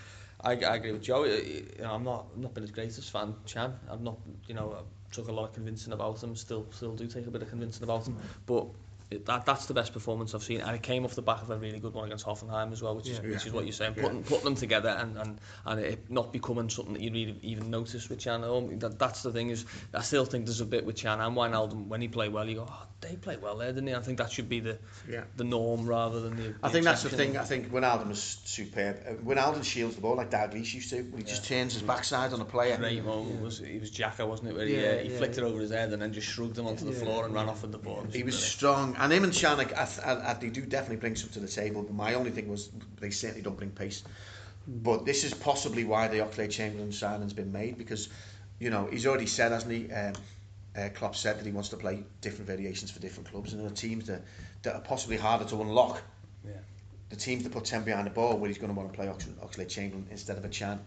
I, 0.40 0.52
I 0.52 0.76
agree 0.76 0.92
with 0.92 1.02
Joe. 1.02 1.24
You 1.24 1.66
know, 1.80 1.94
I'm 1.94 2.04
not 2.04 2.36
not 2.38 2.54
been 2.54 2.62
his 2.62 2.70
greatest 2.70 3.10
fan, 3.10 3.34
Can. 3.46 3.74
I'm 3.88 4.04
not, 4.04 4.18
you 4.46 4.54
know, 4.54 4.76
I 4.78 5.14
took 5.14 5.26
a 5.26 5.32
lot 5.32 5.46
of 5.48 5.52
convincing 5.54 5.92
about 5.92 6.22
him. 6.22 6.36
Still, 6.36 6.66
still 6.70 6.94
do 6.94 7.08
take 7.08 7.26
a 7.26 7.30
bit 7.32 7.42
of 7.42 7.48
convincing 7.50 7.82
about 7.82 8.06
him, 8.06 8.18
but. 8.46 8.66
It, 9.10 9.26
that, 9.26 9.44
that's 9.44 9.66
the 9.66 9.74
best 9.74 9.92
performance 9.92 10.34
I've 10.34 10.42
seen, 10.44 10.60
and 10.60 10.74
it 10.74 10.82
came 10.82 11.04
off 11.04 11.16
the 11.16 11.22
back 11.22 11.42
of 11.42 11.50
a 11.50 11.56
really 11.56 11.80
good 11.80 11.94
one 11.94 12.04
against 12.06 12.24
Hoffenheim 12.24 12.70
as 12.72 12.80
well, 12.80 12.94
which 12.94 13.08
is 13.08 13.18
Yeah. 13.18 13.24
which 13.30 13.42
Yeah. 13.42 13.46
is 13.48 13.52
what 13.52 13.64
you're 13.64 13.72
saying. 13.72 13.94
Yeah. 13.96 14.02
Putting 14.04 14.22
putting 14.22 14.44
them 14.44 14.54
together 14.54 14.90
and, 14.90 15.16
and, 15.16 15.40
and 15.66 15.80
it 15.80 16.08
not 16.10 16.32
becoming 16.32 16.68
something 16.68 16.94
that 16.94 17.02
you 17.02 17.10
really 17.10 17.36
even 17.42 17.70
notice 17.70 18.08
with 18.08 18.20
Can. 18.20 18.40
That, 18.78 18.98
that's 18.98 19.22
the 19.24 19.32
thing 19.32 19.50
is, 19.50 19.66
I 19.92 20.02
still 20.02 20.24
think 20.24 20.46
there's 20.46 20.60
a 20.60 20.66
bit 20.66 20.84
with 20.86 20.96
Can 20.96 21.20
and 21.20 21.36
Wijnaldum 21.36 21.88
when 21.88 22.00
he 22.00 22.08
play 22.08 22.28
well. 22.28 22.48
You 22.48 22.56
go, 22.56 22.66
oh, 22.70 22.86
they 23.00 23.16
play 23.16 23.36
well 23.36 23.56
there, 23.56 23.68
didn't 23.68 23.86
they? 23.86 23.94
I 23.94 24.00
think 24.00 24.18
that 24.18 24.30
should 24.30 24.48
be 24.48 24.60
the 24.60 24.78
Yeah. 25.08 25.22
the 25.36 25.44
norm 25.44 25.86
rather 25.86 26.20
than 26.20 26.36
the. 26.36 26.54
I 26.62 26.68
think 26.68 26.84
that's 26.84 27.02
the 27.02 27.08
thing. 27.08 27.36
I 27.36 27.44
think 27.44 27.70
Wijnaldum 27.72 28.10
is 28.10 28.38
superb. 28.44 29.00
Uh, 29.08 29.12
Wijnaldum 29.24 29.64
shields 29.64 29.94
the 29.94 30.02
ball 30.02 30.16
like 30.16 30.30
Dalglish 30.30 30.74
used 30.74 30.90
to. 30.90 31.02
When 31.02 31.22
he 31.22 31.24
just 31.26 31.46
turns 31.46 31.72
his 31.72 31.82
backside 31.82 32.32
on 32.32 32.40
a 32.40 32.44
player. 32.44 32.76
Great 32.76 33.02
moment 33.04 33.40
was 33.40 33.58
he 33.58 33.78
was 33.78 33.90
Xhaka, 33.90 34.26
wasn't 34.28 34.50
it? 34.50 34.56
Where 34.56 34.66
he, 34.66 34.76
uh, 34.76 34.98
he 34.98 35.10
yeah, 35.10 35.18
flicked 35.18 35.38
it 35.38 35.44
over 35.44 35.60
his 35.60 35.70
head 35.70 35.92
and 35.92 36.02
then 36.02 36.12
just 36.12 36.28
shrugged 36.28 36.58
him 36.58 36.66
onto 36.66 36.84
the 36.84 36.92
Yeah, 36.92 36.98
floor 37.04 37.24
and 37.24 37.34
ran 37.34 37.48
off 37.48 37.62
with 37.62 37.72
the 37.72 37.78
ball. 37.78 38.02
He 38.12 38.22
was 38.22 38.34
brilliant. 38.34 38.34
strong, 38.34 38.96
and 38.98 39.12
him 39.12 39.24
and 39.24 39.32
Shanik, 39.32 39.72
I, 39.74 39.88
I, 40.12 40.30
I, 40.30 40.34
they 40.34 40.50
do 40.50 40.62
definitely 40.62 40.96
bring 40.96 41.16
something 41.16 41.40
to 41.40 41.46
the 41.46 41.52
table. 41.52 41.82
But 41.82 41.94
my 41.94 42.14
only 42.14 42.30
thing 42.30 42.48
was 42.48 42.70
they 43.00 43.10
certainly 43.10 43.42
don't 43.42 43.56
bring 43.56 43.70
pace. 43.70 44.02
But 44.66 45.06
this 45.06 45.24
is 45.24 45.32
possibly 45.32 45.84
why 45.84 46.08
the 46.08 46.18
Oxlade 46.18 46.50
Chamberlain 46.50 46.92
signing's 46.92 47.32
been 47.32 47.50
made 47.50 47.78
because, 47.78 48.08
you 48.58 48.68
know, 48.70 48.88
he's 48.92 49.06
already 49.06 49.26
said, 49.26 49.52
hasn't 49.52 49.72
he? 49.72 49.90
Um, 49.90 50.12
uh, 50.76 50.88
Klopp 50.94 51.16
said 51.16 51.38
that 51.38 51.46
he 51.46 51.52
wants 51.52 51.68
to 51.70 51.76
play 51.76 52.02
different 52.20 52.46
variations 52.46 52.90
for 52.90 53.00
different 53.00 53.30
clubs, 53.30 53.52
and 53.52 53.60
there 53.62 53.70
are 53.70 53.74
teams 53.74 54.06
that, 54.06 54.22
that 54.62 54.74
are 54.74 54.80
possibly 54.80 55.16
harder 55.16 55.44
to 55.46 55.60
unlock. 55.60 56.02
Yeah. 56.44 56.52
The 57.10 57.16
teams 57.16 57.42
that 57.44 57.52
put 57.52 57.64
10 57.64 57.84
behind 57.84 58.06
the 58.06 58.10
ball, 58.10 58.36
where 58.38 58.48
he's 58.48 58.58
going 58.58 58.72
to 58.72 58.78
want 58.78 58.92
to 58.92 58.96
play 58.96 59.06
Oxlade, 59.06 59.34
Oxlade 59.44 59.68
Chamberlain 59.68 60.06
instead 60.10 60.36
of 60.38 60.44
a 60.44 60.48
Can, 60.48 60.78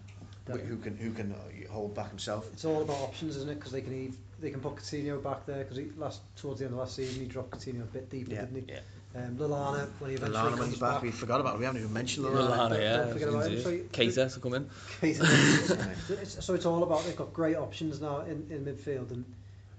wh- 0.49 0.57
who 0.59 0.77
can 0.77 0.95
who 0.95 1.11
can 1.11 1.33
uh, 1.33 1.71
hold 1.71 1.93
back 1.95 2.09
himself. 2.09 2.47
It's 2.53 2.63
all 2.65 2.81
about 2.81 2.97
options, 3.01 3.35
isn't 3.37 3.49
it? 3.49 3.55
Because 3.55 3.73
they 3.73 3.81
can 3.81 3.93
eat, 3.93 4.13
they 4.39 4.49
can 4.49 4.61
put 4.61 4.77
Coutinho 4.77 5.21
back 5.21 5.45
there 5.45 5.65
because 5.65 5.79
last 5.97 6.21
towards 6.37 6.59
the 6.59 6.65
end 6.65 6.73
of 6.75 6.79
last 6.79 6.95
season 6.95 7.21
he 7.21 7.27
dropped 7.27 7.51
Coutinho 7.51 7.81
a 7.81 7.85
bit 7.85 8.09
deeper, 8.09 8.31
Yeah. 8.31 8.41
didn't 8.45 8.67
he? 8.69 8.73
Yeah. 8.73 8.79
Um, 9.15 9.35
Lallana 9.35 9.87
when 9.99 10.09
he 10.11 10.15
eventually 10.15 10.39
Lallana 10.39 10.57
comes 10.57 10.79
back. 10.79 10.93
back, 10.93 11.01
we 11.03 11.11
forgot 11.11 11.39
about 11.41 11.55
it. 11.55 11.59
We 11.59 11.65
haven't 11.65 11.81
even 11.81 11.93
mentioned 11.93 12.25
Yeah. 12.25 12.31
Lallana. 12.31 12.69
Lallana, 12.71 12.79
yeah. 12.81 12.97
Don't 12.97 13.11
forget 13.13 13.27
about 13.27 13.51
him. 13.51 13.61
So 13.61 13.77
Keita 13.77 14.33
to 14.33 14.39
come 14.39 14.53
in. 14.55 14.69
it's, 15.01 16.45
so 16.45 16.53
it's 16.53 16.65
all 16.65 16.81
about 16.83 17.03
they've 17.05 17.15
got 17.15 17.33
great 17.33 17.57
options 17.57 18.01
now 18.01 18.21
in, 18.21 18.47
in 18.49 18.65
midfield, 18.65 19.11
and 19.11 19.25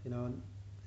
you 0.05 0.11
know, 0.11 0.33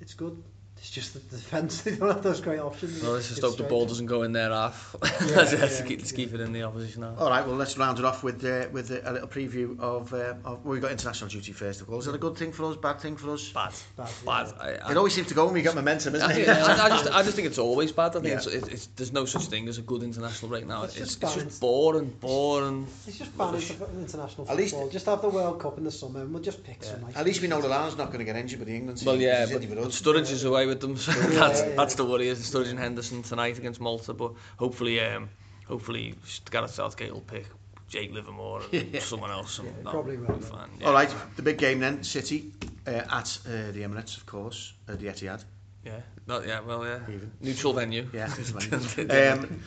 it's 0.00 0.14
good. 0.14 0.42
It's 0.80 0.90
just 0.90 1.12
the 1.14 1.20
defence; 1.20 1.82
they 1.82 1.96
don't 1.96 2.08
have 2.08 2.22
those 2.22 2.40
great 2.40 2.60
options. 2.60 3.02
Well, 3.02 3.12
let's 3.12 3.28
just 3.28 3.40
hope 3.42 3.56
the 3.56 3.64
ball 3.64 3.84
doesn't 3.86 4.06
go 4.06 4.22
in 4.22 4.32
their 4.32 4.50
half. 4.50 4.94
Yeah, 5.28 5.36
let's, 5.36 5.52
yeah, 5.52 5.58
let's 5.60 5.80
keep, 5.82 5.98
let's 5.98 6.12
yeah. 6.12 6.16
keep 6.16 6.34
it 6.34 6.40
in 6.40 6.52
the 6.52 6.62
opposition 6.62 7.02
half. 7.02 7.18
All 7.18 7.28
right, 7.28 7.44
well, 7.46 7.56
let's 7.56 7.76
round 7.76 7.98
it 7.98 8.04
off 8.04 8.22
with 8.22 8.44
uh, 8.44 8.68
with 8.72 8.90
a 8.90 9.12
little 9.12 9.28
preview 9.28 9.78
of, 9.80 10.14
uh, 10.14 10.34
of 10.44 10.64
well, 10.64 10.74
we've 10.74 10.80
got 10.82 10.92
international 10.92 11.28
duty 11.28 11.52
first 11.52 11.80
of 11.80 11.90
all. 11.90 11.98
Is 11.98 12.04
that 12.06 12.14
a 12.14 12.18
good 12.18 12.36
thing 12.36 12.52
for 12.52 12.64
us? 12.70 12.76
Bad 12.76 13.00
thing 13.00 13.16
for 13.16 13.32
us? 13.32 13.48
Bad. 13.50 13.72
Bad, 13.96 14.08
Bad. 14.24 14.54
I, 14.60 14.68
I, 14.86 14.90
It 14.92 14.96
always 14.96 15.14
seems 15.14 15.26
to 15.28 15.34
go 15.34 15.44
when 15.46 15.54
we 15.54 15.62
get 15.62 15.74
momentum, 15.74 16.14
isn't 16.14 16.30
I, 16.30 16.32
it? 16.32 16.46
think, 16.46 16.48
I, 16.48 16.84
I 16.84 16.88
just, 16.88 17.10
I 17.10 17.22
just 17.22 17.34
think 17.36 17.48
it's 17.48 17.58
always 17.58 17.90
bad. 17.92 18.10
I 18.16 18.20
think 18.20 18.26
Yeah. 18.26 18.34
it's, 18.36 18.46
it's, 18.46 18.68
it's, 18.68 18.86
there's 18.96 19.12
no 19.12 19.24
such 19.24 19.44
thing 19.46 19.68
as 19.68 19.78
a 19.78 19.82
good 19.82 20.02
international 20.02 20.48
break 20.48 20.66
now. 20.66 20.84
It's 20.84 20.96
It's, 20.96 21.16
just 21.16 21.36
it's, 21.36 21.44
just 21.44 21.60
boring, 21.60 22.14
boring. 22.20 22.86
It's 23.06 23.18
just 23.18 23.36
banned 23.36 23.56
inter- 23.56 23.86
international 23.98 24.48
At 24.48 24.56
least- 24.56 24.74
football. 24.74 24.90
Just 24.90 25.06
have 25.06 25.20
the 25.22 25.28
World 25.28 25.60
Cup 25.60 25.76
in 25.78 25.84
the 25.84 25.90
summer, 25.92 26.20
and 26.20 26.32
we'll 26.32 26.42
just 26.42 26.62
pick 26.64 26.78
Yeah. 26.82 26.92
some 26.92 27.00
nice. 27.02 27.16
At 27.16 27.26
least 27.26 27.42
we 27.42 27.48
know 27.48 27.60
that 27.60 27.68
Lallana's 27.68 27.96
not 27.98 28.06
going 28.06 28.20
to 28.20 28.24
get 28.24 28.36
injured 28.36 28.60
with 28.60 28.68
the 28.68 28.76
England 28.76 28.98
team. 28.98 29.06
Well, 29.06 29.16
yeah, 29.20 29.46
but, 29.46 29.60
but 29.60 29.68
with 29.70 29.78
us. 29.88 30.00
Sturridge 30.00 30.30
is 30.30 30.44
away 30.44 30.67
with 30.68 30.80
them. 30.80 30.96
So 30.96 31.12
yeah, 31.12 31.26
that's 31.26 31.60
yeah. 31.60 31.74
that's 31.76 31.94
the 31.94 32.04
worry 32.04 32.28
is 32.28 32.44
Sturgeon 32.44 32.76
Henderson 32.76 33.22
tonight 33.22 33.58
against 33.58 33.80
Malta. 33.80 34.12
But 34.12 34.32
hopefully, 34.58 35.00
um, 35.00 35.28
hopefully 35.66 36.14
Gareth 36.50 36.72
Southgate 36.72 37.12
will 37.12 37.20
pick 37.20 37.46
Jake 37.88 38.12
Livermore 38.12 38.62
and 38.72 38.94
yeah. 38.94 39.00
someone 39.00 39.30
else. 39.30 39.58
And 39.58 39.68
yeah, 39.68 39.90
probably 39.90 40.16
will. 40.16 40.38
Fine. 40.38 40.70
Yeah. 40.80 40.86
All 40.86 40.92
right, 40.92 41.12
the 41.36 41.42
big 41.42 41.58
game 41.58 41.80
then, 41.80 42.02
City 42.02 42.52
uh, 42.86 42.90
at 42.90 43.38
uh, 43.46 43.72
the 43.72 43.82
Emirates, 43.82 44.16
of 44.16 44.26
course, 44.26 44.74
at 44.88 44.94
uh, 44.94 44.96
the 44.98 45.06
Etihad. 45.06 45.44
Yeah, 45.84 46.00
not 46.26 46.46
yeah, 46.46 46.60
well, 46.60 46.84
yeah. 46.84 47.00
Even. 47.08 47.30
Neutral 47.40 47.72
venue. 47.72 48.08
Yeah, 48.12 48.28
venue. 48.28 49.32
um, 49.32 49.62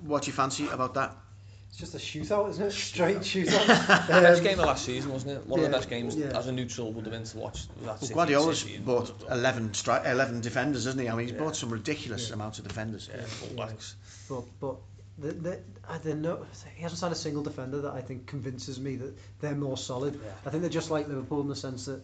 what 0.00 0.22
do 0.22 0.26
you 0.28 0.32
fancy 0.32 0.68
about 0.68 0.94
that? 0.94 1.16
It's 1.68 1.78
just 1.78 1.94
a 1.94 1.98
shootout, 1.98 2.48
isn't 2.50 2.66
it? 2.66 2.70
Straight 2.72 3.18
shootout. 3.18 3.66
best 4.08 4.38
Um, 4.38 4.44
game 4.44 4.58
of 4.60 4.66
last 4.66 4.84
season, 4.86 5.12
wasn't 5.12 5.32
it? 5.38 5.46
One 5.46 5.60
of 5.60 5.66
the 5.66 5.72
best 5.76 5.90
games 5.90 6.16
yeah. 6.16 6.26
as 6.28 6.46
a 6.46 6.52
neutral 6.52 6.92
would 6.92 7.04
have 7.04 7.12
been 7.12 7.24
to 7.24 7.36
watch. 7.38 7.66
That 7.68 7.84
Well, 7.84 7.98
City- 7.98 8.14
Guardiola's 8.14 8.58
City 8.60 8.78
bought 8.78 9.12
11, 9.30 9.70
stri- 9.70 10.06
11 10.10 10.40
defenders, 10.40 10.86
isn't 10.86 10.98
he? 11.00 11.08
I 11.08 11.14
mean, 11.14 11.26
he's 11.26 11.32
Yeah. 11.36 11.42
bought 11.42 11.54
some 11.56 11.68
ridiculous 11.70 12.28
Yeah. 12.28 12.34
amounts 12.36 12.58
of 12.58 12.66
defenders. 12.66 13.10
yeah, 13.12 13.20
fullbacks. 13.24 13.94
But 14.28 14.44
but 14.60 14.76
the, 15.18 15.32
the, 15.32 15.60
I 15.88 15.98
don't 15.98 16.22
know. 16.22 16.46
He 16.76 16.82
hasn't 16.82 16.98
signed 16.98 17.12
a 17.12 17.16
single 17.16 17.42
defender 17.42 17.82
that 17.82 17.92
I 17.92 18.00
think 18.00 18.26
convinces 18.26 18.80
me 18.80 18.96
that 18.96 19.14
they're 19.40 19.54
more 19.54 19.76
solid. 19.76 20.14
Yeah. 20.14 20.30
I 20.46 20.50
think 20.50 20.62
they're 20.62 20.70
just 20.70 20.90
like 20.90 21.08
Liverpool 21.08 21.40
in 21.42 21.48
the 21.48 21.56
sense 21.56 21.84
that 21.86 22.00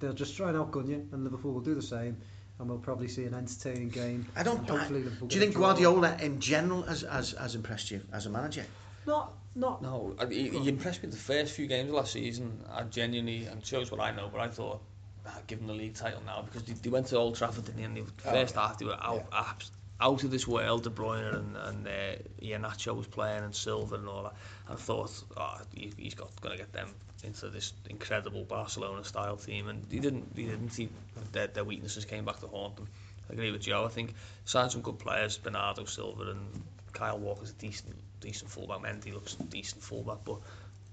they'll 0.00 0.12
just 0.12 0.36
try 0.36 0.50
and 0.50 0.58
outgun 0.58 0.86
you, 0.88 1.08
and 1.12 1.24
Liverpool 1.24 1.52
will 1.52 1.60
do 1.62 1.74
the 1.74 1.82
same, 1.82 2.18
and 2.58 2.68
we'll 2.68 2.78
probably 2.78 3.08
see 3.08 3.24
an 3.24 3.32
entertaining 3.34 3.88
game. 3.88 4.26
I 4.36 4.42
don't. 4.42 4.58
and 4.60 4.68
hopefully 4.68 5.02
Liverpool 5.04 5.28
do 5.28 5.34
you 5.36 5.40
think 5.40 5.54
draw. 5.54 5.68
Guardiola, 5.68 6.16
in 6.20 6.40
general, 6.40 6.82
has, 6.82 7.02
has, 7.02 7.32
has 7.32 7.54
impressed 7.54 7.90
you 7.90 8.02
as 8.12 8.26
a 8.26 8.30
manager? 8.30 8.66
Not 9.08 9.32
not. 9.54 9.82
No, 9.82 10.14
he, 10.28 10.50
he 10.50 10.68
impressed 10.68 11.02
me 11.02 11.08
the 11.08 11.16
first 11.16 11.54
few 11.54 11.66
games 11.66 11.88
of 11.88 11.94
last 11.96 12.12
season. 12.12 12.62
I 12.70 12.82
genuinely, 12.82 13.46
and 13.46 13.64
shows 13.64 13.90
what 13.90 14.00
I 14.00 14.10
know, 14.12 14.28
but 14.30 14.40
I 14.42 14.48
thought, 14.48 14.80
ah, 15.26 15.38
give 15.46 15.58
them 15.58 15.66
the 15.66 15.72
league 15.72 15.94
title 15.94 16.22
now 16.26 16.42
because 16.42 16.62
they, 16.64 16.74
they 16.74 16.90
went 16.90 17.06
to 17.06 17.16
Old 17.16 17.34
Trafford 17.36 17.64
didn't 17.64 17.78
they? 17.78 17.84
And 17.84 17.96
the 17.96 18.02
Oh, 18.02 18.30
first 18.30 18.54
yeah. 18.54 18.60
half 18.68 18.78
they 18.78 18.84
were 18.84 19.02
out, 19.02 19.24
abs- 19.32 19.72
out 20.00 20.22
of 20.24 20.30
this 20.30 20.46
world. 20.46 20.82
De 20.84 20.90
Bruyne 20.90 21.34
and 21.34 21.56
and 21.56 21.86
uh, 21.88 22.16
Iheanacho 22.42 22.94
was 22.94 23.06
playing 23.06 23.42
and 23.44 23.54
Silva 23.54 23.94
and 23.96 24.06
all 24.08 24.24
that. 24.24 24.34
I 24.68 24.74
thought, 24.74 25.10
oh, 25.38 25.58
he, 25.74 25.90
he's 25.96 26.14
got 26.14 26.30
going 26.42 26.52
to 26.56 26.62
get 26.62 26.72
them 26.74 26.94
into 27.24 27.48
this 27.48 27.72
incredible 27.88 28.44
Barcelona 28.44 29.02
style 29.04 29.36
team, 29.36 29.68
and 29.68 29.84
he 29.90 30.00
didn't. 30.00 30.26
He 30.36 30.44
didn't. 30.44 30.74
He, 30.74 30.90
their, 31.32 31.46
their 31.46 31.64
weaknesses 31.64 32.04
came 32.04 32.24
back 32.26 32.40
to 32.40 32.46
haunt 32.46 32.76
them. 32.76 32.86
I 33.30 33.32
agree 33.32 33.50
with 33.52 33.62
Joe. 33.62 33.84
I 33.86 33.88
think 33.88 34.14
signed 34.44 34.70
some 34.70 34.82
good 34.82 34.98
players, 34.98 35.38
Bernardo 35.38 35.84
Silva 35.86 36.30
and 36.32 36.62
Kyle 36.92 37.18
Walker's 37.18 37.50
a 37.50 37.54
decent, 37.54 37.96
decent 38.20 38.50
fullback. 38.50 38.78
Mendy 38.80 39.12
looks 39.12 39.34
decent 39.34 39.82
fullback, 39.82 40.18
but 40.24 40.38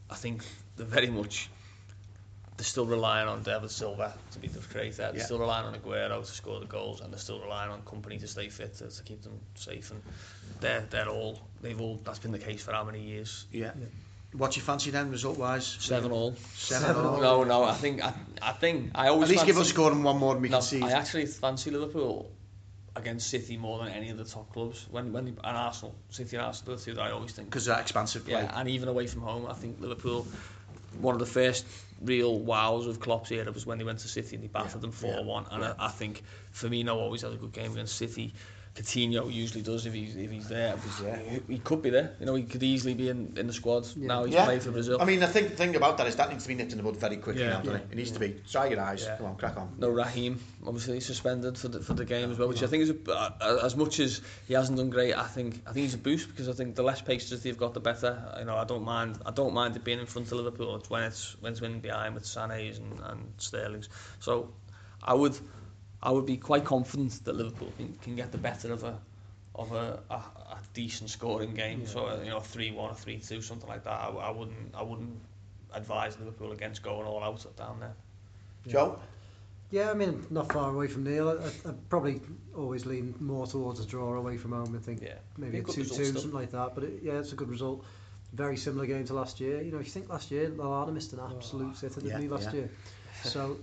I 0.09 0.15
think 0.15 0.43
they're 0.77 0.85
very 0.85 1.09
much 1.09 1.49
they're 2.57 2.63
still 2.65 2.85
relying 2.85 3.27
on 3.27 3.43
David 3.43 3.69
Silva 3.69 4.13
to 4.31 4.39
be 4.39 4.47
the 4.47 4.59
creator. 4.59 4.95
They're 5.11 5.17
Yeah. 5.17 5.25
still 5.25 5.39
relying 5.39 5.65
on 5.65 5.75
Aguero 5.75 6.21
to 6.25 6.31
score 6.31 6.59
the 6.61 6.65
goals, 6.65 7.01
and 7.01 7.11
they're 7.11 7.19
still 7.19 7.41
relying 7.41 7.69
on 7.69 7.81
Kompany 7.81 8.19
to 8.21 8.27
stay 8.29 8.47
fit 8.47 8.75
to, 8.77 8.89
to 8.89 9.03
keep 9.03 9.23
them 9.23 9.37
safe. 9.55 9.91
And 9.91 10.01
they're 10.61 10.85
they're 10.89 11.09
all 11.09 11.39
they've 11.61 11.79
all 11.81 11.99
that's 12.03 12.19
been 12.19 12.31
the 12.31 12.39
case 12.39 12.63
for 12.63 12.71
how 12.71 12.83
many 12.85 13.01
years? 13.01 13.45
Yeah. 13.51 13.71
Yeah. 13.77 13.85
What 14.33 14.51
do 14.51 14.59
you 14.59 14.65
fancy 14.65 14.91
then, 14.91 15.11
result 15.11 15.37
wise? 15.37 15.65
Seven 15.65 16.11
all. 16.11 16.35
Seven, 16.55 16.87
Seven 16.87 17.05
all. 17.05 17.15
all. 17.25 17.45
No, 17.45 17.61
no. 17.61 17.63
I 17.63 17.73
think 17.73 18.03
I, 18.03 18.13
I 18.41 18.51
think 18.53 18.91
I 18.95 19.07
always 19.07 19.29
At 19.29 19.33
least 19.35 19.45
give 19.45 19.57
us 19.57 19.69
scoring 19.69 20.03
one 20.03 20.17
more 20.17 20.33
than 20.33 20.41
we 20.41 20.49
No, 20.49 20.57
can 20.57 20.63
see. 20.65 20.81
I 20.81 20.91
actually 20.91 21.25
fancy 21.25 21.71
Liverpool 21.71 22.29
against 22.95 23.29
City 23.29 23.57
more 23.57 23.79
than 23.83 23.89
any 23.89 24.09
of 24.09 24.17
the 24.17 24.25
top 24.25 24.51
clubs. 24.53 24.87
When 24.89 25.11
when 25.11 25.27
and 25.27 25.39
Arsenal, 25.43 25.95
City 26.09 26.37
and 26.37 26.45
Arsenal 26.45 26.73
are 26.73 26.77
the 26.77 26.83
two 26.83 26.93
that 26.93 27.01
I 27.01 27.11
always 27.11 27.31
think. 27.31 27.49
Because 27.49 27.65
that 27.65 27.81
expansive 27.81 28.25
play. 28.25 28.33
Yeah, 28.33 28.59
and 28.59 28.69
even 28.69 28.89
away 28.89 29.07
from 29.07 29.21
home, 29.21 29.45
I 29.47 29.53
think 29.53 29.79
Liverpool. 29.79 30.25
One 31.01 31.13
of 31.13 31.19
the 31.19 31.25
first 31.25 31.65
real 32.01 32.39
wows 32.39 32.87
of 32.87 33.01
Klopp's 33.01 33.31
era 33.31 33.51
was 33.51 33.65
when 33.65 33.77
they 33.77 33.83
went 33.83 33.99
to 33.99 34.07
City 34.07 34.35
and 34.35 34.43
he 34.43 34.47
battered 34.47 34.75
Yeah, 34.75 34.79
them 34.79 34.91
four 34.91 35.23
one. 35.23 35.45
And 35.51 35.61
yeah. 35.61 35.73
I, 35.77 35.87
I 35.87 35.89
think 35.89 36.23
Firmino 36.53 36.95
always 36.95 37.21
has 37.23 37.33
a 37.33 37.37
good 37.37 37.51
game 37.51 37.73
against 37.73 37.95
City. 37.95 38.33
Coutinho 38.75 39.31
usually 39.33 39.61
does 39.61 39.85
if 39.85 39.93
he's 39.93 40.17
if 40.17 40.29
he's 40.29 40.49
there. 40.49 40.75
he's 40.83 40.97
there. 40.99 41.21
He, 41.47 41.59
could 41.59 41.81
be 41.81 41.91
there. 41.91 42.13
You 42.19 42.25
know, 42.25 42.35
he 42.35 42.43
could 42.43 42.61
easily 42.61 42.93
be 42.93 43.07
in, 43.07 43.33
in 43.37 43.47
the 43.47 43.53
squad. 43.53 43.87
Yeah. 43.95 44.07
Now 44.07 44.23
he's 44.25 44.33
Yeah. 44.33 44.43
playing 44.43 44.59
for 44.59 44.71
Brazil. 44.71 44.97
I 45.01 45.05
mean, 45.05 45.21
the 45.21 45.27
thing, 45.27 45.47
thing 45.47 45.77
about 45.77 45.97
that 45.97 46.07
is 46.07 46.17
that 46.17 46.29
needs 46.29 46.43
to 46.43 46.49
be 46.49 46.55
nipped 46.55 46.73
in 46.73 46.77
the 46.77 46.83
bud 46.83 46.97
very 46.97 47.15
quickly 47.15 47.43
Yeah. 47.43 47.61
now, 47.61 47.61
Yeah. 47.63 47.75
it? 47.77 47.87
It 47.91 47.95
needs 47.95 48.11
to 48.11 48.19
be, 48.19 48.35
dry 48.51 48.67
your 48.67 48.81
eyes, 48.81 49.03
Yeah. 49.03 49.15
come 49.15 49.27
on, 49.27 49.37
crack 49.37 49.55
on. 49.55 49.75
No 49.77 49.89
Raheem, 49.89 50.41
obviously 50.67 50.99
suspended 50.99 51.57
for 51.57 51.69
the 51.69 51.79
for 51.79 51.93
the 51.93 52.03
game 52.03 52.31
as 52.31 52.37
well, 52.37 52.49
which 52.49 52.63
I 52.63 52.67
think 52.67 52.83
is 52.83 52.89
a, 52.89 53.59
as 53.63 53.77
much 53.77 54.01
as 54.01 54.19
he 54.47 54.53
hasn't 54.55 54.77
done 54.77 54.89
great. 54.89 55.15
I 55.15 55.23
think 55.27 55.61
I 55.65 55.71
think 55.71 55.85
he's 55.85 55.93
a 55.93 55.97
boost 55.97 56.27
because 56.27 56.49
I 56.49 56.53
think 56.53 56.75
the 56.75 56.83
less 56.83 57.01
paces 57.01 57.43
they've 57.43 57.57
got, 57.57 57.73
the 57.73 57.79
better. 57.79 58.35
You 58.39 58.43
know, 58.45 58.57
I 58.57 58.65
don't 58.65 58.83
mind 58.83 59.19
I 59.25 59.31
don't 59.31 59.53
mind 59.53 59.77
it 59.77 59.85
being 59.85 59.99
in 60.01 60.05
front 60.05 60.27
of 60.33 60.37
Liverpool. 60.37 60.67
When 60.67 60.75
it's 60.79 60.89
when 60.89 61.03
it's 61.03 61.35
when 61.41 61.51
it's 61.53 61.61
winning 61.61 61.79
behind 61.79 62.13
with 62.13 62.25
Sané's 62.25 62.77
and, 62.77 62.99
and 62.99 63.33
Sterling's. 63.37 63.87
So 64.19 64.51
I 65.01 65.13
would 65.13 65.37
I 66.05 66.11
would 66.11 66.25
be 66.25 66.37
quite 66.37 66.63
confident 66.65 67.25
that 67.25 67.35
Liverpool 67.35 67.73
can, 67.77 67.93
can 68.01 68.15
get 68.15 68.31
the 68.31 68.37
better 68.37 68.71
of 68.71 68.83
a 68.83 68.99
of 69.55 69.71
a, 69.71 69.99
a, 70.09 70.15
a 70.15 70.59
decent 70.73 71.09
scoring 71.09 71.53
game. 71.55 71.81
Yeah. 71.81 71.87
So 71.87 72.05
uh, 72.05 72.19
you 72.23 72.29
know, 72.29 72.39
three 72.39 72.71
one 72.71 72.91
or 72.91 72.95
three 72.95 73.17
two, 73.17 73.41
something 73.41 73.67
like 73.67 73.83
that. 73.83 73.99
I, 74.01 74.07
I 74.09 74.29
wouldn't 74.29 74.75
I 74.75 74.83
wouldn't 74.83 75.19
advise 75.73 76.17
Liverpool 76.19 76.51
against 76.51 76.83
going 76.83 77.07
all 77.07 77.23
out 77.23 77.45
down 77.57 77.79
there. 77.79 77.95
Joe? 78.67 78.99
Yeah, 79.71 79.89
I 79.89 79.93
mean, 79.95 80.25
not 80.29 80.51
far 80.51 80.69
away 80.69 80.87
from 80.87 81.03
Neil. 81.03 81.29
I, 81.29 81.69
I'd 81.69 81.89
probably 81.89 82.21
always 82.55 82.85
lean 82.85 83.15
more 83.19 83.47
towards 83.47 83.79
a 83.79 83.85
draw 83.85 84.13
away 84.13 84.37
from 84.37 84.51
home. 84.51 84.75
I 84.75 84.79
think 84.79 85.01
Yeah, 85.01 85.15
maybe 85.37 85.57
a 85.57 85.61
a 85.61 85.65
2 85.65 85.73
2, 85.73 85.79
result 85.79 86.05
something 86.05 86.31
like 86.31 86.51
that. 86.51 86.75
But 86.75 86.83
it, 86.83 86.99
yeah, 87.03 87.13
it's 87.19 87.33
a 87.33 87.35
good 87.35 87.49
result. 87.49 87.83
Very 88.33 88.57
similar 88.57 88.85
game 88.85 89.05
to 89.05 89.13
last 89.13 89.39
year. 89.39 89.61
You 89.61 89.71
know, 89.71 89.79
if 89.79 89.85
you 89.85 89.91
think 89.91 90.09
last 90.09 90.29
year, 90.31 90.49
Lallana 90.49 90.93
missed 90.93 91.13
an 91.13 91.19
absolute 91.19 91.75
sitter, 91.77 92.01
didn't 92.01 92.11
yeah, 92.11 92.19
he, 92.21 92.27
last 92.27 92.51
yeah. 92.53 92.53
year? 92.53 92.69
So 93.23 93.47
th- 93.47 93.59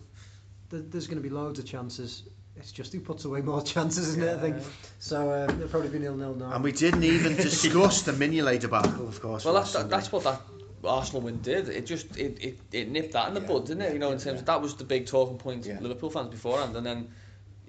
there's 0.73 1.07
going 1.07 1.23
to 1.23 1.23
be 1.23 1.31
loads 1.35 1.59
of 1.59 1.67
chances. 1.67 2.25
It's 2.57 2.73
just 2.73 2.93
who 2.93 3.01
puts 3.01 3.25
away 3.25 3.41
more 3.41 3.63
chances, 3.75 4.09
isn't 4.09 4.23
it? 4.23 4.37
I 4.37 4.41
think. 4.41 4.57
So 4.99 5.33
um, 5.33 5.51
it'll 5.57 5.69
probably 5.69 5.89
be 5.91 5.99
nil 5.99 6.17
nil 6.17 6.35
now. 6.35 6.53
And 6.53 6.65
we 6.65 6.73
didn't 6.73 7.05
even 7.05 7.37
discuss 7.49 8.03
the 8.03 8.13
Mignolet 8.13 8.61
debacle, 8.61 9.09
of 9.09 9.21
course. 9.21 9.45
Well, 9.45 9.55
that's 9.55 9.73
that, 9.73 9.89
that's 9.89 10.13
what 10.13 10.25
that 10.25 10.41
Arsenal 10.85 11.23
win 11.23 11.41
did. 11.41 11.69
It 11.69 11.87
just 11.87 12.17
it, 12.17 12.39
it, 12.45 12.59
it 12.73 12.89
nipped 12.89 13.13
that 13.13 13.29
in 13.29 13.35
the 13.35 13.41
Yeah, 13.41 13.47
bud, 13.47 13.67
didn't 13.67 13.83
it? 13.83 13.93
You 13.93 13.99
know, 13.99 14.11
in 14.11 14.19
terms 14.19 14.27
yeah. 14.27 14.41
of 14.41 14.45
that 14.47 14.61
was 14.61 14.77
the 14.77 14.85
big 14.85 15.07
talking 15.07 15.39
point 15.39 15.67
Yeah. 15.67 15.79
Liverpool 15.81 16.11
fans 16.11 16.29
beforehand, 16.29 16.77
and 16.77 16.85
then 16.85 17.09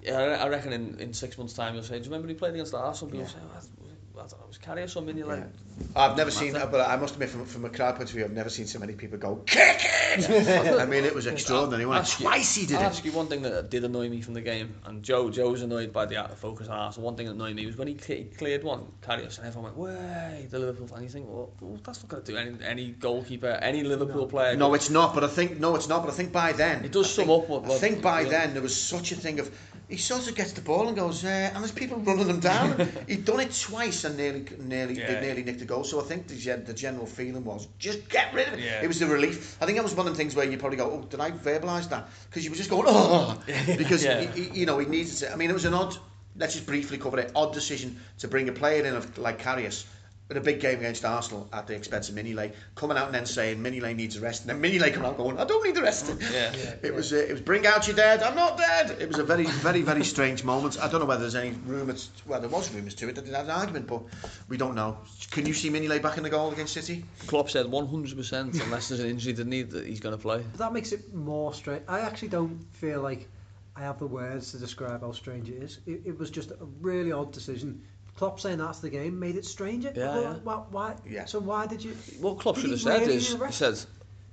yeah, 0.02 0.18
I 0.18 0.44
I 0.44 0.48
reckon 0.48 0.72
in, 0.72 0.98
in 0.98 1.12
six 1.14 1.38
months' 1.38 1.54
time 1.54 1.74
you'll 1.74 1.82
say, 1.84 1.98
"Do 1.98 2.04
you 2.04 2.10
remember 2.10 2.28
he 2.28 2.34
played 2.34 2.54
against 2.54 2.74
Arsenal?" 2.74 3.10
People 3.10 3.26
Yeah. 3.26 3.32
say, 3.32 3.38
"Oh, 3.42 3.83
I 4.16 4.20
don't 4.26 4.40
know, 4.40 4.46
was 4.46 4.58
Karius 4.58 4.96
or 4.96 5.02
Mignolet?" 5.02 5.38
Yeah. 5.38 5.86
I've 5.96 6.16
never 6.16 6.30
seen 6.30 6.52
that, 6.52 6.70
but 6.70 6.88
I 6.88 6.96
must 6.96 7.14
admit, 7.14 7.30
from, 7.30 7.44
from 7.46 7.64
a 7.64 7.68
crowd 7.68 7.96
point 7.96 8.08
of 8.08 8.14
view, 8.14 8.24
I've 8.24 8.32
never 8.32 8.48
seen 8.48 8.66
so 8.66 8.78
many 8.78 8.92
people 8.94 9.18
go, 9.18 9.36
kick 9.44 9.80
it! 9.84 10.30
I 10.80 10.86
mean, 10.86 11.04
it 11.04 11.12
was 11.14 11.26
extraordinary. 11.26 11.84
wasn't 11.84 12.20
you- 12.20 12.26
Twice 12.26 12.54
he 12.54 12.66
did 12.66 12.76
I'll 12.76 12.82
it. 12.82 12.86
ask 12.86 13.04
you 13.04 13.10
one 13.12 13.26
thing 13.26 13.42
that 13.42 13.70
did 13.70 13.82
annoy 13.84 14.08
me 14.08 14.20
from 14.20 14.34
the 14.34 14.40
game, 14.40 14.74
and 14.84 15.02
Joe 15.02 15.30
Joe 15.30 15.50
was 15.50 15.62
annoyed 15.62 15.92
by 15.92 16.06
the 16.06 16.16
out 16.16 16.30
of 16.30 16.38
focus 16.38 16.68
on 16.68 16.78
Arsenal. 16.78 17.06
One 17.06 17.16
thing 17.16 17.26
that 17.26 17.32
annoyed 17.32 17.56
me 17.56 17.66
was 17.66 17.76
when 17.76 17.88
he, 17.88 17.98
he 18.06 18.24
cleared 18.24 18.62
one, 18.62 18.86
Karius, 19.02 19.38
and 19.38 19.46
everyone 19.48 19.74
went, 19.76 19.76
"Way!" 19.96 20.46
The 20.48 20.58
Liverpool 20.60 20.86
fan. 20.86 21.02
You 21.02 21.08
think, 21.08 21.26
well, 21.28 21.50
well 21.60 21.80
that's 21.84 22.00
not 22.02 22.08
going 22.08 22.22
to 22.22 22.32
do 22.32 22.38
any 22.38 22.64
any 22.64 22.86
goalkeeper, 22.92 23.48
any 23.62 23.82
Liverpool 23.82 24.26
player. 24.28 24.54
No, 24.56 24.74
it's 24.74 24.90
not. 24.90 25.14
But 25.14 25.24
I 25.24 25.28
think 25.28 25.58
no, 25.58 25.74
it's 25.74 25.88
not. 25.88 26.02
But 26.04 26.10
I 26.12 26.14
think 26.14 26.32
by 26.32 26.52
then 26.52 26.84
It 26.84 26.92
does 26.92 27.06
I 27.06 27.22
sum 27.22 27.26
think, 27.26 27.42
up 27.42 27.48
what- 27.48 27.64
I 27.70 27.78
think 27.78 28.00
by 28.02 28.24
then 28.24 28.52
there 28.52 28.62
was 28.62 28.80
such 28.80 29.10
a 29.12 29.16
thing 29.16 29.40
of 29.40 29.50
he 29.88 29.96
sort 29.96 30.26
of 30.28 30.34
gets 30.34 30.52
the 30.52 30.60
ball 30.60 30.88
and 30.88 30.96
goes, 30.96 31.24
uh, 31.24 31.28
and 31.28 31.56
there's 31.56 31.72
people 31.72 31.98
running 31.98 32.26
them 32.26 32.40
down. 32.40 32.88
He'd 33.08 33.24
done 33.24 33.40
it 33.40 33.52
twice 33.52 34.04
and 34.04 34.16
nearly, 34.16 34.46
nearly, 34.58 34.98
Yeah. 34.98 35.20
nearly 35.20 35.42
nicked 35.42 35.58
the 35.60 35.64
goal. 35.66 35.84
So 35.84 36.00
I 36.00 36.04
think 36.04 36.26
the, 36.26 36.34
the 36.64 36.72
general 36.74 37.06
feeling 37.06 37.44
was 37.44 37.68
just 37.78 38.08
get 38.08 38.32
rid 38.32 38.48
of 38.48 38.54
it. 38.54 38.60
Yeah. 38.60 38.82
It 38.82 38.88
was 38.88 38.98
the 38.98 39.06
relief. 39.06 39.56
I 39.60 39.66
think 39.66 39.76
that 39.76 39.84
was 39.84 39.94
one 39.94 40.06
of 40.06 40.12
the 40.12 40.16
things 40.16 40.34
where 40.34 40.46
you 40.48 40.56
probably 40.58 40.78
go, 40.78 40.90
oh, 40.90 41.02
did 41.08 41.20
I 41.20 41.30
verbalise 41.30 41.88
that? 41.90 42.08
Because 42.30 42.44
you 42.44 42.50
were 42.50 42.56
just 42.56 42.70
going, 42.70 42.84
oh, 42.86 43.40
because 43.76 44.04
Yeah. 44.04 44.20
he, 44.22 44.42
he- 44.44 44.60
you 44.60 44.66
know 44.66 44.78
he 44.78 44.86
needed 44.86 45.12
to. 45.16 45.32
I 45.32 45.36
mean, 45.36 45.50
it 45.50 45.54
was 45.54 45.64
an 45.66 45.74
odd. 45.74 45.96
Let's 46.36 46.54
just 46.54 46.66
briefly 46.66 46.98
cover 46.98 47.20
it. 47.20 47.30
Odd 47.36 47.52
decision 47.52 48.00
to 48.18 48.26
bring 48.28 48.48
a 48.48 48.52
player 48.52 48.84
in 48.84 48.94
of 48.96 49.16
like 49.18 49.40
Karius. 49.40 49.84
In 50.30 50.38
a 50.38 50.40
big 50.40 50.58
game 50.58 50.78
against 50.78 51.04
Arsenal 51.04 51.46
at 51.52 51.66
the 51.66 51.74
expense 51.74 52.08
of 52.08 52.14
Mignolet, 52.14 52.54
coming 52.76 52.96
out 52.96 53.06
and 53.06 53.14
then 53.14 53.26
saying 53.26 53.62
Mignolet 53.62 53.94
needs 53.94 54.16
a 54.16 54.20
rest, 54.20 54.46
and 54.46 54.50
then 54.50 54.62
Mignolet 54.62 54.94
coming 54.94 55.06
out 55.06 55.18
going, 55.18 55.38
I 55.38 55.44
don't 55.44 55.62
need 55.62 55.74
the 55.74 55.82
rest. 55.82 56.10
Yeah. 56.32 56.50
It 56.82 56.94
was 56.94 57.12
uh, 57.12 57.16
it 57.16 57.32
was 57.32 57.42
bring 57.42 57.66
out 57.66 57.86
your 57.86 57.94
dead. 57.94 58.22
I'm 58.22 58.34
not 58.34 58.56
dead. 58.56 59.02
It 59.02 59.08
was 59.08 59.18
a 59.18 59.24
very 59.24 59.44
very 59.44 59.82
very 59.82 60.02
strange 60.02 60.42
moment. 60.42 60.78
I 60.80 60.88
don't 60.88 61.00
know 61.00 61.06
whether 61.06 61.20
there's 61.20 61.34
any 61.34 61.50
rumours. 61.66 62.10
Well, 62.26 62.40
there 62.40 62.48
was 62.48 62.72
rumours 62.72 62.94
to 62.94 63.08
it 63.10 63.16
that 63.16 63.26
they 63.26 63.32
had 63.32 63.44
an 63.44 63.50
argument, 63.50 63.86
but 63.86 64.02
we 64.48 64.56
don't 64.56 64.74
know. 64.74 64.96
Can 65.30 65.44
you 65.44 65.52
see 65.52 65.68
Minilay 65.68 66.00
back 66.00 66.16
in 66.16 66.22
the 66.22 66.30
goal 66.30 66.50
against 66.50 66.72
City? 66.72 67.04
Klopp 67.26 67.50
said 67.50 67.66
100% 67.66 68.62
unless 68.62 68.88
there's 68.88 69.00
an 69.00 69.10
injury 69.10 69.34
to 69.34 69.44
need 69.44 69.70
that 69.72 69.86
he's 69.86 70.00
going 70.00 70.16
to 70.16 70.20
play. 70.20 70.42
But 70.52 70.58
that 70.58 70.72
makes 70.72 70.92
it 70.92 71.12
more 71.12 71.52
strange. 71.52 71.82
I 71.86 72.00
actually 72.00 72.28
don't 72.28 72.64
feel 72.72 73.02
like 73.02 73.28
I 73.76 73.80
have 73.80 73.98
the 73.98 74.06
words 74.06 74.52
to 74.52 74.58
describe 74.58 75.00
how 75.00 75.12
strange 75.12 75.48
it 75.48 75.62
is. 75.62 75.80
It, 75.86 76.02
it 76.04 76.18
was 76.18 76.30
just 76.30 76.52
a 76.52 76.64
really 76.80 77.12
odd 77.12 77.32
decision. 77.32 77.82
Klopp 78.16 78.38
saying 78.38 78.58
that's 78.58 78.78
the 78.78 78.90
game 78.90 79.18
made 79.18 79.36
it 79.36 79.44
stranger. 79.44 79.92
Yeah, 79.94 80.20
yeah. 80.20 80.32
Why, 80.44 80.54
why, 80.70 80.94
yeah. 81.08 81.24
So 81.24 81.40
why 81.40 81.66
did 81.66 81.82
you? 81.82 81.96
What 82.20 82.38
Klopp 82.38 82.58
should 82.58 82.70
have 82.70 82.80
said 82.80 83.02
is, 83.08 83.32
he 83.32 83.52
said, 83.52 83.78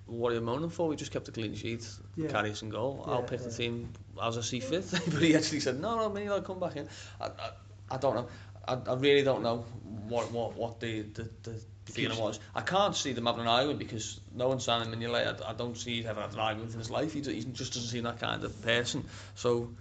"What 0.05 0.32
are 0.32 0.36
you 0.36 0.41
moaning 0.41 0.69
for? 0.69 0.88
We 0.88 0.95
just 0.95 1.11
kept 1.11 1.27
a 1.27 1.32
clean 1.32 1.55
sheet, 1.55 1.88
yeah. 2.15 2.29
carry 2.29 2.53
and 2.61 2.71
goal. 2.71 3.03
Yeah, 3.07 3.13
I'll 3.13 3.23
pick 3.23 3.39
yeah. 3.39 3.47
the 3.47 3.53
team 3.53 3.93
as 4.21 4.38
I 4.38 4.41
see 4.41 4.59
fit." 4.59 4.86
but 4.91 5.21
he 5.21 5.36
actually 5.36 5.61
said, 5.61 5.79
"No, 5.79 5.95
no, 5.97 6.09
me, 6.09 6.27
I'll 6.27 6.41
come 6.41 6.59
back 6.59 6.75
in." 6.75 6.88
I, 7.19 7.25
I, 7.25 7.51
I 7.91 7.97
don't 7.97 8.15
know. 8.15 8.27
I, 8.67 8.73
I 8.73 8.93
really 8.93 9.23
don't 9.23 9.41
know 9.41 9.65
what 10.07 10.32
what 10.32 10.55
what 10.55 10.79
the 10.79 11.01
the, 11.01 11.29
the 11.43 11.59
feeling 11.86 12.19
was. 12.19 12.39
I 12.55 12.61
can't 12.61 12.95
see 12.95 13.13
them 13.13 13.25
having 13.25 13.41
an 13.41 13.47
argument 13.47 13.79
because 13.79 14.19
no 14.34 14.47
one's 14.47 14.63
signing 14.63 14.93
Mignolet. 14.93 15.41
I, 15.43 15.49
I 15.49 15.53
don't 15.53 15.77
see 15.77 15.97
he's 15.97 16.05
ever 16.05 16.21
had 16.21 16.34
an 16.34 16.39
argument 16.39 16.73
in 16.73 16.79
his 16.79 16.89
life. 16.89 17.13
He, 17.13 17.21
he 17.21 17.43
just 17.45 17.73
doesn't 17.73 17.89
seem 17.89 18.03
that 18.03 18.19
kind 18.19 18.43
of 18.43 18.61
person. 18.61 19.05
So 19.36 19.71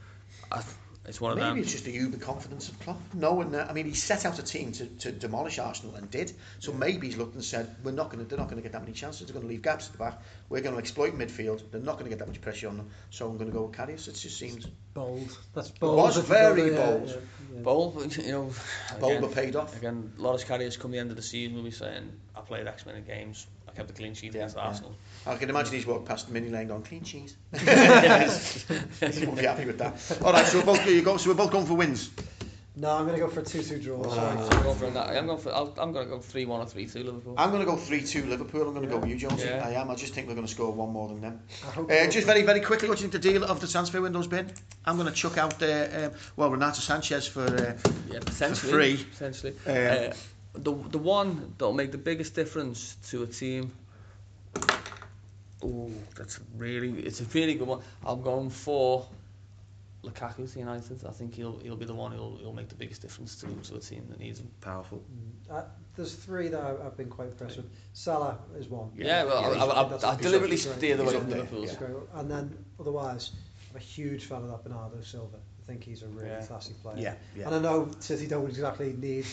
I, 0.50 0.62
it's 1.06 1.20
one 1.20 1.32
of 1.32 1.38
Maybe 1.38 1.48
them. 1.48 1.58
it's 1.60 1.72
just 1.72 1.84
the 1.86 1.92
uber 1.92 2.18
confidence 2.18 2.68
of 2.68 2.78
Klopp. 2.80 3.00
Knowing 3.14 3.52
that, 3.52 3.70
I 3.70 3.72
mean, 3.72 3.86
he 3.86 3.94
set 3.94 4.26
out 4.26 4.38
a 4.38 4.42
team 4.42 4.72
to, 4.72 4.86
to 4.86 5.10
demolish 5.12 5.58
Arsenal 5.58 5.94
and 5.96 6.10
did. 6.10 6.32
So 6.58 6.72
maybe 6.72 7.06
he's 7.06 7.16
looked 7.16 7.34
and 7.34 7.42
said, 7.42 7.74
"We're 7.82 7.92
not 7.92 8.10
going 8.10 8.22
to. 8.22 8.28
They're 8.28 8.38
not 8.38 8.48
going 8.50 8.58
to 8.58 8.62
get 8.62 8.72
that 8.72 8.82
many 8.82 8.92
chances. 8.92 9.26
They're 9.26 9.32
going 9.34 9.44
to 9.46 9.48
leave 9.48 9.62
gaps 9.62 9.86
at 9.86 9.92
the 9.92 9.98
back. 9.98 10.20
We're 10.50 10.60
going 10.60 10.74
to 10.74 10.78
exploit 10.78 11.16
midfield. 11.18 11.62
They're 11.70 11.80
not 11.80 11.94
going 11.94 12.04
to 12.04 12.10
get 12.10 12.18
that 12.18 12.28
much 12.28 12.40
pressure 12.42 12.68
on 12.68 12.76
them. 12.76 12.90
So 13.10 13.28
I'm 13.28 13.38
going 13.38 13.50
to 13.50 13.56
go 13.56 13.62
with 13.64 13.76
Karius." 13.76 14.08
It 14.08 14.14
just 14.14 14.38
seems 14.38 14.66
Bold. 14.92 15.36
That's 15.54 15.70
bold. 15.70 15.98
It 15.98 16.02
was 16.02 16.16
if 16.18 16.28
you 16.28 16.34
go 16.34 16.54
very 16.54 16.70
there, 16.70 16.86
bold. 16.98 17.08
yeah, 17.08 17.14
yeah. 17.54 17.62
Bold, 17.62 18.16
you 18.16 18.32
know. 18.32 18.50
bold 18.98 19.12
again- 19.12 19.20
but 19.22 19.34
paid 19.34 19.56
off. 19.56 19.76
Again, 19.76 20.12
a 20.18 20.22
lot 20.22 20.34
of 20.34 20.46
carriers 20.46 20.76
come 20.76 20.90
the 20.90 20.98
end 20.98 21.10
of 21.10 21.16
the 21.16 21.22
season 21.22 21.54
We'll 21.54 21.62
be 21.64 21.70
saying, 21.70 22.12
I 22.36 22.40
played 22.40 22.66
X 22.66 22.84
many 22.86 23.00
games, 23.00 23.46
I 23.59 23.59
kept 23.80 23.90
a 23.90 23.94
clean 23.94 24.14
sheet 24.14 24.34
against 24.34 24.56
Yeah. 24.56 24.64
Arsenal. 24.64 24.94
I 25.26 25.36
can 25.36 25.48
imagine 25.50 25.74
he's 25.74 25.86
walked 25.86 26.06
past 26.06 26.30
the 26.32 26.38
Mignolet 26.38 26.68
going 26.68 26.82
clean 26.82 27.02
cheese. 27.02 27.36
he 27.52 29.26
won't 29.26 29.38
be 29.38 29.46
happy 29.46 29.64
with 29.64 29.78
that. 29.78 29.94
All 30.22 30.32
right, 30.32 30.46
so 30.46 30.58
we're 30.58 30.66
both 30.66 30.86
you 30.86 31.02
go. 31.02 31.16
So 31.16 31.30
we're 31.30 31.36
both 31.36 31.50
going 31.50 31.66
for 31.66 31.74
wins. 31.74 32.10
No, 32.76 32.96
I'm 32.96 33.04
going 33.04 33.18
to 33.18 33.26
go 33.26 33.28
for 33.28 33.40
a 33.40 33.42
2-2 33.42 33.82
draw. 33.82 34.00
Oh. 34.02 34.14
sorry. 34.14 34.38
I'm 34.38 34.62
going 34.62 34.78
for 34.78 34.90
that. 34.90 35.10
I'm 35.10 35.26
going 35.26 35.38
for. 35.38 35.52
I'll, 35.52 35.74
I'm 35.78 35.92
going 35.92 36.06
to 36.06 36.10
go 36.10 36.18
three 36.20 36.46
one 36.46 36.60
or 36.60 36.66
three 36.66 36.86
two 36.86 37.02
Liverpool. 37.02 37.34
I'm 37.36 37.50
going 37.50 37.60
to 37.60 37.66
go 37.66 37.76
three-two 37.76 38.24
Liverpool. 38.26 38.62
I'm 38.62 38.74
going 38.74 38.88
to 38.88 38.94
go 38.94 38.98
with 38.98 39.08
you, 39.10 39.16
Jones. 39.16 39.44
Yeah. 39.44 39.62
I 39.66 39.72
am. 39.72 39.90
I 39.90 39.96
just 39.96 40.14
think 40.14 40.28
we're 40.28 40.34
going 40.34 40.46
to 40.46 40.52
score 40.52 40.70
one 40.72 40.90
more 40.90 41.08
than 41.08 41.20
them. 41.20 41.42
Uh, 41.76 42.06
just 42.06 42.26
very, 42.26 42.42
very 42.42 42.60
quickly, 42.60 42.88
what 42.88 42.98
do 42.98 43.04
you 43.04 43.10
think 43.10 43.22
the 43.22 43.30
deal 43.30 43.44
of 43.44 43.60
the 43.60 43.66
transfer 43.66 44.00
window's 44.00 44.28
been? 44.28 44.50
I'm 44.86 44.96
going 44.96 45.08
to 45.08 45.14
chuck 45.14 45.36
out 45.36 45.58
there, 45.58 46.06
um, 46.06 46.18
well, 46.36 46.50
Renato 46.50 46.80
Sanches 46.80 47.28
for. 47.28 47.44
Uh, 47.44 47.76
yeah, 48.10 48.20
potentially. 48.20 48.72
free. 48.72 49.04
Potentially. 49.12 49.52
Um, 49.66 50.10
uh, 50.10 50.14
the 50.54 50.72
the 50.72 50.98
one 50.98 51.54
that'll 51.58 51.72
make 51.74 51.92
the 51.92 51.98
biggest 51.98 52.34
difference 52.34 52.96
to 53.10 53.22
a 53.22 53.26
team. 53.26 53.72
Oh, 55.62 55.90
that's 56.16 56.40
really. 56.56 57.00
It's 57.02 57.20
a 57.20 57.24
really 57.24 57.54
good 57.54 57.68
one. 57.68 57.80
I'm 58.04 58.22
going 58.22 58.50
for. 58.50 59.06
Lukaku 60.02 60.50
to 60.50 60.58
United. 60.58 61.04
I 61.06 61.10
think 61.10 61.34
he'll 61.34 61.58
he'll 61.58 61.76
be 61.76 61.84
the 61.84 61.94
one 61.94 62.10
who'll, 62.12 62.38
who'll 62.38 62.54
make 62.54 62.70
the 62.70 62.74
biggest 62.74 63.02
difference 63.02 63.36
to, 63.42 63.46
to 63.70 63.76
a 63.76 63.80
team 63.80 64.06
that 64.08 64.18
needs 64.18 64.40
him. 64.40 64.50
powerful. 64.62 65.04
Uh, 65.50 65.60
there's 65.94 66.14
three 66.14 66.48
that 66.48 66.58
I- 66.58 66.86
I've 66.86 66.96
been 66.96 67.10
quite 67.10 67.28
impressed 67.28 67.58
with. 67.58 67.66
Salah 67.92 68.38
is 68.58 68.66
one. 68.68 68.90
Yeah, 68.96 69.24
well, 69.24 69.42
Yeah, 69.42 69.48
I, 69.48 69.52
he's- 69.52 70.02
I, 70.02 70.08
I, 70.08 70.12
I 70.12 70.16
deliberately 70.16 70.56
up- 70.56 70.78
steered 70.78 71.00
away 71.00 71.12
he's 71.12 71.14
from 71.20 71.24
up 71.24 71.28
there, 71.28 71.38
Liverpool. 71.40 71.60
He's 71.60 71.78
one. 71.78 72.02
And 72.14 72.30
then 72.30 72.64
otherwise, 72.80 73.32
I'm 73.70 73.76
a 73.76 73.80
huge 73.80 74.24
fan 74.24 74.38
of 74.40 74.48
that 74.48 74.64
Bernardo 74.64 75.02
Silva. 75.02 75.36
I 75.36 75.66
think 75.66 75.84
he's 75.84 76.02
a 76.02 76.06
really 76.08 76.28
Yeah. 76.30 76.46
classy 76.46 76.72
player. 76.82 76.96
Yeah, 76.98 77.14
yeah. 77.36 77.46
And 77.48 77.56
I 77.56 77.58
know 77.58 77.90
City 78.00 78.26
don't 78.26 78.48
exactly 78.48 78.94
need 78.94 79.26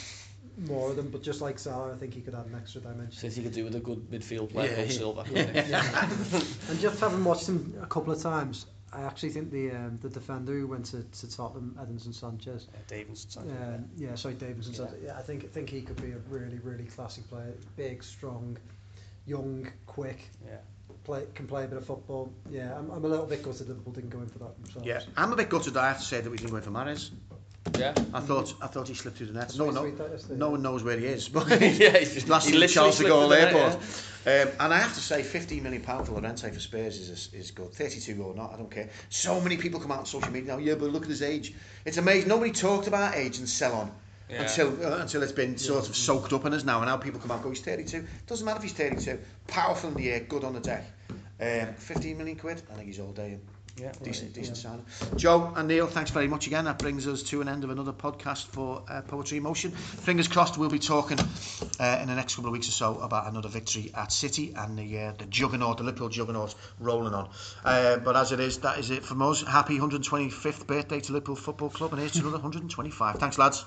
more 0.57 0.89
of 0.89 0.95
them, 0.95 1.09
but 1.09 1.21
just 1.21 1.39
like 1.41 1.59
Salah, 1.59 1.93
I 1.93 1.97
think 1.97 2.13
he 2.13 2.21
could 2.21 2.33
add 2.33 2.45
an 2.47 2.55
extra 2.55 2.81
dimension. 2.81 3.11
City 3.19 3.43
could 3.43 3.53
do 3.53 3.63
with 3.63 3.75
a 3.75 3.79
good 3.79 4.09
midfield 4.09 4.51
player 4.51 4.69
Yeah, 4.69 4.75
called 4.75 4.91
Silva. 4.91 5.25
Yeah. 5.31 6.09
and 6.69 6.79
just 6.79 6.99
having 6.99 7.23
watched 7.23 7.47
him 7.47 7.75
a 7.81 7.85
couple 7.85 8.11
of 8.13 8.21
times, 8.21 8.65
I 8.91 9.01
actually 9.03 9.29
think 9.29 9.51
the 9.51 9.71
um, 9.71 9.99
the 10.01 10.09
defender 10.09 10.53
who 10.53 10.65
went 10.67 10.85
to, 10.85 11.03
to 11.03 11.29
Tottenham, 11.35 11.77
Edinson 11.79 12.13
Sanchez, 12.13 12.67
Davis. 12.87 13.27
um, 13.37 13.85
yeah, 13.97 14.15
sorry, 14.15 14.35
Davinson 14.35 14.69
Yeah. 14.71 14.77
Sanchez, 14.77 14.99
yeah, 15.03 15.17
I 15.17 15.21
think 15.21 15.51
think 15.51 15.69
he 15.69 15.81
could 15.81 16.01
be 16.01 16.11
a 16.13 16.17
really 16.29 16.57
really 16.59 16.85
classic 16.85 17.29
player, 17.29 17.53
big, 17.75 18.01
strong, 18.03 18.57
young, 19.25 19.69
quick, 19.85 20.29
Yeah. 20.43 20.55
play 21.03 21.25
can 21.35 21.47
play 21.47 21.65
a 21.65 21.67
bit 21.67 21.77
of 21.77 21.85
football. 21.85 22.31
Yeah, 22.49 22.75
I'm, 22.77 22.89
I'm 22.89 23.03
a 23.03 23.07
little 23.07 23.25
bit 23.25 23.43
gutted 23.43 23.67
that 23.67 23.69
Liverpool 23.69 23.93
didn't 23.93 24.09
go 24.09 24.19
in 24.21 24.29
for 24.29 24.39
that 24.39 24.55
themselves. 24.63 24.87
Yeah, 24.87 25.01
I'm 25.17 25.33
a 25.33 25.35
bit 25.35 25.49
gutted. 25.49 25.75
I 25.77 25.89
have 25.89 25.99
to 25.99 26.05
say 26.05 26.21
that 26.21 26.29
we 26.29 26.37
didn't 26.37 26.51
go 26.51 26.57
in 26.57 26.63
for 26.63 26.71
Mahrez. 26.71 27.11
Yeah. 27.77 27.93
I 28.13 28.19
thought 28.19 28.53
I 28.61 28.67
thought 28.67 28.87
he 28.87 28.93
slipped 28.93 29.17
through 29.17 29.27
the 29.27 29.33
net. 29.33 29.55
No, 29.57 29.69
no, 29.69 29.83
he 29.85 29.91
tweeted 29.91 29.97
that 29.97 30.11
yesterday. 30.11 30.35
no 30.35 30.49
one 30.51 30.61
knows 30.61 30.83
where 30.83 30.97
he 30.97 31.05
is. 31.05 31.29
But 31.37 31.49
yeah, 31.49 31.97
he's 31.97 32.13
just, 32.13 32.27
last 32.29 32.45
he 32.45 32.51
thing 32.51 32.59
literally 32.61 32.73
Charles 32.73 32.97
de 32.97 33.03
slipped 33.03 33.15
Gaulle 33.15 33.23
in 33.23 33.29
the 33.29 33.35
net, 33.37 33.53
Airport. 33.53 33.83
yeah. 34.25 34.41
Um, 34.43 34.49
and 34.59 34.73
I 34.73 34.77
have 34.79 34.93
to 34.93 34.99
say, 34.99 35.23
15 35.23 35.63
million 35.63 35.81
pound 35.81 36.05
for 36.05 36.13
Llorente 36.13 36.49
for 36.51 36.59
Spurs 36.59 36.97
is 36.97 37.29
is 37.33 37.51
good. 37.51 37.71
32 37.73 38.21
or 38.21 38.35
not, 38.35 38.53
I 38.53 38.57
don't 38.57 38.69
care. 38.71 38.89
So 39.09 39.39
many 39.39 39.57
people 39.57 39.79
come 39.79 39.91
out 39.91 39.99
on 39.99 40.05
social 40.05 40.31
media 40.31 40.53
now. 40.53 40.57
Yeah, 40.57 40.75
but 40.75 40.89
look 40.91 41.03
at 41.03 41.09
his 41.09 41.21
age. 41.21 41.53
It's 41.85 41.97
amazing. 41.97 42.27
Nobody 42.29 42.51
talked 42.51 42.87
about 42.87 43.15
age 43.15 43.37
and 43.37 43.47
sell 43.47 43.73
on. 43.73 43.91
Yeah. 44.29 44.41
Until 44.41 44.67
uh, 44.85 44.97
until 44.97 45.23
it's 45.23 45.31
been 45.31 45.57
sort 45.57 45.87
of 45.87 45.95
soaked 45.95 46.33
up 46.33 46.43
in 46.45 46.53
us 46.53 46.65
now, 46.65 46.79
and 46.81 46.87
now 46.87 46.97
people 46.97 47.19
come 47.21 47.31
out 47.31 47.35
and 47.35 47.43
go, 47.43 47.49
he's 47.51 47.61
32. 47.61 48.05
Doesn't 48.27 48.45
matter 48.45 48.57
if 48.57 48.63
he's 48.63 48.73
32. 48.73 49.17
Powerful 49.47 49.89
in 49.91 49.95
the 49.95 50.11
air, 50.11 50.19
good 50.19 50.43
on 50.43 50.53
the 50.53 50.59
deck. 50.59 50.83
Um, 51.39 51.73
15 51.75 52.17
million 52.17 52.35
quid, 52.37 52.61
I 52.69 52.75
think 52.75 52.87
he's 52.87 52.99
all 52.99 53.13
day. 53.13 53.37
Yeah. 53.77 53.91
Decent, 54.01 54.33
decent 54.33 54.57
signing. 54.57 54.85
Joe 55.15 55.53
and 55.55 55.67
Neil, 55.67 55.85
thanks 55.85 56.09
very 56.09 56.27
much 56.27 56.47
again. 56.47 56.65
That 56.65 56.79
brings 56.79 57.07
us 57.07 57.21
to 57.23 57.41
an 57.41 57.47
end 57.47 57.63
of 57.63 57.69
another 57.69 57.93
podcast 57.93 58.47
for 58.47 58.81
uh, 58.89 59.01
Poetry 59.01 59.37
in 59.37 59.43
Motion. 59.43 59.71
Fingers 59.71 60.27
crossed, 60.27 60.57
we'll 60.57 60.69
be 60.69 60.79
talking 60.79 61.19
uh, 61.79 61.99
in 62.01 62.07
the 62.07 62.15
next 62.15 62.35
couple 62.35 62.49
of 62.49 62.53
weeks 62.53 62.67
or 62.67 62.71
so 62.71 62.99
about 62.99 63.27
another 63.27 63.49
victory 63.49 63.91
at 63.93 64.11
City 64.11 64.53
and 64.55 64.77
the 64.77 64.99
uh, 64.99 65.13
the 65.17 65.25
juggernaut, 65.25 65.77
the 65.77 65.83
Liverpool 65.83 66.09
juggernaut, 66.09 66.55
rolling 66.79 67.13
on. 67.13 67.29
Uh, 67.63 67.97
but 67.97 68.15
as 68.15 68.31
it 68.31 68.39
is, 68.39 68.57
that 68.59 68.79
is 68.79 68.89
it 68.89 69.05
from 69.05 69.21
us. 69.21 69.43
Happy 69.43 69.77
125th 69.77 70.65
birthday 70.65 70.99
to 70.99 71.13
Liverpool 71.13 71.35
Football 71.35 71.69
Club, 71.69 71.91
and 71.93 71.99
here's 71.99 72.13
to 72.13 72.19
another 72.19 72.37
125. 72.37 73.17
Thanks, 73.17 73.37
lads. 73.37 73.63